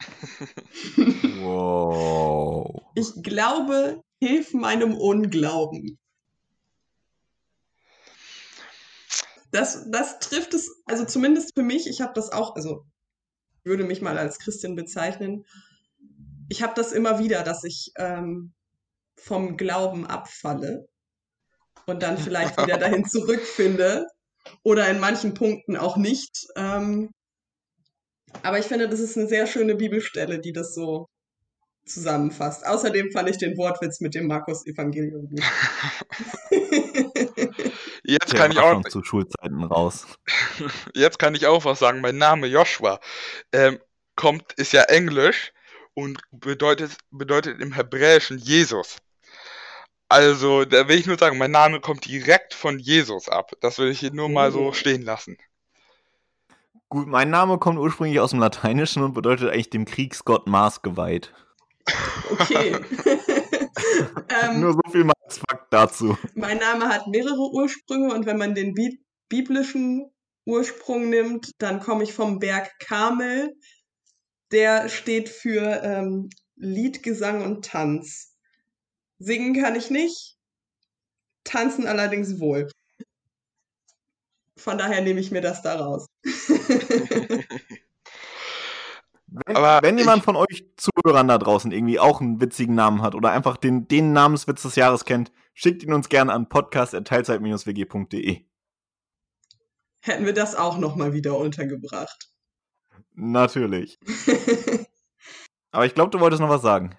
wow. 1.40 2.82
Ich 2.94 3.22
glaube, 3.22 4.02
hilf 4.20 4.52
meinem 4.52 4.94
Unglauben. 4.96 5.98
Das, 9.50 9.90
das 9.90 10.18
trifft 10.18 10.54
es, 10.54 10.70
also 10.86 11.04
zumindest 11.04 11.54
für 11.54 11.62
mich, 11.62 11.88
ich 11.88 12.00
habe 12.00 12.12
das 12.14 12.30
auch, 12.30 12.56
also 12.56 12.84
würde 13.64 13.84
mich 13.84 14.00
mal 14.00 14.18
als 14.18 14.38
Christin 14.38 14.74
bezeichnen. 14.74 15.44
Ich 16.48 16.62
habe 16.62 16.72
das 16.74 16.92
immer 16.92 17.18
wieder, 17.18 17.42
dass 17.42 17.64
ich 17.64 17.92
ähm, 17.98 18.52
vom 19.16 19.56
Glauben 19.56 20.06
abfalle 20.06 20.88
und 21.86 22.02
dann 22.02 22.18
vielleicht 22.18 22.60
wieder 22.62 22.78
dahin 22.78 23.04
zurückfinde 23.04 24.06
oder 24.62 24.88
in 24.88 25.00
manchen 25.00 25.34
Punkten 25.34 25.76
auch 25.76 25.96
nicht. 25.96 26.46
Ähm, 26.56 27.10
aber 28.42 28.58
ich 28.58 28.66
finde, 28.66 28.88
das 28.88 29.00
ist 29.00 29.18
eine 29.18 29.26
sehr 29.26 29.46
schöne 29.46 29.74
Bibelstelle, 29.74 30.40
die 30.40 30.52
das 30.52 30.74
so 30.74 31.08
zusammenfasst. 31.84 32.64
Außerdem 32.64 33.10
fand 33.10 33.28
ich 33.28 33.38
den 33.38 33.56
Wortwitz 33.56 34.00
mit 34.00 34.14
dem 34.14 34.26
Markus-Evangelium 34.26 35.28
gut. 35.28 35.42
Jetzt 38.10 38.34
kann 38.34 38.50
ich 38.50 38.58
auch 38.58 38.82
zu 38.88 39.04
Schulzeiten 39.04 39.62
raus. 39.62 40.04
Jetzt 40.94 41.20
kann 41.20 41.36
ich 41.36 41.46
auch 41.46 41.64
was 41.64 41.78
sagen. 41.78 42.00
Mein 42.00 42.18
Name 42.18 42.48
Joshua 42.48 42.98
ähm, 43.52 43.78
kommt 44.16 44.52
ist 44.54 44.72
ja 44.72 44.82
Englisch 44.82 45.52
und 45.94 46.20
bedeutet 46.32 46.96
bedeutet 47.12 47.60
im 47.60 47.72
Hebräischen 47.72 48.38
Jesus. 48.38 48.96
Also, 50.08 50.64
da 50.64 50.88
will 50.88 50.98
ich 50.98 51.06
nur 51.06 51.18
sagen, 51.18 51.38
mein 51.38 51.52
Name 51.52 51.78
kommt 51.78 52.04
direkt 52.04 52.52
von 52.52 52.80
Jesus 52.80 53.28
ab. 53.28 53.52
Das 53.60 53.78
will 53.78 53.90
ich 53.90 54.00
hier 54.00 54.12
nur 54.12 54.28
mal 54.28 54.50
so 54.50 54.66
oh. 54.66 54.72
stehen 54.72 55.02
lassen. 55.02 55.38
Gut, 56.88 57.06
mein 57.06 57.30
Name 57.30 57.58
kommt 57.58 57.78
ursprünglich 57.78 58.18
aus 58.18 58.30
dem 58.30 58.40
Lateinischen 58.40 59.04
und 59.04 59.14
bedeutet 59.14 59.52
eigentlich 59.52 59.70
dem 59.70 59.84
Kriegsgott 59.84 60.48
Mars 60.48 60.82
geweiht. 60.82 61.32
Okay. 62.32 62.76
ähm, 64.44 64.60
Nur 64.60 64.72
so 64.74 64.80
viel 64.90 65.04
mal 65.04 65.14
als 65.24 65.38
Fakt 65.38 65.72
dazu. 65.72 66.16
Mein 66.34 66.58
Name 66.58 66.88
hat 66.88 67.06
mehrere 67.06 67.50
Ursprünge 67.52 68.12
und 68.14 68.26
wenn 68.26 68.38
man 68.38 68.54
den 68.54 68.74
Bi 68.74 69.00
biblischen 69.28 70.10
Ursprung 70.44 71.08
nimmt, 71.08 71.52
dann 71.58 71.78
komme 71.78 72.02
ich 72.02 72.12
vom 72.12 72.40
Berg 72.40 72.70
Karmel. 72.80 73.54
Der 74.50 74.88
steht 74.88 75.28
für 75.28 75.82
ähm, 75.84 76.30
Lied, 76.56 77.04
Gesang 77.04 77.42
und 77.44 77.64
Tanz. 77.64 78.34
Singen 79.18 79.54
kann 79.54 79.76
ich 79.76 79.90
nicht, 79.90 80.36
tanzen 81.44 81.86
allerdings 81.86 82.40
wohl. 82.40 82.68
Von 84.56 84.78
daher 84.78 85.02
nehme 85.02 85.20
ich 85.20 85.30
mir 85.30 85.42
das 85.42 85.62
da 85.62 85.76
raus. 85.76 86.06
Wenn, 89.30 89.56
Aber 89.56 89.80
wenn 89.82 89.96
jemand 89.96 90.18
ich, 90.18 90.24
von 90.24 90.36
euch 90.36 90.64
Zuhörern 90.76 91.28
da 91.28 91.38
draußen 91.38 91.70
irgendwie 91.70 92.00
auch 92.00 92.20
einen 92.20 92.40
witzigen 92.40 92.74
Namen 92.74 93.00
hat 93.00 93.14
oder 93.14 93.30
einfach 93.30 93.56
den, 93.56 93.86
den 93.86 94.12
Namenswitz 94.12 94.62
des 94.62 94.74
Jahres 94.74 95.04
kennt, 95.04 95.30
schickt 95.54 95.84
ihn 95.84 95.92
uns 95.92 96.08
gerne 96.08 96.32
an 96.32 96.48
podcast.teilzeit-wg.de. 96.48 98.44
Hätten 100.02 100.26
wir 100.26 100.32
das 100.32 100.56
auch 100.56 100.78
nochmal 100.78 101.12
wieder 101.12 101.36
untergebracht. 101.36 102.30
Natürlich. 103.14 104.00
Aber 105.70 105.86
ich 105.86 105.94
glaube, 105.94 106.10
du 106.10 106.18
wolltest 106.18 106.40
noch 106.40 106.48
was 106.48 106.62
sagen. 106.62 106.96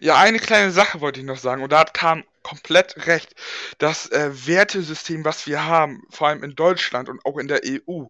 Ja, 0.00 0.16
eine 0.16 0.38
kleine 0.38 0.70
Sache 0.70 1.00
wollte 1.00 1.20
ich 1.20 1.26
noch 1.26 1.38
sagen 1.38 1.62
und 1.62 1.72
da 1.72 1.80
hat 1.80 1.92
Kam 1.92 2.24
komplett 2.42 3.06
recht. 3.06 3.34
Das 3.78 4.10
äh, 4.10 4.30
Wertesystem, 4.46 5.24
was 5.24 5.46
wir 5.46 5.66
haben, 5.66 6.02
vor 6.10 6.28
allem 6.28 6.44
in 6.44 6.54
Deutschland 6.54 7.08
und 7.08 7.24
auch 7.26 7.36
in 7.36 7.48
der 7.48 7.62
EU, 7.64 8.04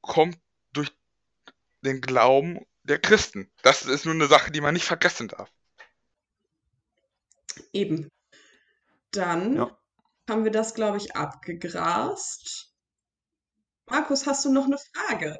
kommt 0.00 0.38
durch 0.72 0.92
den 1.82 2.00
Glauben 2.00 2.60
der 2.90 2.98
Christen. 2.98 3.50
Das 3.62 3.86
ist 3.86 4.04
nur 4.04 4.14
eine 4.14 4.26
Sache, 4.26 4.50
die 4.50 4.60
man 4.60 4.74
nicht 4.74 4.84
vergessen 4.84 5.28
darf. 5.28 5.50
Eben. 7.72 8.10
Dann 9.12 9.56
ja. 9.56 9.78
haben 10.28 10.44
wir 10.44 10.52
das, 10.52 10.74
glaube 10.74 10.98
ich, 10.98 11.16
abgegrast. 11.16 12.74
Markus, 13.88 14.26
hast 14.26 14.44
du 14.44 14.52
noch 14.52 14.66
eine 14.66 14.78
Frage? 14.78 15.38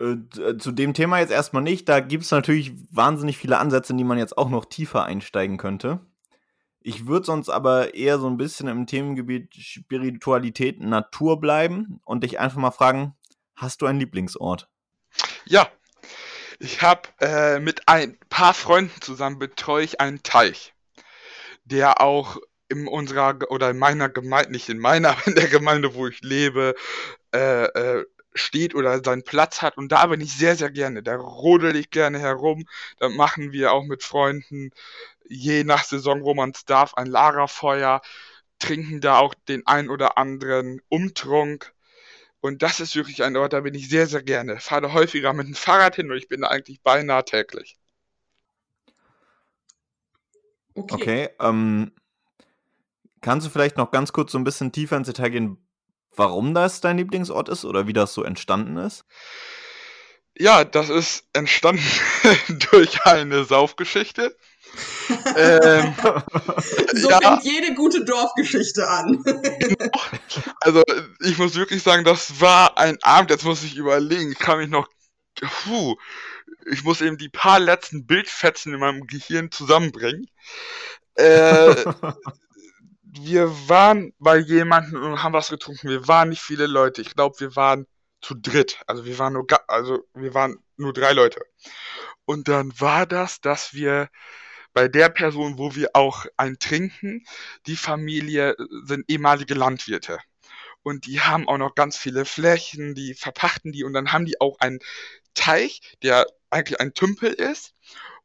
Äh, 0.00 0.40
äh, 0.40 0.58
zu 0.58 0.72
dem 0.72 0.94
Thema 0.94 1.18
jetzt 1.18 1.32
erstmal 1.32 1.62
nicht. 1.62 1.88
Da 1.88 2.00
gibt 2.00 2.24
es 2.24 2.30
natürlich 2.30 2.72
wahnsinnig 2.92 3.38
viele 3.38 3.58
Ansätze, 3.58 3.92
in 3.92 3.98
die 3.98 4.04
man 4.04 4.18
jetzt 4.18 4.36
auch 4.38 4.50
noch 4.50 4.64
tiefer 4.64 5.04
einsteigen 5.04 5.56
könnte. 5.56 6.00
Ich 6.80 7.06
würde 7.06 7.26
sonst 7.26 7.48
aber 7.48 7.94
eher 7.94 8.18
so 8.18 8.28
ein 8.28 8.36
bisschen 8.36 8.68
im 8.68 8.86
Themengebiet 8.86 9.54
Spiritualität, 9.54 10.80
Natur 10.80 11.40
bleiben 11.40 12.00
und 12.04 12.22
dich 12.22 12.38
einfach 12.38 12.58
mal 12.58 12.70
fragen, 12.70 13.14
hast 13.56 13.82
du 13.82 13.86
einen 13.86 13.98
Lieblingsort? 13.98 14.68
Ja, 15.44 15.68
ich 16.58 16.82
habe 16.82 17.08
äh, 17.20 17.60
mit 17.60 17.88
ein 17.88 18.18
paar 18.28 18.54
Freunden 18.54 19.00
zusammen 19.00 19.38
betreue 19.38 19.84
ich 19.84 20.00
einen 20.00 20.22
Teich, 20.22 20.74
der 21.64 22.00
auch 22.00 22.38
in 22.68 22.86
unserer 22.86 23.38
oder 23.50 23.70
in 23.70 23.78
meiner 23.78 24.08
Gemeinde, 24.08 24.52
nicht 24.52 24.68
in 24.68 24.78
meiner, 24.78 25.10
aber 25.12 25.26
in 25.26 25.34
der 25.34 25.48
Gemeinde, 25.48 25.94
wo 25.94 26.06
ich 26.06 26.20
lebe, 26.22 26.74
äh, 27.34 27.64
äh, 27.64 28.04
steht 28.34 28.74
oder 28.74 29.02
seinen 29.02 29.24
Platz 29.24 29.62
hat. 29.62 29.76
Und 29.76 29.90
da 29.92 30.06
bin 30.06 30.20
ich 30.20 30.36
sehr, 30.36 30.56
sehr 30.56 30.70
gerne. 30.70 31.02
Da 31.02 31.16
rodel 31.16 31.76
ich 31.76 31.90
gerne 31.90 32.18
herum. 32.18 32.66
Da 32.98 33.08
machen 33.08 33.52
wir 33.52 33.72
auch 33.72 33.84
mit 33.84 34.02
Freunden, 34.04 34.70
je 35.28 35.64
nach 35.64 35.84
Saison, 35.84 36.22
wo 36.22 36.34
man 36.34 36.50
es 36.50 36.64
darf, 36.64 36.94
ein 36.94 37.06
Lagerfeuer, 37.06 38.00
trinken 38.58 39.00
da 39.00 39.18
auch 39.18 39.34
den 39.48 39.66
ein 39.66 39.88
oder 39.88 40.18
anderen 40.18 40.80
Umtrunk 40.88 41.72
Und 42.40 42.62
das 42.62 42.80
ist 42.80 42.94
wirklich 42.94 43.22
ein 43.24 43.36
Ort, 43.36 43.52
da 43.52 43.60
bin 43.60 43.74
ich 43.74 43.88
sehr, 43.88 44.06
sehr 44.06 44.22
gerne. 44.22 44.60
Fahre 44.60 44.92
häufiger 44.92 45.32
mit 45.32 45.48
dem 45.48 45.54
Fahrrad 45.54 45.96
hin 45.96 46.10
und 46.10 46.16
ich 46.16 46.28
bin 46.28 46.42
da 46.42 46.48
eigentlich 46.48 46.82
beinahe 46.82 47.24
täglich. 47.24 47.76
Okay, 50.74 50.94
okay 50.94 51.30
ähm, 51.40 51.92
kannst 53.20 53.46
du 53.46 53.50
vielleicht 53.50 53.76
noch 53.76 53.90
ganz 53.90 54.12
kurz 54.12 54.32
so 54.32 54.38
ein 54.38 54.44
bisschen 54.44 54.70
tiefer 54.70 54.96
ins 54.96 55.08
Detail 55.08 55.30
gehen, 55.30 55.68
warum 56.14 56.54
das 56.54 56.80
dein 56.80 56.98
Lieblingsort 56.98 57.48
ist 57.48 57.64
oder 57.64 57.86
wie 57.88 57.92
das 57.92 58.14
so 58.14 58.22
entstanden 58.22 58.76
ist? 58.76 59.04
Ja, 60.38 60.64
das 60.64 60.88
ist 60.88 61.26
entstanden 61.32 61.82
durch 62.70 63.04
eine 63.04 63.44
Saufgeschichte. 63.44 64.36
Ähm, 65.36 65.94
so 66.94 67.10
ja, 67.10 67.18
fängt 67.20 67.44
jede 67.44 67.74
gute 67.74 68.04
Dorfgeschichte 68.04 68.88
an. 68.88 69.22
also 70.60 70.82
ich 71.20 71.38
muss 71.38 71.54
wirklich 71.54 71.82
sagen, 71.82 72.04
das 72.04 72.40
war 72.40 72.78
ein 72.78 72.98
Abend, 73.02 73.30
jetzt 73.30 73.44
muss 73.44 73.64
ich 73.64 73.76
überlegen, 73.76 74.32
ich 74.32 74.38
kann 74.38 74.58
mich 74.58 74.68
noch, 74.68 74.88
puh, 75.40 75.96
ich 76.70 76.84
muss 76.84 77.00
eben 77.00 77.18
die 77.18 77.28
paar 77.28 77.60
letzten 77.60 78.06
Bildfetzen 78.06 78.72
in 78.74 78.80
meinem 78.80 79.06
Gehirn 79.06 79.50
zusammenbringen. 79.50 80.28
Äh, 81.14 81.74
wir 83.02 83.50
waren 83.68 84.12
bei 84.18 84.38
jemandem 84.38 85.02
und 85.02 85.22
haben 85.22 85.32
was 85.32 85.48
getrunken. 85.48 85.88
Wir 85.88 86.06
waren 86.08 86.28
nicht 86.28 86.42
viele 86.42 86.66
Leute. 86.66 87.00
Ich 87.02 87.14
glaube, 87.14 87.40
wir 87.40 87.56
waren 87.56 87.86
zu 88.20 88.34
dritt. 88.34 88.80
Also 88.86 89.04
wir 89.04 89.18
waren 89.18 89.32
nur, 89.32 89.46
also 89.66 90.04
wir 90.14 90.34
waren 90.34 90.58
nur 90.76 90.92
drei 90.92 91.12
Leute. 91.12 91.40
Und 92.24 92.48
dann 92.48 92.72
war 92.78 93.06
das, 93.06 93.40
dass 93.40 93.72
wir 93.72 94.08
bei 94.78 94.86
der 94.86 95.08
Person, 95.08 95.58
wo 95.58 95.74
wir 95.74 95.90
auch 95.94 96.24
ein 96.36 96.60
trinken, 96.60 97.26
die 97.66 97.74
Familie 97.74 98.54
sind 98.84 99.06
ehemalige 99.08 99.54
Landwirte. 99.54 100.20
Und 100.84 101.06
die 101.06 101.20
haben 101.20 101.48
auch 101.48 101.58
noch 101.58 101.74
ganz 101.74 101.96
viele 101.96 102.24
Flächen, 102.24 102.94
die 102.94 103.14
verpachten 103.14 103.72
die 103.72 103.82
und 103.82 103.92
dann 103.92 104.12
haben 104.12 104.24
die 104.24 104.40
auch 104.40 104.60
einen 104.60 104.78
Teich, 105.34 105.80
der 106.04 106.26
eigentlich 106.50 106.80
ein 106.80 106.94
Tümpel 106.94 107.32
ist. 107.32 107.74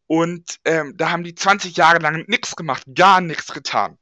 Und 0.05 0.59
ähm, 0.63 0.95
da 0.95 1.09
haben 1.09 1.23
die 1.23 1.33
20 1.33 1.75
Jahre 1.75 1.97
lang 1.97 2.23
nichts 2.27 2.55
gemacht, 2.55 2.83
gar 2.93 3.19
nichts 3.19 3.51
getan. 3.51 3.97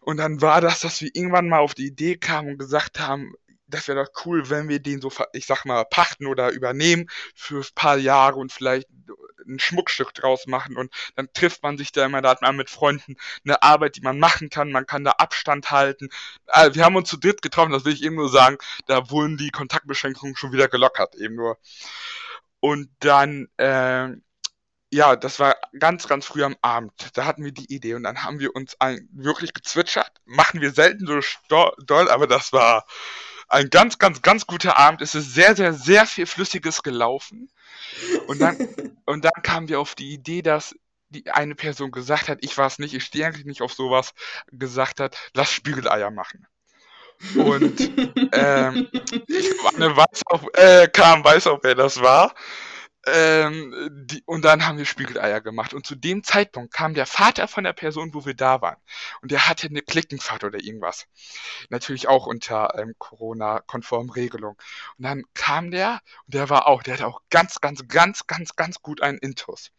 Und 0.00 0.16
dann 0.16 0.40
war 0.40 0.60
das, 0.60 0.80
dass 0.80 1.00
wir 1.00 1.10
irgendwann 1.14 1.48
mal 1.48 1.60
auf 1.60 1.74
die 1.74 1.86
Idee 1.86 2.16
kamen 2.16 2.48
und 2.48 2.58
gesagt 2.58 2.98
haben, 2.98 3.34
das 3.68 3.88
wäre 3.88 4.04
doch 4.04 4.24
cool, 4.24 4.48
wenn 4.50 4.68
wir 4.68 4.80
den 4.80 5.00
so, 5.00 5.10
ich 5.32 5.46
sag 5.46 5.64
mal, 5.64 5.84
pachten 5.84 6.26
oder 6.26 6.50
übernehmen 6.50 7.08
für 7.34 7.60
ein 7.60 7.74
paar 7.74 7.96
Jahre 7.96 8.36
und 8.36 8.52
vielleicht 8.52 8.88
ein 9.46 9.58
Schmuckstück 9.58 10.12
draus 10.14 10.46
machen 10.46 10.76
und 10.76 10.92
dann 11.14 11.28
trifft 11.32 11.62
man 11.62 11.78
sich 11.78 11.92
da 11.92 12.04
immer, 12.04 12.20
da 12.20 12.30
hat 12.30 12.42
man 12.42 12.56
mit 12.56 12.70
Freunden 12.70 13.16
eine 13.44 13.62
Arbeit, 13.62 13.96
die 13.96 14.00
man 14.00 14.18
machen 14.18 14.50
kann, 14.50 14.72
man 14.72 14.86
kann 14.86 15.04
da 15.04 15.12
Abstand 15.12 15.70
halten. 15.70 16.08
Also 16.46 16.74
wir 16.74 16.84
haben 16.84 16.96
uns 16.96 17.08
zu 17.08 17.16
dritt 17.16 17.42
getroffen, 17.42 17.72
das 17.72 17.84
will 17.84 17.92
ich 17.92 18.02
eben 18.02 18.16
nur 18.16 18.28
sagen, 18.28 18.58
da 18.86 19.10
wurden 19.10 19.36
die 19.36 19.50
Kontaktbeschränkungen 19.50 20.36
schon 20.36 20.52
wieder 20.52 20.68
gelockert, 20.68 21.14
eben 21.16 21.36
nur. 21.36 21.58
Und 22.60 22.90
dann, 23.00 23.48
äh, 23.58 24.08
ja, 24.92 25.16
das 25.16 25.38
war 25.40 25.56
ganz, 25.78 26.08
ganz 26.08 26.26
früh 26.26 26.42
am 26.42 26.56
Abend. 26.62 26.92
Da 27.14 27.26
hatten 27.26 27.44
wir 27.44 27.52
die 27.52 27.72
Idee 27.72 27.94
und 27.94 28.04
dann 28.04 28.24
haben 28.24 28.40
wir 28.40 28.54
uns 28.54 28.80
ein, 28.80 29.08
wirklich 29.12 29.52
gezwitschert. 29.52 30.10
Machen 30.24 30.60
wir 30.60 30.72
selten 30.72 31.06
so 31.06 31.20
doll, 31.86 32.08
aber 32.10 32.26
das 32.26 32.52
war 32.52 32.86
ein 33.48 33.70
ganz, 33.70 33.98
ganz, 33.98 34.22
ganz 34.22 34.46
guter 34.46 34.78
Abend. 34.78 35.02
Es 35.02 35.14
ist 35.14 35.34
sehr, 35.34 35.54
sehr, 35.56 35.72
sehr 35.72 36.06
viel 36.06 36.26
Flüssiges 36.26 36.82
gelaufen. 36.82 37.50
Und 38.26 38.40
dann, 38.40 38.56
und 39.06 39.24
dann 39.24 39.42
kamen 39.42 39.68
wir 39.68 39.80
auf 39.80 39.94
die 39.94 40.12
Idee, 40.12 40.42
dass 40.42 40.74
die 41.08 41.30
eine 41.30 41.54
Person 41.54 41.92
gesagt 41.92 42.28
hat, 42.28 42.38
ich 42.40 42.58
war 42.58 42.66
es 42.66 42.78
nicht, 42.78 42.94
ich 42.94 43.04
stehe 43.04 43.26
eigentlich 43.26 43.46
nicht 43.46 43.62
auf 43.62 43.72
sowas, 43.72 44.12
gesagt 44.50 45.00
hat, 45.00 45.16
lass 45.34 45.52
Spiegeleier 45.52 46.10
machen. 46.10 46.46
Und 47.36 47.80
ähm, 48.32 48.88
ich 49.28 49.50
weiß 49.62 50.22
auch, 50.26 50.42
äh, 50.54 50.88
kam, 50.88 51.24
weiß 51.24 51.46
auch, 51.46 51.60
wer 51.62 51.74
das 51.74 52.00
war. 52.00 52.34
Ähm, 53.08 53.88
die, 54.10 54.22
und 54.26 54.44
dann 54.44 54.66
haben 54.66 54.78
wir 54.78 54.84
Spiegeleier 54.84 55.40
gemacht. 55.40 55.74
Und 55.74 55.86
zu 55.86 55.94
dem 55.94 56.24
Zeitpunkt 56.24 56.74
kam 56.74 56.92
der 56.92 57.06
Vater 57.06 57.46
von 57.46 57.62
der 57.62 57.72
Person, 57.72 58.12
wo 58.14 58.26
wir 58.26 58.34
da 58.34 58.60
waren. 58.62 58.78
Und 59.22 59.30
der 59.30 59.48
hatte 59.48 59.68
eine 59.68 59.80
Klickenfahrt 59.82 60.42
oder 60.42 60.60
irgendwas. 60.60 61.06
Natürlich 61.70 62.08
auch 62.08 62.26
unter 62.26 62.76
ähm, 62.76 62.94
Corona-konformen 62.98 64.10
Regelung. 64.10 64.56
Und 64.98 65.04
dann 65.04 65.22
kam 65.34 65.70
der, 65.70 66.00
und 66.24 66.34
der 66.34 66.50
war 66.50 66.66
auch, 66.66 66.82
der 66.82 66.94
hatte 66.94 67.06
auch 67.06 67.20
ganz, 67.30 67.60
ganz, 67.60 67.86
ganz, 67.86 68.26
ganz, 68.26 68.56
ganz 68.56 68.82
gut 68.82 69.00
einen 69.02 69.18
Intus. 69.18 69.70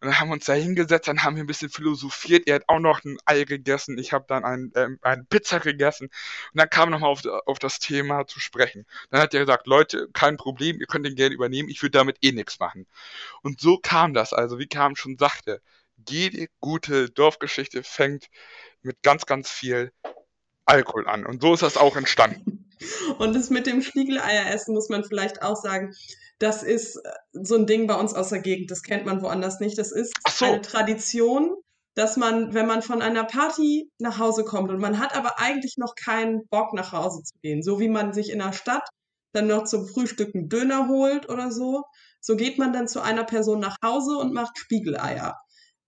Und 0.00 0.08
dann 0.08 0.18
haben 0.18 0.28
wir 0.30 0.34
uns 0.34 0.46
da 0.46 0.54
hingesetzt, 0.54 1.06
dann 1.06 1.22
haben 1.22 1.36
wir 1.36 1.44
ein 1.44 1.46
bisschen 1.46 1.70
philosophiert. 1.70 2.48
Er 2.48 2.56
hat 2.56 2.64
auch 2.66 2.80
noch 2.80 3.04
ein 3.04 3.18
Ei 3.24 3.44
gegessen. 3.44 3.98
Ich 3.98 4.12
habe 4.12 4.24
dann 4.26 4.44
ein, 4.44 4.72
ähm, 4.74 4.98
Pizza 5.28 5.60
gegessen. 5.60 6.06
Und 6.06 6.58
dann 6.58 6.70
kam 6.70 6.90
nochmal 6.90 7.10
auf, 7.10 7.22
auf 7.46 7.60
das 7.60 7.78
Thema 7.78 8.26
zu 8.26 8.40
sprechen. 8.40 8.84
Dann 9.10 9.20
hat 9.20 9.32
er 9.32 9.40
gesagt, 9.40 9.68
Leute, 9.68 10.08
kein 10.12 10.36
Problem, 10.36 10.80
ihr 10.80 10.86
könnt 10.86 11.06
den 11.06 11.14
gerne 11.14 11.34
übernehmen. 11.36 11.68
Ich 11.68 11.80
würde 11.80 11.92
damit 11.92 12.18
eh 12.20 12.32
nichts 12.32 12.58
machen 12.58 12.63
machen. 12.64 12.86
Und 13.42 13.60
so 13.60 13.78
kam 13.78 14.14
das. 14.14 14.32
Also, 14.32 14.58
wie 14.58 14.66
Carmen 14.66 14.96
schon 14.96 15.18
sagte, 15.18 15.60
jede 16.08 16.48
gute 16.60 17.10
Dorfgeschichte 17.10 17.82
fängt 17.82 18.28
mit 18.82 19.02
ganz, 19.02 19.26
ganz 19.26 19.50
viel 19.50 19.92
Alkohol 20.64 21.06
an. 21.06 21.26
Und 21.26 21.42
so 21.42 21.54
ist 21.54 21.62
das 21.62 21.76
auch 21.76 21.96
entstanden. 21.96 22.70
Und 23.18 23.34
das 23.34 23.50
mit 23.50 23.66
dem 23.66 23.82
Spiegeleier-Essen 23.82 24.74
muss 24.74 24.88
man 24.88 25.04
vielleicht 25.04 25.42
auch 25.42 25.56
sagen, 25.56 25.94
das 26.38 26.62
ist 26.62 26.96
äh, 26.96 27.10
so 27.32 27.56
ein 27.56 27.66
Ding 27.66 27.86
bei 27.86 27.94
uns 27.94 28.14
aus 28.14 28.30
der 28.30 28.40
Gegend. 28.40 28.70
Das 28.70 28.82
kennt 28.82 29.06
man 29.06 29.22
woanders 29.22 29.60
nicht. 29.60 29.78
Das 29.78 29.92
ist 29.92 30.12
so. 30.28 30.46
eine 30.46 30.60
Tradition, 30.60 31.54
dass 31.94 32.16
man, 32.16 32.54
wenn 32.54 32.66
man 32.66 32.82
von 32.82 33.02
einer 33.02 33.24
Party 33.24 33.90
nach 33.98 34.18
Hause 34.18 34.44
kommt 34.44 34.70
und 34.70 34.80
man 34.80 34.98
hat 34.98 35.16
aber 35.16 35.38
eigentlich 35.38 35.76
noch 35.76 35.94
keinen 35.94 36.46
Bock 36.48 36.74
nach 36.74 36.92
Hause 36.92 37.22
zu 37.22 37.34
gehen, 37.40 37.62
so 37.62 37.78
wie 37.78 37.88
man 37.88 38.12
sich 38.12 38.30
in 38.30 38.40
der 38.40 38.52
Stadt 38.52 38.88
dann 39.32 39.46
noch 39.46 39.64
zum 39.64 39.86
Frühstück 39.86 40.34
einen 40.34 40.48
Döner 40.48 40.88
holt 40.88 41.28
oder 41.28 41.50
so, 41.50 41.82
so 42.24 42.36
geht 42.36 42.56
man 42.56 42.72
dann 42.72 42.88
zu 42.88 43.02
einer 43.02 43.24
Person 43.24 43.60
nach 43.60 43.76
Hause 43.84 44.16
und 44.16 44.32
macht 44.32 44.58
Spiegeleier. 44.58 45.38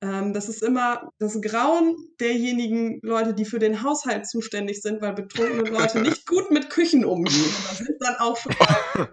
Ähm, 0.03 0.35
das 0.35 0.51
ist 0.51 0.63
immer 0.63 1.09
das 1.19 1.41
Grauen 1.41 1.97
derjenigen 2.21 3.01
Leute, 3.03 3.33
die 3.33 3.47
für 3.47 3.59
den 3.59 3.83
Haushalt 3.83 4.29
zuständig 4.29 4.83
sind, 4.83 5.01
weil 5.01 5.15
betrunkene 5.15 5.71
Leute 5.71 6.01
nicht 6.01 6.27
gut 6.27 6.51
mit 6.51 6.69
Küchen 6.69 7.07
umgehen. 7.07 7.55
da 7.69 7.75
sind 7.75 7.97
dann 8.01 8.17
auch 8.17 8.37
schon 8.37 8.55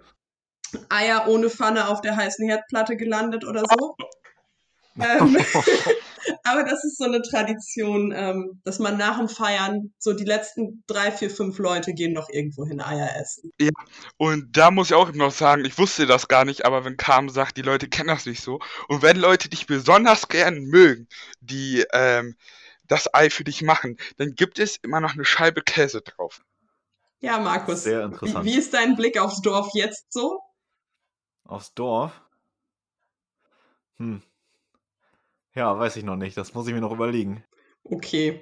Eier 0.89 1.29
ohne 1.29 1.49
Pfanne 1.49 1.87
auf 1.87 2.01
der 2.01 2.17
heißen 2.17 2.45
Herdplatte 2.45 2.97
gelandet 2.97 3.45
oder 3.45 3.63
so. 3.69 3.95
ähm, 4.99 5.37
aber 6.43 6.63
das 6.63 6.83
ist 6.83 6.97
so 6.97 7.05
eine 7.05 7.21
Tradition, 7.21 8.13
ähm, 8.15 8.61
dass 8.63 8.79
man 8.79 8.97
nach 8.97 9.17
dem 9.17 9.29
Feiern 9.29 9.93
so 9.97 10.13
die 10.13 10.25
letzten 10.25 10.83
drei, 10.87 11.11
vier, 11.11 11.29
fünf 11.29 11.57
Leute 11.57 11.93
gehen 11.93 12.13
noch 12.13 12.29
irgendwo 12.29 12.65
hin 12.65 12.81
Eier 12.81 13.15
essen. 13.15 13.51
Ja, 13.59 13.71
und 14.17 14.55
da 14.55 14.71
muss 14.71 14.89
ich 14.89 14.95
auch 14.95 15.11
noch 15.13 15.31
sagen, 15.31 15.65
ich 15.65 15.77
wusste 15.77 16.05
das 16.05 16.27
gar 16.27 16.45
nicht, 16.45 16.65
aber 16.65 16.85
wenn 16.85 16.97
Kam 16.97 17.29
sagt, 17.29 17.57
die 17.57 17.61
Leute 17.61 17.87
kennen 17.87 18.09
das 18.09 18.25
nicht 18.25 18.41
so. 18.41 18.59
Und 18.87 19.01
wenn 19.01 19.17
Leute 19.17 19.49
dich 19.49 19.67
besonders 19.67 20.27
gern 20.27 20.63
mögen, 20.63 21.07
die 21.41 21.85
ähm, 21.93 22.35
das 22.87 23.13
Ei 23.13 23.29
für 23.29 23.43
dich 23.43 23.61
machen, 23.61 23.97
dann 24.17 24.35
gibt 24.35 24.59
es 24.59 24.77
immer 24.77 24.99
noch 24.99 25.13
eine 25.13 25.25
Scheibe 25.25 25.61
Käse 25.61 26.01
drauf. 26.01 26.41
Ja, 27.19 27.39
Markus. 27.39 27.83
Sehr 27.83 28.03
interessant. 28.03 28.45
Wie, 28.45 28.51
wie 28.51 28.57
ist 28.57 28.73
dein 28.73 28.95
Blick 28.95 29.17
aufs 29.17 29.41
Dorf 29.41 29.69
jetzt 29.73 30.11
so? 30.11 30.41
Aufs 31.45 31.73
Dorf? 31.73 32.21
Hm. 33.97 34.21
Ja, 35.55 35.77
weiß 35.77 35.97
ich 35.97 36.03
noch 36.03 36.15
nicht. 36.15 36.37
Das 36.37 36.53
muss 36.53 36.67
ich 36.67 36.73
mir 36.73 36.81
noch 36.81 36.91
überlegen. 36.91 37.43
Okay. 37.83 38.41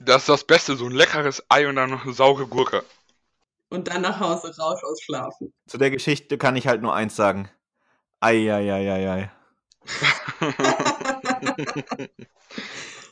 Das 0.00 0.22
ist 0.22 0.28
das 0.28 0.44
Beste, 0.44 0.76
so 0.76 0.86
ein 0.86 0.92
leckeres 0.92 1.44
Ei 1.48 1.68
und 1.68 1.76
dann 1.76 1.90
noch 1.90 2.04
eine 2.04 2.12
saure 2.12 2.46
Gurke. 2.46 2.84
Und 3.70 3.88
dann 3.88 4.02
nach 4.02 4.20
Hause 4.20 4.54
raus 4.58 4.84
ausschlafen. 4.84 5.52
Zu 5.66 5.78
der 5.78 5.90
Geschichte 5.90 6.38
kann 6.38 6.54
ich 6.56 6.68
halt 6.68 6.82
nur 6.82 6.94
eins 6.94 7.16
sagen. 7.16 7.48
Ei, 8.20 8.52
ei, 8.52 8.72
ei, 8.72 8.92
ei, 8.92 9.10
ei. 9.10 9.30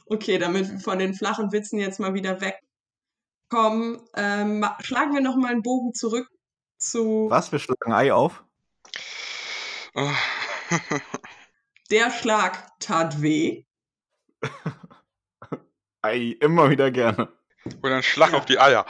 okay, 0.07 0.39
damit 0.39 0.71
wir 0.71 0.79
von 0.81 0.99
den 0.99 1.15
flachen 1.15 1.53
Witzen 1.53 1.79
jetzt 1.79 2.01
mal 2.01 2.15
wieder 2.15 2.41
wegkommen, 2.41 4.01
ähm, 4.15 4.67
schlagen 4.81 5.15
wir 5.15 5.21
noch 5.21 5.37
mal 5.37 5.53
einen 5.53 5.63
Bogen 5.63 5.95
zurück 5.95 6.29
zu. 6.79 7.27
Was? 7.31 7.53
Wir 7.53 7.59
schlagen 7.59 7.93
Ei 7.93 8.13
auf? 8.13 8.43
Der 11.91 12.11
Schlag 12.11 12.79
tat 12.81 13.21
weh. 13.21 13.65
Ei, 16.03 16.37
immer 16.41 16.71
wieder 16.71 16.91
gerne. 16.91 17.29
Und 17.65 17.91
dann 17.91 18.03
Schlag 18.03 18.33
ja. 18.33 18.39
auf 18.39 18.47
die 18.47 18.59
Eier. 18.59 18.87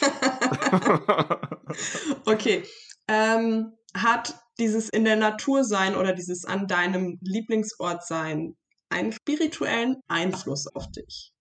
okay. 2.26 2.64
Ähm, 3.08 3.76
hat 3.96 4.34
dieses 4.58 4.88
in 4.88 5.04
der 5.04 5.16
Natur 5.16 5.64
sein 5.64 5.96
oder 5.96 6.12
dieses 6.12 6.44
an 6.44 6.66
deinem 6.66 7.18
Lieblingsort 7.22 8.06
sein 8.06 8.56
einen 8.88 9.12
spirituellen 9.12 10.00
Einfluss 10.08 10.66
auf 10.74 10.90
dich? 10.90 11.32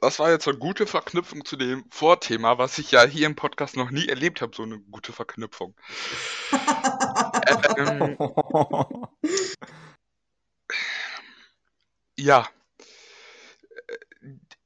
Das 0.00 0.18
war 0.18 0.32
jetzt 0.32 0.48
eine 0.48 0.58
gute 0.58 0.88
Verknüpfung 0.88 1.44
zu 1.44 1.56
dem 1.56 1.84
Vorthema, 1.90 2.58
was 2.58 2.78
ich 2.78 2.90
ja 2.90 3.04
hier 3.04 3.26
im 3.26 3.36
Podcast 3.36 3.76
noch 3.76 3.90
nie 3.90 4.08
erlebt 4.08 4.42
habe, 4.42 4.54
so 4.54 4.64
eine 4.64 4.80
gute 4.80 5.12
Verknüpfung. 5.12 5.76
ähm, 7.76 8.16
ja. 12.18 12.48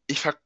Ich 0.07 0.20
ver 0.20 0.37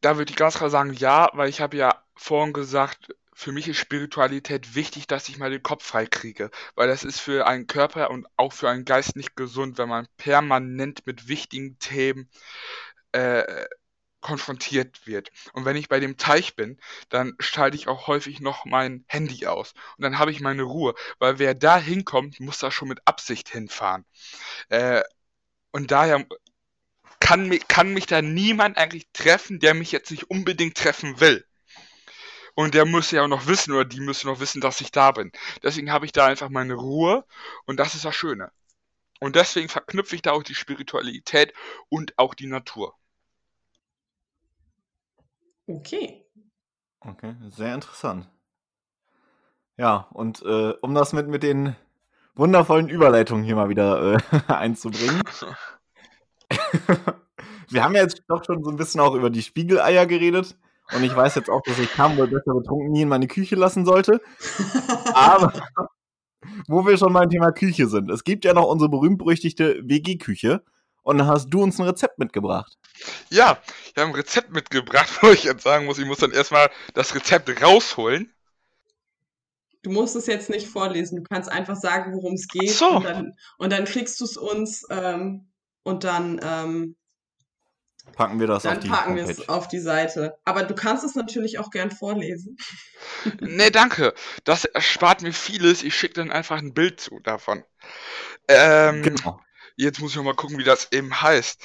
da 0.00 0.16
würde 0.16 0.30
ich 0.30 0.36
ganz 0.36 0.56
klar 0.56 0.70
sagen, 0.70 0.92
ja, 0.92 1.30
weil 1.34 1.48
ich 1.48 1.60
habe 1.60 1.76
ja 1.76 2.02
vorhin 2.14 2.52
gesagt, 2.52 3.14
für 3.34 3.52
mich 3.52 3.68
ist 3.68 3.78
Spiritualität 3.78 4.74
wichtig, 4.74 5.06
dass 5.06 5.28
ich 5.28 5.38
mal 5.38 5.50
den 5.50 5.62
Kopf 5.62 5.84
frei 5.84 6.06
kriege, 6.06 6.50
weil 6.74 6.88
das 6.88 7.04
ist 7.04 7.20
für 7.20 7.46
einen 7.46 7.66
Körper 7.68 8.10
und 8.10 8.26
auch 8.36 8.52
für 8.52 8.68
einen 8.68 8.84
Geist 8.84 9.16
nicht 9.16 9.36
gesund, 9.36 9.78
wenn 9.78 9.88
man 9.88 10.08
permanent 10.16 11.06
mit 11.06 11.28
wichtigen 11.28 11.78
Themen 11.78 12.28
äh, 13.12 13.66
konfrontiert 14.28 15.06
wird. 15.06 15.30
Und 15.54 15.64
wenn 15.64 15.76
ich 15.76 15.88
bei 15.88 16.00
dem 16.00 16.18
Teich 16.18 16.54
bin, 16.54 16.78
dann 17.08 17.34
schalte 17.40 17.76
ich 17.78 17.88
auch 17.88 18.08
häufig 18.08 18.40
noch 18.40 18.66
mein 18.66 19.06
Handy 19.08 19.46
aus. 19.46 19.72
Und 19.96 20.02
dann 20.02 20.18
habe 20.18 20.30
ich 20.30 20.40
meine 20.40 20.64
Ruhe, 20.64 20.94
weil 21.18 21.38
wer 21.38 21.54
da 21.54 21.78
hinkommt, 21.78 22.38
muss 22.38 22.58
da 22.58 22.70
schon 22.70 22.88
mit 22.88 23.00
Absicht 23.06 23.48
hinfahren. 23.48 24.04
Äh, 24.68 25.02
und 25.72 25.90
daher 25.90 26.26
kann, 27.20 27.58
kann 27.68 27.94
mich 27.94 28.06
da 28.06 28.20
niemand 28.20 28.76
eigentlich 28.76 29.08
treffen, 29.14 29.60
der 29.60 29.72
mich 29.72 29.92
jetzt 29.92 30.10
nicht 30.10 30.30
unbedingt 30.30 30.76
treffen 30.76 31.20
will. 31.20 31.46
Und 32.54 32.74
der 32.74 32.84
muss 32.84 33.10
ja 33.12 33.22
auch 33.22 33.28
noch 33.28 33.46
wissen, 33.46 33.72
oder 33.72 33.86
die 33.86 34.00
müssen 34.00 34.26
noch 34.26 34.40
wissen, 34.40 34.60
dass 34.60 34.82
ich 34.82 34.90
da 34.90 35.12
bin. 35.12 35.32
Deswegen 35.62 35.90
habe 35.90 36.04
ich 36.04 36.12
da 36.12 36.26
einfach 36.26 36.50
meine 36.50 36.74
Ruhe 36.74 37.24
und 37.64 37.78
das 37.80 37.94
ist 37.94 38.04
das 38.04 38.14
Schöne. 38.14 38.52
Und 39.20 39.36
deswegen 39.36 39.68
verknüpfe 39.70 40.16
ich 40.16 40.22
da 40.22 40.32
auch 40.32 40.42
die 40.42 40.54
Spiritualität 40.54 41.54
und 41.88 42.18
auch 42.18 42.34
die 42.34 42.46
Natur. 42.46 42.97
Okay. 45.68 46.24
Okay, 47.00 47.34
sehr 47.50 47.74
interessant. 47.74 48.28
Ja, 49.76 50.08
und 50.12 50.42
äh, 50.42 50.74
um 50.80 50.94
das 50.94 51.12
mit, 51.12 51.28
mit 51.28 51.42
den 51.42 51.76
wundervollen 52.34 52.88
Überleitungen 52.88 53.44
hier 53.44 53.54
mal 53.54 53.68
wieder 53.68 54.14
äh, 54.14 54.18
einzubringen. 54.52 55.22
Wir 57.70 57.84
haben 57.84 57.94
ja 57.94 58.02
jetzt 58.02 58.22
doch 58.28 58.42
schon 58.44 58.64
so 58.64 58.70
ein 58.70 58.76
bisschen 58.76 59.00
auch 59.00 59.14
über 59.14 59.30
die 59.30 59.42
Spiegeleier 59.42 60.06
geredet. 60.06 60.56
Und 60.94 61.04
ich 61.04 61.14
weiß 61.14 61.34
jetzt 61.34 61.50
auch, 61.50 61.60
dass 61.62 61.78
ich 61.78 61.92
Kam 61.92 62.16
wohl 62.16 62.28
besser 62.28 62.54
betrunken 62.54 62.90
nie 62.90 63.02
in 63.02 63.08
meine 63.08 63.26
Küche 63.26 63.56
lassen 63.56 63.84
sollte. 63.84 64.22
Aber 65.14 65.52
wo 66.66 66.86
wir 66.86 66.96
schon 66.96 67.12
beim 67.12 67.28
Thema 67.28 67.52
Küche 67.52 67.88
sind. 67.88 68.10
Es 68.10 68.24
gibt 68.24 68.46
ja 68.46 68.54
noch 68.54 68.66
unsere 68.66 68.88
berühmt-berüchtigte 68.88 69.82
WG-Küche. 69.84 70.62
Und 71.02 71.18
da 71.18 71.26
hast 71.26 71.50
du 71.50 71.62
uns 71.62 71.78
ein 71.78 71.86
Rezept 71.86 72.18
mitgebracht. 72.18 72.78
Ja, 73.30 73.62
ich 73.84 73.96
habe 73.96 74.08
ein 74.08 74.14
Rezept 74.14 74.50
mitgebracht, 74.50 75.10
wo 75.22 75.30
ich 75.30 75.44
jetzt 75.44 75.62
sagen 75.62 75.86
muss, 75.86 75.98
ich 75.98 76.06
muss 76.06 76.18
dann 76.18 76.32
erstmal 76.32 76.70
das 76.94 77.14
Rezept 77.14 77.62
rausholen. 77.62 78.32
Du 79.82 79.90
musst 79.90 80.16
es 80.16 80.26
jetzt 80.26 80.50
nicht 80.50 80.68
vorlesen, 80.68 81.16
du 81.16 81.22
kannst 81.22 81.50
einfach 81.50 81.76
sagen, 81.76 82.12
worum 82.12 82.34
es 82.34 82.48
geht. 82.48 82.70
So. 82.70 82.96
Und, 82.96 83.04
dann, 83.04 83.32
und 83.58 83.72
dann 83.72 83.84
kriegst 83.84 84.20
du 84.20 84.24
es 84.24 84.36
uns 84.36 84.84
ähm, 84.90 85.52
und 85.84 86.04
dann, 86.04 86.40
ähm, 86.42 86.96
packen 88.12 88.40
wir 88.40 88.46
das 88.46 88.64
dann 88.64 88.78
auf 88.78 88.82
die 88.82 88.88
packen 88.88 89.16
wir 89.16 89.24
es 89.24 89.48
auf 89.48 89.68
die 89.68 89.78
Seite. 89.78 90.38
Aber 90.44 90.64
du 90.64 90.74
kannst 90.74 91.04
es 91.04 91.14
natürlich 91.14 91.58
auch 91.58 91.70
gern 91.70 91.90
vorlesen. 91.90 92.56
Nee, 93.40 93.70
danke. 93.70 94.14
Das 94.44 94.64
erspart 94.64 95.22
mir 95.22 95.32
vieles. 95.32 95.82
Ich 95.82 95.96
schicke 95.96 96.14
dann 96.14 96.30
einfach 96.30 96.58
ein 96.58 96.74
Bild 96.74 97.00
zu 97.00 97.20
davon. 97.20 97.64
Ähm, 98.46 99.02
Genau. 99.02 99.40
Jetzt 99.76 100.00
muss 100.00 100.10
ich 100.10 100.16
noch 100.16 100.24
mal 100.24 100.34
gucken, 100.34 100.58
wie 100.58 100.64
das 100.64 100.92
eben 100.92 101.20
heißt. 101.22 101.64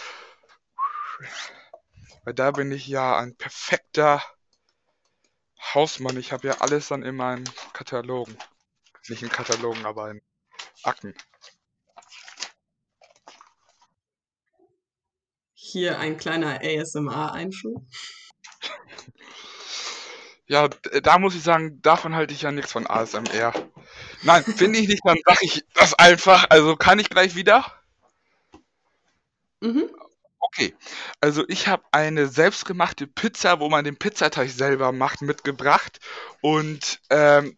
Weil 2.24 2.34
da 2.34 2.52
bin 2.52 2.72
ich 2.72 2.88
ja 2.88 3.18
ein 3.18 3.36
perfekter 3.36 4.24
Hausmann. 5.74 6.18
Ich 6.18 6.32
habe 6.32 6.48
ja 6.48 6.62
alles 6.62 6.88
dann 6.88 7.04
in 7.04 7.16
meinen 7.16 7.50
Katalogen. 7.74 8.38
Nicht 9.10 9.24
in 9.24 9.30
Katalogen, 9.30 9.86
aber 9.86 10.12
in 10.12 10.22
Akten. 10.84 11.14
Hier 15.54 16.00
ein 16.00 16.18
kleiner 16.18 16.60
ASMR-Einschub. 16.62 17.86
Ja, 20.46 20.68
da 20.68 21.20
muss 21.20 21.36
ich 21.36 21.44
sagen, 21.44 21.82
davon 21.82 22.16
halte 22.16 22.34
ich 22.34 22.42
ja 22.42 22.52
nichts 22.52 22.72
von 22.72 22.86
ASMR. 22.86 23.54
Nein, 24.24 24.44
finde 24.58 24.80
ich 24.80 24.88
nicht, 24.88 25.02
dann 25.04 25.18
sage 25.26 25.40
ich 25.42 25.66
das 25.74 25.94
einfach. 25.94 26.46
Also 26.50 26.76
kann 26.76 27.00
ich 27.00 27.10
gleich 27.10 27.36
wieder? 27.36 27.66
Mhm. 29.62 29.90
Okay, 30.46 30.76
also 31.22 31.46
ich 31.48 31.68
habe 31.68 31.84
eine 31.92 32.28
selbstgemachte 32.28 33.08
Pizza, 33.08 33.60
wo 33.62 33.70
man 33.70 33.86
den 33.86 33.98
Pizzateig 33.98 34.50
selber 34.50 34.92
macht, 34.92 35.22
mitgebracht. 35.22 36.00
Und 36.42 37.00
ähm, 37.10 37.58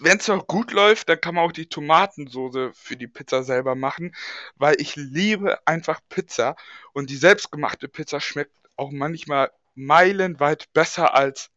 wenn 0.00 0.18
es 0.18 0.26
noch 0.26 0.46
gut 0.48 0.72
läuft, 0.72 1.08
dann 1.08 1.20
kann 1.20 1.36
man 1.36 1.44
auch 1.44 1.52
die 1.52 1.68
Tomatensoße 1.68 2.72
für 2.74 2.96
die 2.96 3.06
Pizza 3.06 3.44
selber 3.44 3.76
machen, 3.76 4.14
weil 4.56 4.80
ich 4.80 4.96
liebe 4.96 5.64
einfach 5.66 6.00
Pizza. 6.08 6.56
Und 6.92 7.08
die 7.10 7.16
selbstgemachte 7.16 7.88
Pizza 7.88 8.20
schmeckt 8.20 8.56
auch 8.76 8.90
manchmal 8.90 9.52
meilenweit 9.76 10.72
besser 10.72 11.14
als 11.14 11.50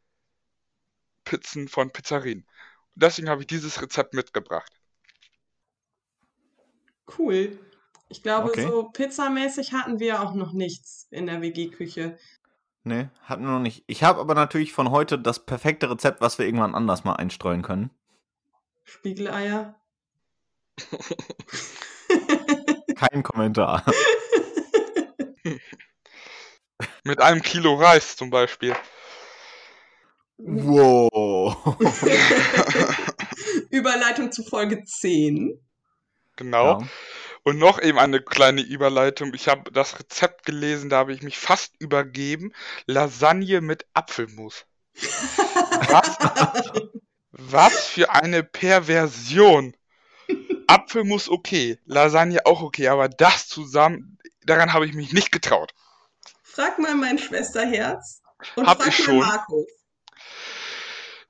Pizzen 1.24 1.70
von 1.70 1.91
Pizzerien. 1.91 2.45
Und 2.95 3.03
deswegen 3.03 3.30
habe 3.30 3.41
ich 3.41 3.47
dieses 3.47 3.82
Rezept 3.82 4.14
mitgebracht. 4.14 4.72
Cool. 7.18 7.59
Ich 8.12 8.22
glaube, 8.24 8.49
Okay. 8.49 8.68
so 8.68 8.89
pizzamäßig 8.89 9.72
hatten 9.72 10.01
wir 10.01 10.22
auch 10.22 10.34
noch 10.34 10.51
nichts 10.51 11.07
in 11.12 11.28
der 11.28 11.41
WG-Küche. 11.41 12.18
Nee, 12.84 13.07
hatten 13.24 13.43
wir 13.43 13.51
noch 13.51 13.62
nicht. 13.62 13.86
Ich 13.88 14.03
habe 14.03 14.20
aber 14.20 14.36
natürlich 14.36 14.74
von 14.74 14.91
heute 14.91 15.18
das 15.18 15.45
perfekte 15.45 15.89
Rezept, 15.89 16.20
was 16.20 16.38
wir 16.38 16.45
irgendwann 16.45 16.76
anders 16.76 17.05
mal 17.05 17.14
einstreuen 17.14 17.62
können. 17.62 17.89
Spiegeleier. 18.84 19.76
Kein 22.97 23.24
Kommentar. 23.24 23.86
Mit 27.05 27.22
einem 27.22 27.41
Kilo 27.41 27.76
Reis 27.76 28.18
zum 28.18 28.30
Beispiel. 28.30 28.76
Wow. 30.38 31.78
Überleitung 33.70 34.34
zu 34.34 34.43
Folge 34.43 34.84
10. 34.84 35.57
Genau. 36.36 36.82
Ja. 36.82 36.88
Und 37.44 37.58
noch 37.58 37.82
eben 37.82 37.98
eine 37.98 38.22
kleine 38.22 38.62
Überleitung. 38.62 39.34
Ich 39.34 39.48
habe 39.48 39.72
das 39.72 40.00
Rezept 40.00 40.46
gelesen, 40.46 40.89
da 40.89 40.98
habe 41.00 41.14
ich 41.14 41.24
mich 41.24 41.38
fast 41.39 41.74
übergeben. 41.80 42.54
Lasagne 42.86 43.62
mit 43.62 43.86
Apfelmus. 43.94 44.66
Was, 45.89 46.18
was 47.32 47.86
für 47.88 48.12
eine 48.12 48.44
Perversion. 48.44 49.76
Apfelmus 50.68 51.30
okay, 51.30 51.80
Lasagne 51.86 52.46
auch 52.46 52.62
okay, 52.62 52.88
aber 52.88 53.10
das 53.10 53.48
zusammen, 53.48 54.18
daran 54.46 54.74
habe 54.74 54.86
ich 54.86 54.94
mich 54.94 55.12
nicht 55.14 55.32
getraut. 55.32 55.74
Frag 56.44 56.80
mal 56.80 56.96
mein 56.96 57.18
Schwesterherz 57.18 58.22
und 58.56 58.68
Hab 58.68 58.84
frag 58.84 58.88
ich 58.88 59.00
mal 59.00 59.06
schon. 59.06 59.20
Markus. 59.20 59.68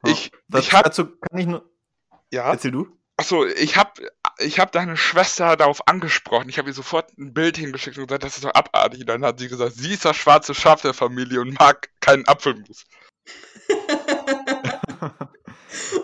Ich, 0.03 0.31
Das, 0.47 0.65
ich 0.65 0.73
habe, 0.73 0.83
dazu 0.89 1.05
kann 1.17 1.39
ich 1.39 1.47
nur. 1.47 1.69
ja, 2.31 2.51
Erzähl 2.51 2.71
du. 2.71 2.97
achso, 3.17 3.45
ich 3.45 3.77
habe, 3.77 3.91
ich 4.43 4.59
habe 4.59 4.71
deine 4.71 4.97
Schwester 4.97 5.55
darauf 5.55 5.87
angesprochen. 5.87 6.49
Ich 6.49 6.57
habe 6.57 6.69
ihr 6.69 6.73
sofort 6.73 7.17
ein 7.17 7.33
Bild 7.33 7.57
hingeschickt 7.57 7.97
und 7.97 8.07
gesagt, 8.07 8.23
das 8.23 8.35
ist 8.35 8.45
doch 8.45 8.53
abartig. 8.53 9.01
Und 9.01 9.09
dann 9.09 9.25
hat 9.25 9.39
sie 9.39 9.47
gesagt, 9.47 9.73
sie 9.75 9.93
ist 9.93 10.05
das 10.05 10.15
schwarze 10.15 10.53
Schaf 10.53 10.81
der 10.81 10.93
Familie 10.93 11.41
und 11.41 11.59
mag 11.59 11.89
keinen 11.99 12.27
Apfelmus. 12.27 12.85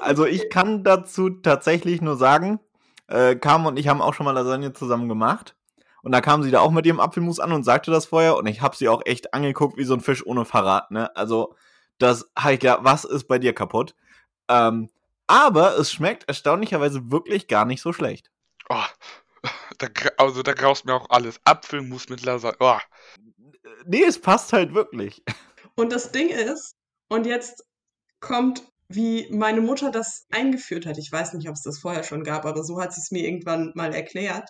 Also 0.01 0.25
ich 0.25 0.49
kann 0.49 0.83
dazu 0.83 1.29
tatsächlich 1.29 2.01
nur 2.01 2.15
sagen, 2.15 2.59
äh, 3.07 3.35
Carmen 3.35 3.65
und 3.67 3.77
ich 3.77 3.87
haben 3.87 4.01
auch 4.01 4.13
schon 4.13 4.25
mal 4.25 4.31
Lasagne 4.31 4.73
zusammen 4.73 5.09
gemacht. 5.09 5.55
Und 6.01 6.13
da 6.13 6.21
kam 6.21 6.43
sie 6.43 6.51
da 6.51 6.61
auch 6.61 6.71
mit 6.71 6.85
ihrem 6.85 7.01
Apfelmus 7.01 7.39
an 7.39 7.51
und 7.51 7.63
sagte 7.63 7.91
das 7.91 8.05
vorher. 8.05 8.37
Und 8.37 8.47
ich 8.47 8.61
habe 8.61 8.75
sie 8.75 8.87
auch 8.87 9.01
echt 9.05 9.33
angeguckt 9.33 9.77
wie 9.77 9.83
so 9.83 9.93
ein 9.93 9.99
Fisch 9.99 10.25
ohne 10.25 10.45
Verrat. 10.45 10.91
Ne? 10.91 11.13
Also 11.15 11.55
das 11.97 12.29
habe 12.37 12.53
ich 12.53 12.59
gedacht, 12.61 12.79
was 12.83 13.03
ist 13.03 13.27
bei 13.27 13.39
dir 13.39 13.53
kaputt? 13.53 13.95
Ähm, 14.47 14.89
aber 15.27 15.77
es 15.77 15.91
schmeckt 15.91 16.27
erstaunlicherweise 16.27 17.11
wirklich 17.11 17.47
gar 17.47 17.65
nicht 17.65 17.81
so 17.81 17.93
schlecht. 17.93 18.31
Oh, 18.69 18.83
da, 19.77 19.87
also 20.17 20.41
da 20.41 20.53
graust 20.53 20.85
mir 20.85 20.93
auch 20.93 21.09
alles. 21.09 21.39
Apfelmus 21.43 22.09
mit 22.09 22.23
Lasagne. 22.23 22.57
Oh. 22.59 22.79
Nee, 23.85 24.03
es 24.03 24.19
passt 24.19 24.53
halt 24.53 24.73
wirklich. 24.73 25.23
Und 25.75 25.91
das 25.91 26.11
Ding 26.11 26.29
ist, 26.29 26.75
und 27.09 27.25
jetzt 27.25 27.63
kommt, 28.19 28.63
wie 28.89 29.27
meine 29.31 29.61
Mutter 29.61 29.91
das 29.91 30.25
eingeführt 30.31 30.85
hat. 30.85 30.97
Ich 30.97 31.11
weiß 31.11 31.33
nicht, 31.33 31.49
ob 31.49 31.55
es 31.55 31.63
das 31.63 31.79
vorher 31.79 32.03
schon 32.03 32.23
gab, 32.23 32.45
aber 32.45 32.63
so 32.63 32.81
hat 32.81 32.93
sie 32.93 33.01
es 33.01 33.11
mir 33.11 33.23
irgendwann 33.23 33.71
mal 33.75 33.93
erklärt. 33.93 34.49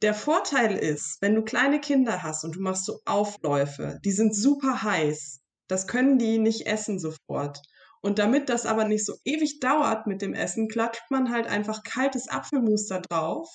Der 0.00 0.14
Vorteil 0.14 0.76
ist, 0.76 1.18
wenn 1.20 1.34
du 1.34 1.42
kleine 1.42 1.80
Kinder 1.80 2.22
hast 2.22 2.44
und 2.44 2.56
du 2.56 2.60
machst 2.60 2.86
so 2.86 3.00
Aufläufe, 3.04 3.98
die 4.04 4.10
sind 4.10 4.34
super 4.34 4.82
heiß. 4.82 5.40
Das 5.68 5.86
können 5.86 6.18
die 6.18 6.38
nicht 6.38 6.66
essen 6.66 6.98
sofort. 6.98 7.62
Und 8.02 8.18
damit 8.18 8.48
das 8.48 8.66
aber 8.66 8.84
nicht 8.84 9.06
so 9.06 9.14
ewig 9.24 9.60
dauert 9.60 10.08
mit 10.08 10.22
dem 10.22 10.34
Essen, 10.34 10.68
klatscht 10.68 11.08
man 11.10 11.30
halt 11.30 11.46
einfach 11.46 11.84
kaltes 11.84 12.28
Apfelmus 12.28 12.88
da 12.88 12.98
drauf. 12.98 13.48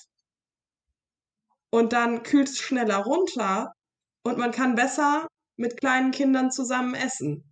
Und 1.70 1.92
dann 1.92 2.22
kühlt 2.22 2.48
es 2.48 2.58
schneller 2.58 2.96
runter 2.96 3.74
und 4.22 4.38
man 4.38 4.50
kann 4.50 4.74
besser 4.74 5.28
mit 5.56 5.78
kleinen 5.78 6.12
Kindern 6.12 6.50
zusammen 6.50 6.94
essen. 6.94 7.44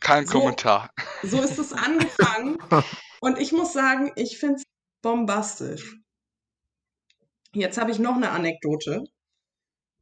Kein 0.00 0.26
So. 0.26 0.38
Kommentar. 0.38 0.90
So 1.22 1.40
ist 1.40 1.58
es 1.58 1.72
angefangen. 1.72 2.58
Und 3.20 3.38
ich 3.38 3.52
muss 3.52 3.72
sagen, 3.72 4.12
ich 4.16 4.36
finde 4.38 4.56
es 4.56 4.64
bombastisch. 5.00 5.96
Jetzt 7.54 7.78
habe 7.78 7.90
ich 7.90 7.98
noch 7.98 8.16
eine 8.16 8.30
Anekdote. 8.32 9.04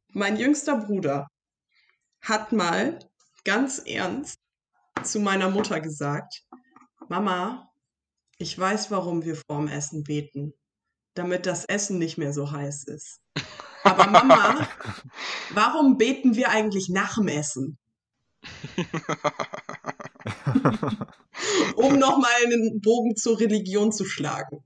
Mein 0.09 0.35
jüngster 0.35 0.75
Bruder 0.75 1.27
hat 2.23 2.51
mal 2.53 2.97
ganz 3.43 3.79
ernst 3.85 4.39
zu 5.03 5.19
meiner 5.19 5.49
Mutter 5.49 5.81
gesagt, 5.81 6.43
Mama, 7.09 7.69
ich 8.37 8.57
weiß, 8.57 8.89
warum 8.91 9.23
wir 9.23 9.35
vorm 9.35 9.67
Essen 9.67 10.03
beten, 10.03 10.53
damit 11.13 11.45
das 11.45 11.65
Essen 11.65 11.99
nicht 11.99 12.17
mehr 12.17 12.33
so 12.33 12.51
heiß 12.51 12.85
ist. 12.85 13.19
Aber 13.83 14.07
Mama, 14.07 14.67
warum 15.53 15.97
beten 15.97 16.35
wir 16.35 16.49
eigentlich 16.49 16.89
nach 16.89 17.15
dem 17.15 17.27
Essen? 17.27 17.77
um 21.75 21.97
nochmal 21.97 22.31
einen 22.45 22.81
Bogen 22.81 23.15
zur 23.15 23.39
Religion 23.39 23.91
zu 23.91 24.05
schlagen. 24.05 24.63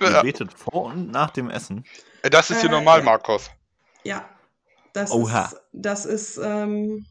Ihr 0.00 0.22
betet 0.22 0.52
vor 0.58 0.84
und 0.86 1.10
nach 1.10 1.30
dem 1.30 1.50
Essen. 1.50 1.84
Das 2.22 2.50
ist 2.50 2.60
hier 2.60 2.70
Äh, 2.70 2.72
normal, 2.72 2.98
ja. 3.00 3.04
Markus. 3.04 3.50
Ja, 4.06 4.30
das 4.92 5.10
Oha. 5.10 5.46
ist, 5.46 5.60
das 5.72 6.06
ist, 6.06 6.38
ähm, 6.38 7.04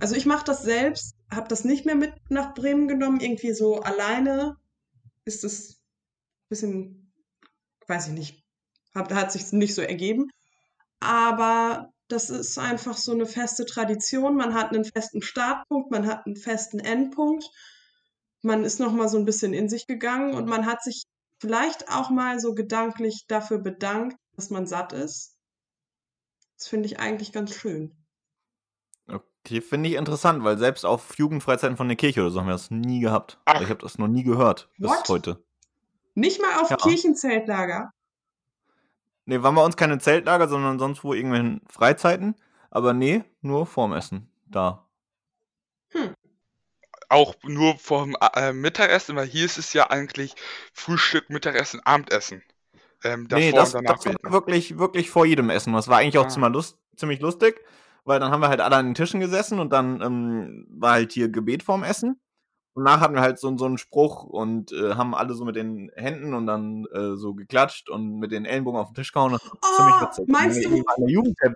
also 0.00 0.14
ich 0.14 0.24
mache 0.24 0.44
das 0.46 0.62
selbst, 0.62 1.14
habe 1.30 1.48
das 1.48 1.64
nicht 1.64 1.84
mehr 1.84 1.94
mit 1.94 2.14
nach 2.30 2.54
Bremen 2.54 2.88
genommen. 2.88 3.20
Irgendwie 3.20 3.52
so 3.52 3.80
alleine 3.80 4.56
ist 5.26 5.44
es 5.44 5.72
ein 5.72 6.48
bisschen, 6.48 7.12
weiß 7.86 8.08
ich 8.08 8.14
nicht, 8.14 8.44
hab, 8.94 9.12
hat 9.12 9.32
sich 9.32 9.52
nicht 9.52 9.74
so 9.74 9.82
ergeben. 9.82 10.30
Aber 10.98 11.92
das 12.08 12.30
ist 12.30 12.58
einfach 12.58 12.96
so 12.96 13.12
eine 13.12 13.26
feste 13.26 13.66
Tradition. 13.66 14.34
Man 14.34 14.54
hat 14.54 14.70
einen 14.70 14.86
festen 14.86 15.20
Startpunkt, 15.20 15.90
man 15.90 16.06
hat 16.06 16.24
einen 16.24 16.36
festen 16.36 16.80
Endpunkt. 16.80 17.44
Man 18.40 18.64
ist 18.64 18.80
noch 18.80 18.92
mal 18.92 19.10
so 19.10 19.18
ein 19.18 19.26
bisschen 19.26 19.52
in 19.52 19.68
sich 19.68 19.86
gegangen 19.86 20.32
und 20.32 20.48
man 20.48 20.64
hat 20.64 20.82
sich 20.82 21.04
vielleicht 21.38 21.90
auch 21.90 22.08
mal 22.08 22.40
so 22.40 22.54
gedanklich 22.54 23.26
dafür 23.28 23.58
bedankt, 23.58 24.16
dass 24.36 24.48
man 24.48 24.66
satt 24.66 24.94
ist. 24.94 25.36
Das 26.60 26.68
finde 26.68 26.86
ich 26.86 27.00
eigentlich 27.00 27.32
ganz 27.32 27.54
schön. 27.54 27.96
Okay, 29.08 29.62
finde 29.62 29.88
ich 29.88 29.96
interessant, 29.96 30.44
weil 30.44 30.58
selbst 30.58 30.84
auf 30.84 31.16
Jugendfreizeiten 31.16 31.78
von 31.78 31.88
der 31.88 31.96
Kirche 31.96 32.20
oder 32.20 32.30
so 32.30 32.38
haben 32.40 32.48
wir 32.48 32.52
das 32.52 32.70
nie 32.70 33.00
gehabt. 33.00 33.38
Ach. 33.46 33.62
Ich 33.62 33.70
habe 33.70 33.80
das 33.80 33.96
noch 33.96 34.08
nie 34.08 34.24
gehört 34.24 34.68
bis 34.76 34.90
What? 34.90 35.08
heute. 35.08 35.42
Nicht 36.14 36.38
mal 36.42 36.60
auf 36.60 36.68
Ja. 36.68 36.76
Kirchenzeltlager. 36.76 37.94
Nee, 39.24 39.42
waren 39.42 39.54
bei 39.54 39.64
uns 39.64 39.78
keine 39.78 39.98
Zeltlager, 39.98 40.48
sondern 40.48 40.78
sonst 40.78 41.02
wo 41.02 41.14
irgendwelchen 41.14 41.62
Freizeiten. 41.66 42.34
Aber 42.70 42.92
nee, 42.92 43.24
nur 43.40 43.64
vorm 43.64 43.94
Essen. 43.94 44.30
Da. 44.46 44.86
Auch 47.08 47.34
nur 47.42 47.78
vorm 47.78 48.16
äh, 48.34 48.52
Mittagessen, 48.52 49.16
weil 49.16 49.26
hier 49.26 49.46
ist 49.46 49.56
es 49.56 49.72
ja 49.72 49.88
eigentlich 49.88 50.34
Frühstück, 50.74 51.30
Mittagessen, 51.30 51.80
Abendessen. 51.86 52.42
Ähm, 53.04 53.28
davor 53.28 53.44
nee, 53.44 53.52
das, 53.52 53.74
und 53.74 53.84
danach 53.84 53.98
das 54.02 54.14
war 54.22 54.32
wirklich, 54.32 54.78
wirklich 54.78 55.10
vor 55.10 55.24
jedem 55.26 55.50
Essen. 55.50 55.72
Das 55.72 55.88
war 55.88 55.98
eigentlich 55.98 56.18
auch 56.18 56.26
Ah. 56.26 56.28
ziemlich, 56.28 56.52
lust, 56.52 56.78
ziemlich 56.96 57.20
lustig, 57.20 57.64
weil 58.04 58.20
dann 58.20 58.30
haben 58.30 58.40
wir 58.40 58.48
halt 58.48 58.60
alle 58.60 58.76
an 58.76 58.86
den 58.86 58.94
Tischen 58.94 59.20
gesessen 59.20 59.58
und 59.58 59.72
dann 59.72 60.00
ähm, 60.02 60.66
war 60.70 60.92
halt 60.92 61.12
hier 61.12 61.28
Gebet 61.28 61.62
vorm 61.62 61.82
Essen. 61.84 62.20
Und 62.74 62.84
nachher 62.84 63.00
hatten 63.00 63.14
wir 63.14 63.20
halt 63.20 63.38
so, 63.38 63.56
so 63.58 63.64
einen 63.64 63.78
Spruch 63.78 64.22
und 64.22 64.70
äh, 64.72 64.94
haben 64.94 65.14
alle 65.14 65.34
so 65.34 65.44
mit 65.44 65.56
den 65.56 65.90
Händen 65.96 66.34
und 66.34 66.46
dann 66.46 66.86
äh, 66.94 67.16
so 67.16 67.34
geklatscht 67.34 67.90
und 67.90 68.18
mit 68.20 68.30
den 68.30 68.44
Ellenbogen 68.44 68.78
auf 68.80 68.88
den 68.90 68.94
Tisch 68.94 69.12
gehauen. 69.12 69.32
Das 69.32 69.42
war 69.44 69.60
ziemlich 69.76 69.94
Oh, 69.96 70.02
witzig. 70.06 70.28
meinst 70.28 70.64
du- 70.64 71.54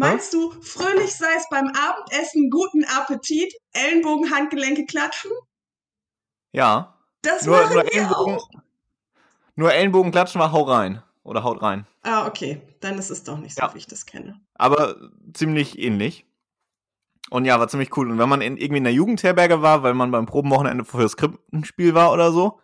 Meinst 0.00 0.32
du, 0.32 0.52
fröhlich 0.62 1.12
sei 1.16 1.26
es 1.36 1.48
beim 1.50 1.66
Abendessen, 1.66 2.50
guten 2.50 2.84
Appetit, 2.84 3.52
Ellenbogen, 3.72 4.30
Handgelenke 4.32 4.86
klatschen? 4.86 5.32
Ja. 6.52 6.96
Das 7.22 7.44
Nur, 7.44 7.56
machen 7.60 7.74
nur, 7.74 7.82
wir 7.84 7.92
Ellenbogen, 7.94 8.34
auch. 8.36 8.48
Nur 9.58 9.72
Ellenbogen 9.72 10.12
klatschen 10.12 10.40
war 10.40 10.52
hau 10.52 10.62
rein. 10.62 11.02
Oder 11.24 11.42
haut 11.44 11.60
rein. 11.60 11.86
Ah, 12.04 12.26
okay. 12.26 12.62
Dann 12.80 12.96
ist 12.98 13.10
es 13.10 13.22
doch 13.24 13.36
nicht 13.36 13.54
so, 13.56 13.60
Ja. 13.62 13.74
wie 13.74 13.78
ich 13.78 13.86
das 13.86 14.06
kenne. 14.06 14.40
aber 14.54 14.96
ziemlich 15.34 15.78
ähnlich. 15.78 16.24
Und 17.28 17.44
ja, 17.44 17.60
war 17.60 17.68
ziemlich 17.68 17.94
cool. 17.98 18.10
Und 18.10 18.18
wenn 18.18 18.28
man 18.30 18.40
in, 18.40 18.56
irgendwie 18.56 18.78
in 18.78 18.84
der 18.84 18.94
Jugendherberge 18.94 19.60
war, 19.60 19.82
weil 19.82 19.92
man 19.92 20.10
beim 20.10 20.24
Probenwochenende 20.24 20.86
für 20.86 21.02
das 21.02 21.18
Krippenspiel 21.18 21.92
war 21.94 22.12
oder 22.12 22.32
so, 22.32 22.60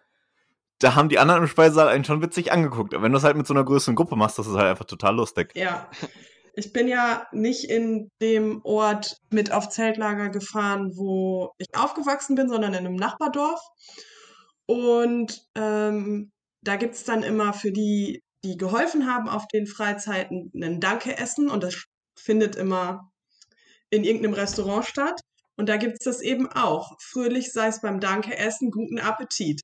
da 0.78 0.94
haben 0.94 1.10
die 1.10 1.18
anderen 1.18 1.42
im 1.42 1.48
Speisesaal 1.48 1.88
einen 1.88 2.04
schon 2.04 2.22
witzig 2.22 2.52
angeguckt. 2.52 2.94
Aber 2.94 3.02
wenn 3.02 3.12
du 3.12 3.18
es 3.18 3.24
halt 3.24 3.36
mit 3.36 3.46
so 3.46 3.52
einer 3.52 3.64
größeren 3.64 3.96
Gruppe 3.96 4.16
machst, 4.16 4.38
das 4.38 4.46
ist 4.46 4.54
halt 4.54 4.64
einfach 4.70 4.86
total 4.86 5.14
lustig. 5.16 5.50
Ja. 5.54 5.90
Ich 6.54 6.72
bin 6.72 6.88
ja 6.88 7.26
nicht 7.32 7.64
in 7.64 8.08
dem 8.22 8.60
Ort 8.64 9.20
mit 9.28 9.52
auf 9.52 9.68
Zeltlager 9.68 10.30
gefahren, 10.30 10.92
wo 10.94 11.52
ich 11.58 11.66
aufgewachsen 11.76 12.34
bin, 12.36 12.48
sondern 12.48 12.72
in 12.72 12.86
einem 12.86 12.96
Nachbardorf. 12.96 13.60
Und 14.66 15.42
ähm, 15.56 16.32
da 16.64 16.76
gibt 16.76 16.94
es 16.94 17.04
dann 17.04 17.22
immer 17.22 17.52
für 17.52 17.72
die, 17.72 18.22
die 18.42 18.56
geholfen 18.56 19.06
haben 19.06 19.28
auf 19.28 19.46
den 19.48 19.66
Freizeiten, 19.66 20.50
ein 20.54 20.80
Danke-Essen. 20.80 21.48
Und 21.50 21.62
das 21.62 21.84
findet 22.16 22.56
immer 22.56 23.10
in 23.90 24.04
irgendeinem 24.04 24.34
Restaurant 24.34 24.86
statt. 24.86 25.20
Und 25.56 25.68
da 25.68 25.76
gibt 25.76 25.98
es 26.00 26.04
das 26.04 26.20
eben 26.20 26.50
auch. 26.50 26.96
Fröhlich 27.00 27.52
sei 27.52 27.68
es 27.68 27.80
beim 27.80 28.00
Danke-Essen, 28.00 28.70
guten 28.70 28.98
Appetit. 28.98 29.60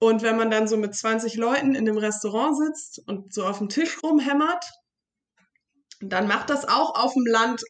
Und 0.00 0.22
wenn 0.22 0.36
man 0.36 0.50
dann 0.50 0.66
so 0.66 0.76
mit 0.76 0.94
20 0.94 1.36
Leuten 1.36 1.74
in 1.74 1.88
einem 1.88 1.98
Restaurant 1.98 2.56
sitzt 2.56 3.06
und 3.06 3.32
so 3.32 3.46
auf 3.46 3.58
dem 3.58 3.68
Tisch 3.68 4.02
rumhämmert, 4.02 4.64
dann 6.00 6.26
macht 6.26 6.50
das 6.50 6.66
auch 6.66 6.94
auf 6.96 7.14
dem 7.14 7.26
Land 7.26 7.62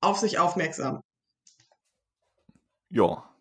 auf 0.00 0.18
sich 0.18 0.38
aufmerksam. 0.38 1.00
Ja. 2.88 3.35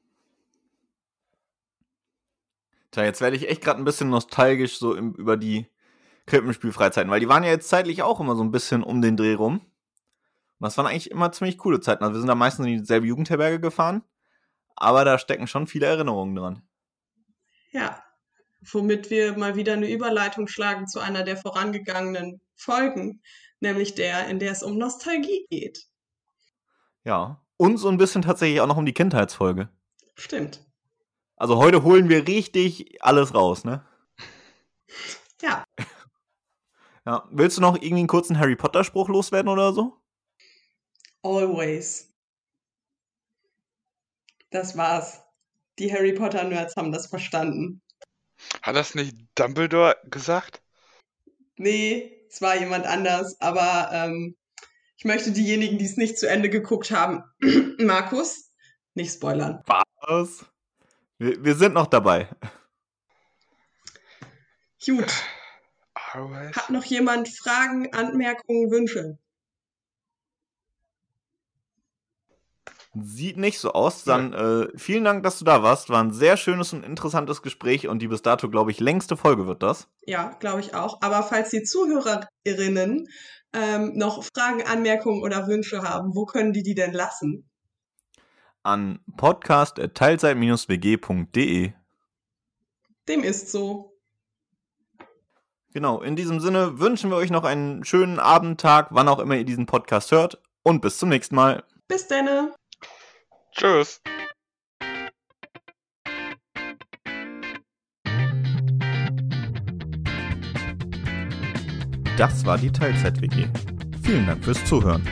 Tja, 2.95 3.03
jetzt 3.03 3.19
werde 3.19 3.35
ich 3.35 3.49
echt 3.49 3.61
gerade 3.61 3.81
ein 3.81 3.83
bisschen 3.83 4.09
nostalgisch 4.09 4.79
so 4.79 4.95
im, 4.95 5.15
über 5.15 5.35
die 5.35 5.67
Krippenspielfreizeiten, 6.27 7.11
weil 7.11 7.19
die 7.19 7.27
waren 7.27 7.43
ja 7.43 7.49
jetzt 7.49 7.67
zeitlich 7.67 8.03
auch 8.03 8.21
immer 8.21 8.37
so 8.37 8.41
ein 8.41 8.51
bisschen 8.51 8.83
um 8.83 9.01
den 9.01 9.17
Dreh 9.17 9.33
rum. 9.33 9.55
Und 9.57 10.61
das 10.61 10.77
waren 10.77 10.87
eigentlich 10.87 11.11
immer 11.11 11.29
ziemlich 11.33 11.57
coole 11.57 11.81
Zeiten. 11.81 12.05
Also 12.05 12.13
wir 12.13 12.19
sind 12.19 12.29
da 12.29 12.35
meistens 12.35 12.67
in 12.67 12.77
dieselbe 12.77 13.05
Jugendherberge 13.05 13.59
gefahren, 13.59 14.01
aber 14.77 15.03
da 15.03 15.19
stecken 15.19 15.45
schon 15.45 15.67
viele 15.67 15.87
Erinnerungen 15.87 16.35
dran. 16.37 16.61
Ja, 17.71 18.01
womit 18.61 19.09
wir 19.09 19.37
mal 19.37 19.57
wieder 19.57 19.73
eine 19.73 19.91
Überleitung 19.91 20.47
schlagen 20.47 20.87
zu 20.87 21.01
einer 21.01 21.23
der 21.23 21.35
vorangegangenen 21.35 22.39
Folgen, 22.55 23.21
nämlich 23.59 23.95
der, 23.95 24.29
in 24.29 24.39
der 24.39 24.53
es 24.53 24.63
um 24.63 24.77
Nostalgie 24.77 25.45
geht. 25.49 25.85
Ja. 27.03 27.41
Und 27.57 27.75
so 27.75 27.89
ein 27.89 27.97
bisschen 27.97 28.21
tatsächlich 28.21 28.61
auch 28.61 28.67
noch 28.67 28.77
um 28.77 28.85
die 28.85 28.93
Kindheitsfolge. 28.93 29.67
Stimmt. 30.15 30.64
Also 31.37 31.57
heute 31.57 31.83
holen 31.83 32.09
wir 32.09 32.27
richtig 32.27 33.03
alles 33.03 33.33
raus, 33.33 33.65
ne? 33.65 33.85
Ja. 35.41 35.65
Ja. 37.05 37.27
Willst 37.29 37.57
du 37.57 37.61
noch 37.61 37.75
irgendwie 37.75 37.99
einen 37.99 38.07
kurzen 38.07 38.39
Harry 38.39 38.55
Potter-Spruch 38.55 39.09
loswerden 39.09 39.49
oder 39.49 39.73
so? 39.73 40.01
Always. 41.21 42.13
Das 44.49 44.77
war's. 44.77 45.21
Die 45.77 45.91
Harry 45.91 46.13
Potter-Nerds 46.13 46.75
haben 46.77 46.91
das 46.91 47.07
verstanden. 47.07 47.81
Hat 48.61 48.75
das 48.75 48.95
nicht 48.95 49.17
Dumbledore 49.35 49.97
gesagt? 50.05 50.61
Nee, 51.57 52.25
es 52.29 52.41
war 52.41 52.57
jemand 52.57 52.85
anders, 52.85 53.39
aber 53.39 53.89
ähm, 53.91 54.35
ich 54.97 55.05
möchte 55.05 55.31
diejenigen, 55.31 55.77
die 55.77 55.85
es 55.85 55.97
nicht 55.97 56.17
zu 56.17 56.27
Ende 56.27 56.49
geguckt 56.49 56.91
haben, 56.91 57.23
Markus, 57.79 58.51
nicht 58.93 59.13
spoilern. 59.13 59.61
Was? 59.65 60.45
Wir, 61.17 61.43
wir 61.43 61.55
sind 61.55 61.73
noch 61.73 61.87
dabei. 61.87 62.29
Gut, 64.85 65.11
hat 66.15 66.69
noch 66.69 66.83
jemand 66.83 67.29
Fragen, 67.29 67.93
Anmerkungen, 67.93 68.71
Wünsche? 68.71 69.17
Sieht 72.93 73.35
nicht 73.35 73.59
so 73.59 73.73
aus. 73.73 74.05
Dann 74.05 74.31
äh, 74.33 74.67
vielen 74.77 75.03
Dank, 75.03 75.23
dass 75.23 75.39
du 75.39 75.45
da 75.45 75.63
warst. 75.63 75.89
War 75.89 76.01
ein 76.01 76.13
sehr 76.13 76.37
schönes 76.37 76.71
und 76.71 76.85
interessantes 76.85 77.41
Gespräch 77.41 77.87
und 77.87 77.99
die 77.99 78.07
bis 78.07 78.21
dato, 78.21 78.49
glaube 78.49 78.71
ich, 78.71 78.79
längste 78.79 79.17
Folge 79.17 79.47
wird 79.47 79.63
das. 79.63 79.89
Ja, 80.05 80.29
glaube 80.39 80.61
ich 80.61 80.75
auch. 80.75 81.01
Aber 81.01 81.23
falls 81.23 81.49
die 81.49 81.63
ZuhörerInnen 81.63 83.07
ähm, 83.53 83.91
noch 83.95 84.23
Fragen, 84.23 84.63
Anmerkungen 84.63 85.23
oder 85.23 85.47
Wünsche 85.47 85.81
haben, 85.81 86.15
wo 86.15 86.25
können 86.25 86.53
die 86.53 86.63
die 86.63 86.75
denn 86.75 86.93
lassen? 86.93 87.49
An 88.65 88.99
podcast.teilzeit-wg.de. 89.15 91.71
Dem 93.07 93.23
ist 93.23 93.51
so. 93.51 93.93
Genau, 95.71 96.01
in 96.01 96.15
diesem 96.15 96.39
Sinne 96.39 96.79
wünschen 96.79 97.11
wir 97.11 97.17
euch 97.17 97.29
noch 97.29 97.43
einen 97.43 97.83
schönen 97.83 98.19
Abend, 98.19 98.59
Tag, 98.59 98.87
wann 98.89 99.07
auch 99.07 99.19
immer 99.19 99.35
ihr 99.35 99.45
diesen 99.45 99.67
Podcast 99.67 100.11
hört. 100.11 100.41
Und 100.63 100.81
bis 100.81 100.97
zum 100.97 101.09
nächsten 101.09 101.35
Mal. 101.35 101.63
Bis 101.87 102.07
denne. 102.07 102.55
Tschüss. 103.51 104.01
Das 112.17 112.43
war 112.45 112.57
die 112.57 112.71
Teilzeit-WG. 112.71 113.47
Vielen 114.01 114.25
Dank 114.25 114.43
fürs 114.43 114.65
Zuhören. 114.65 115.07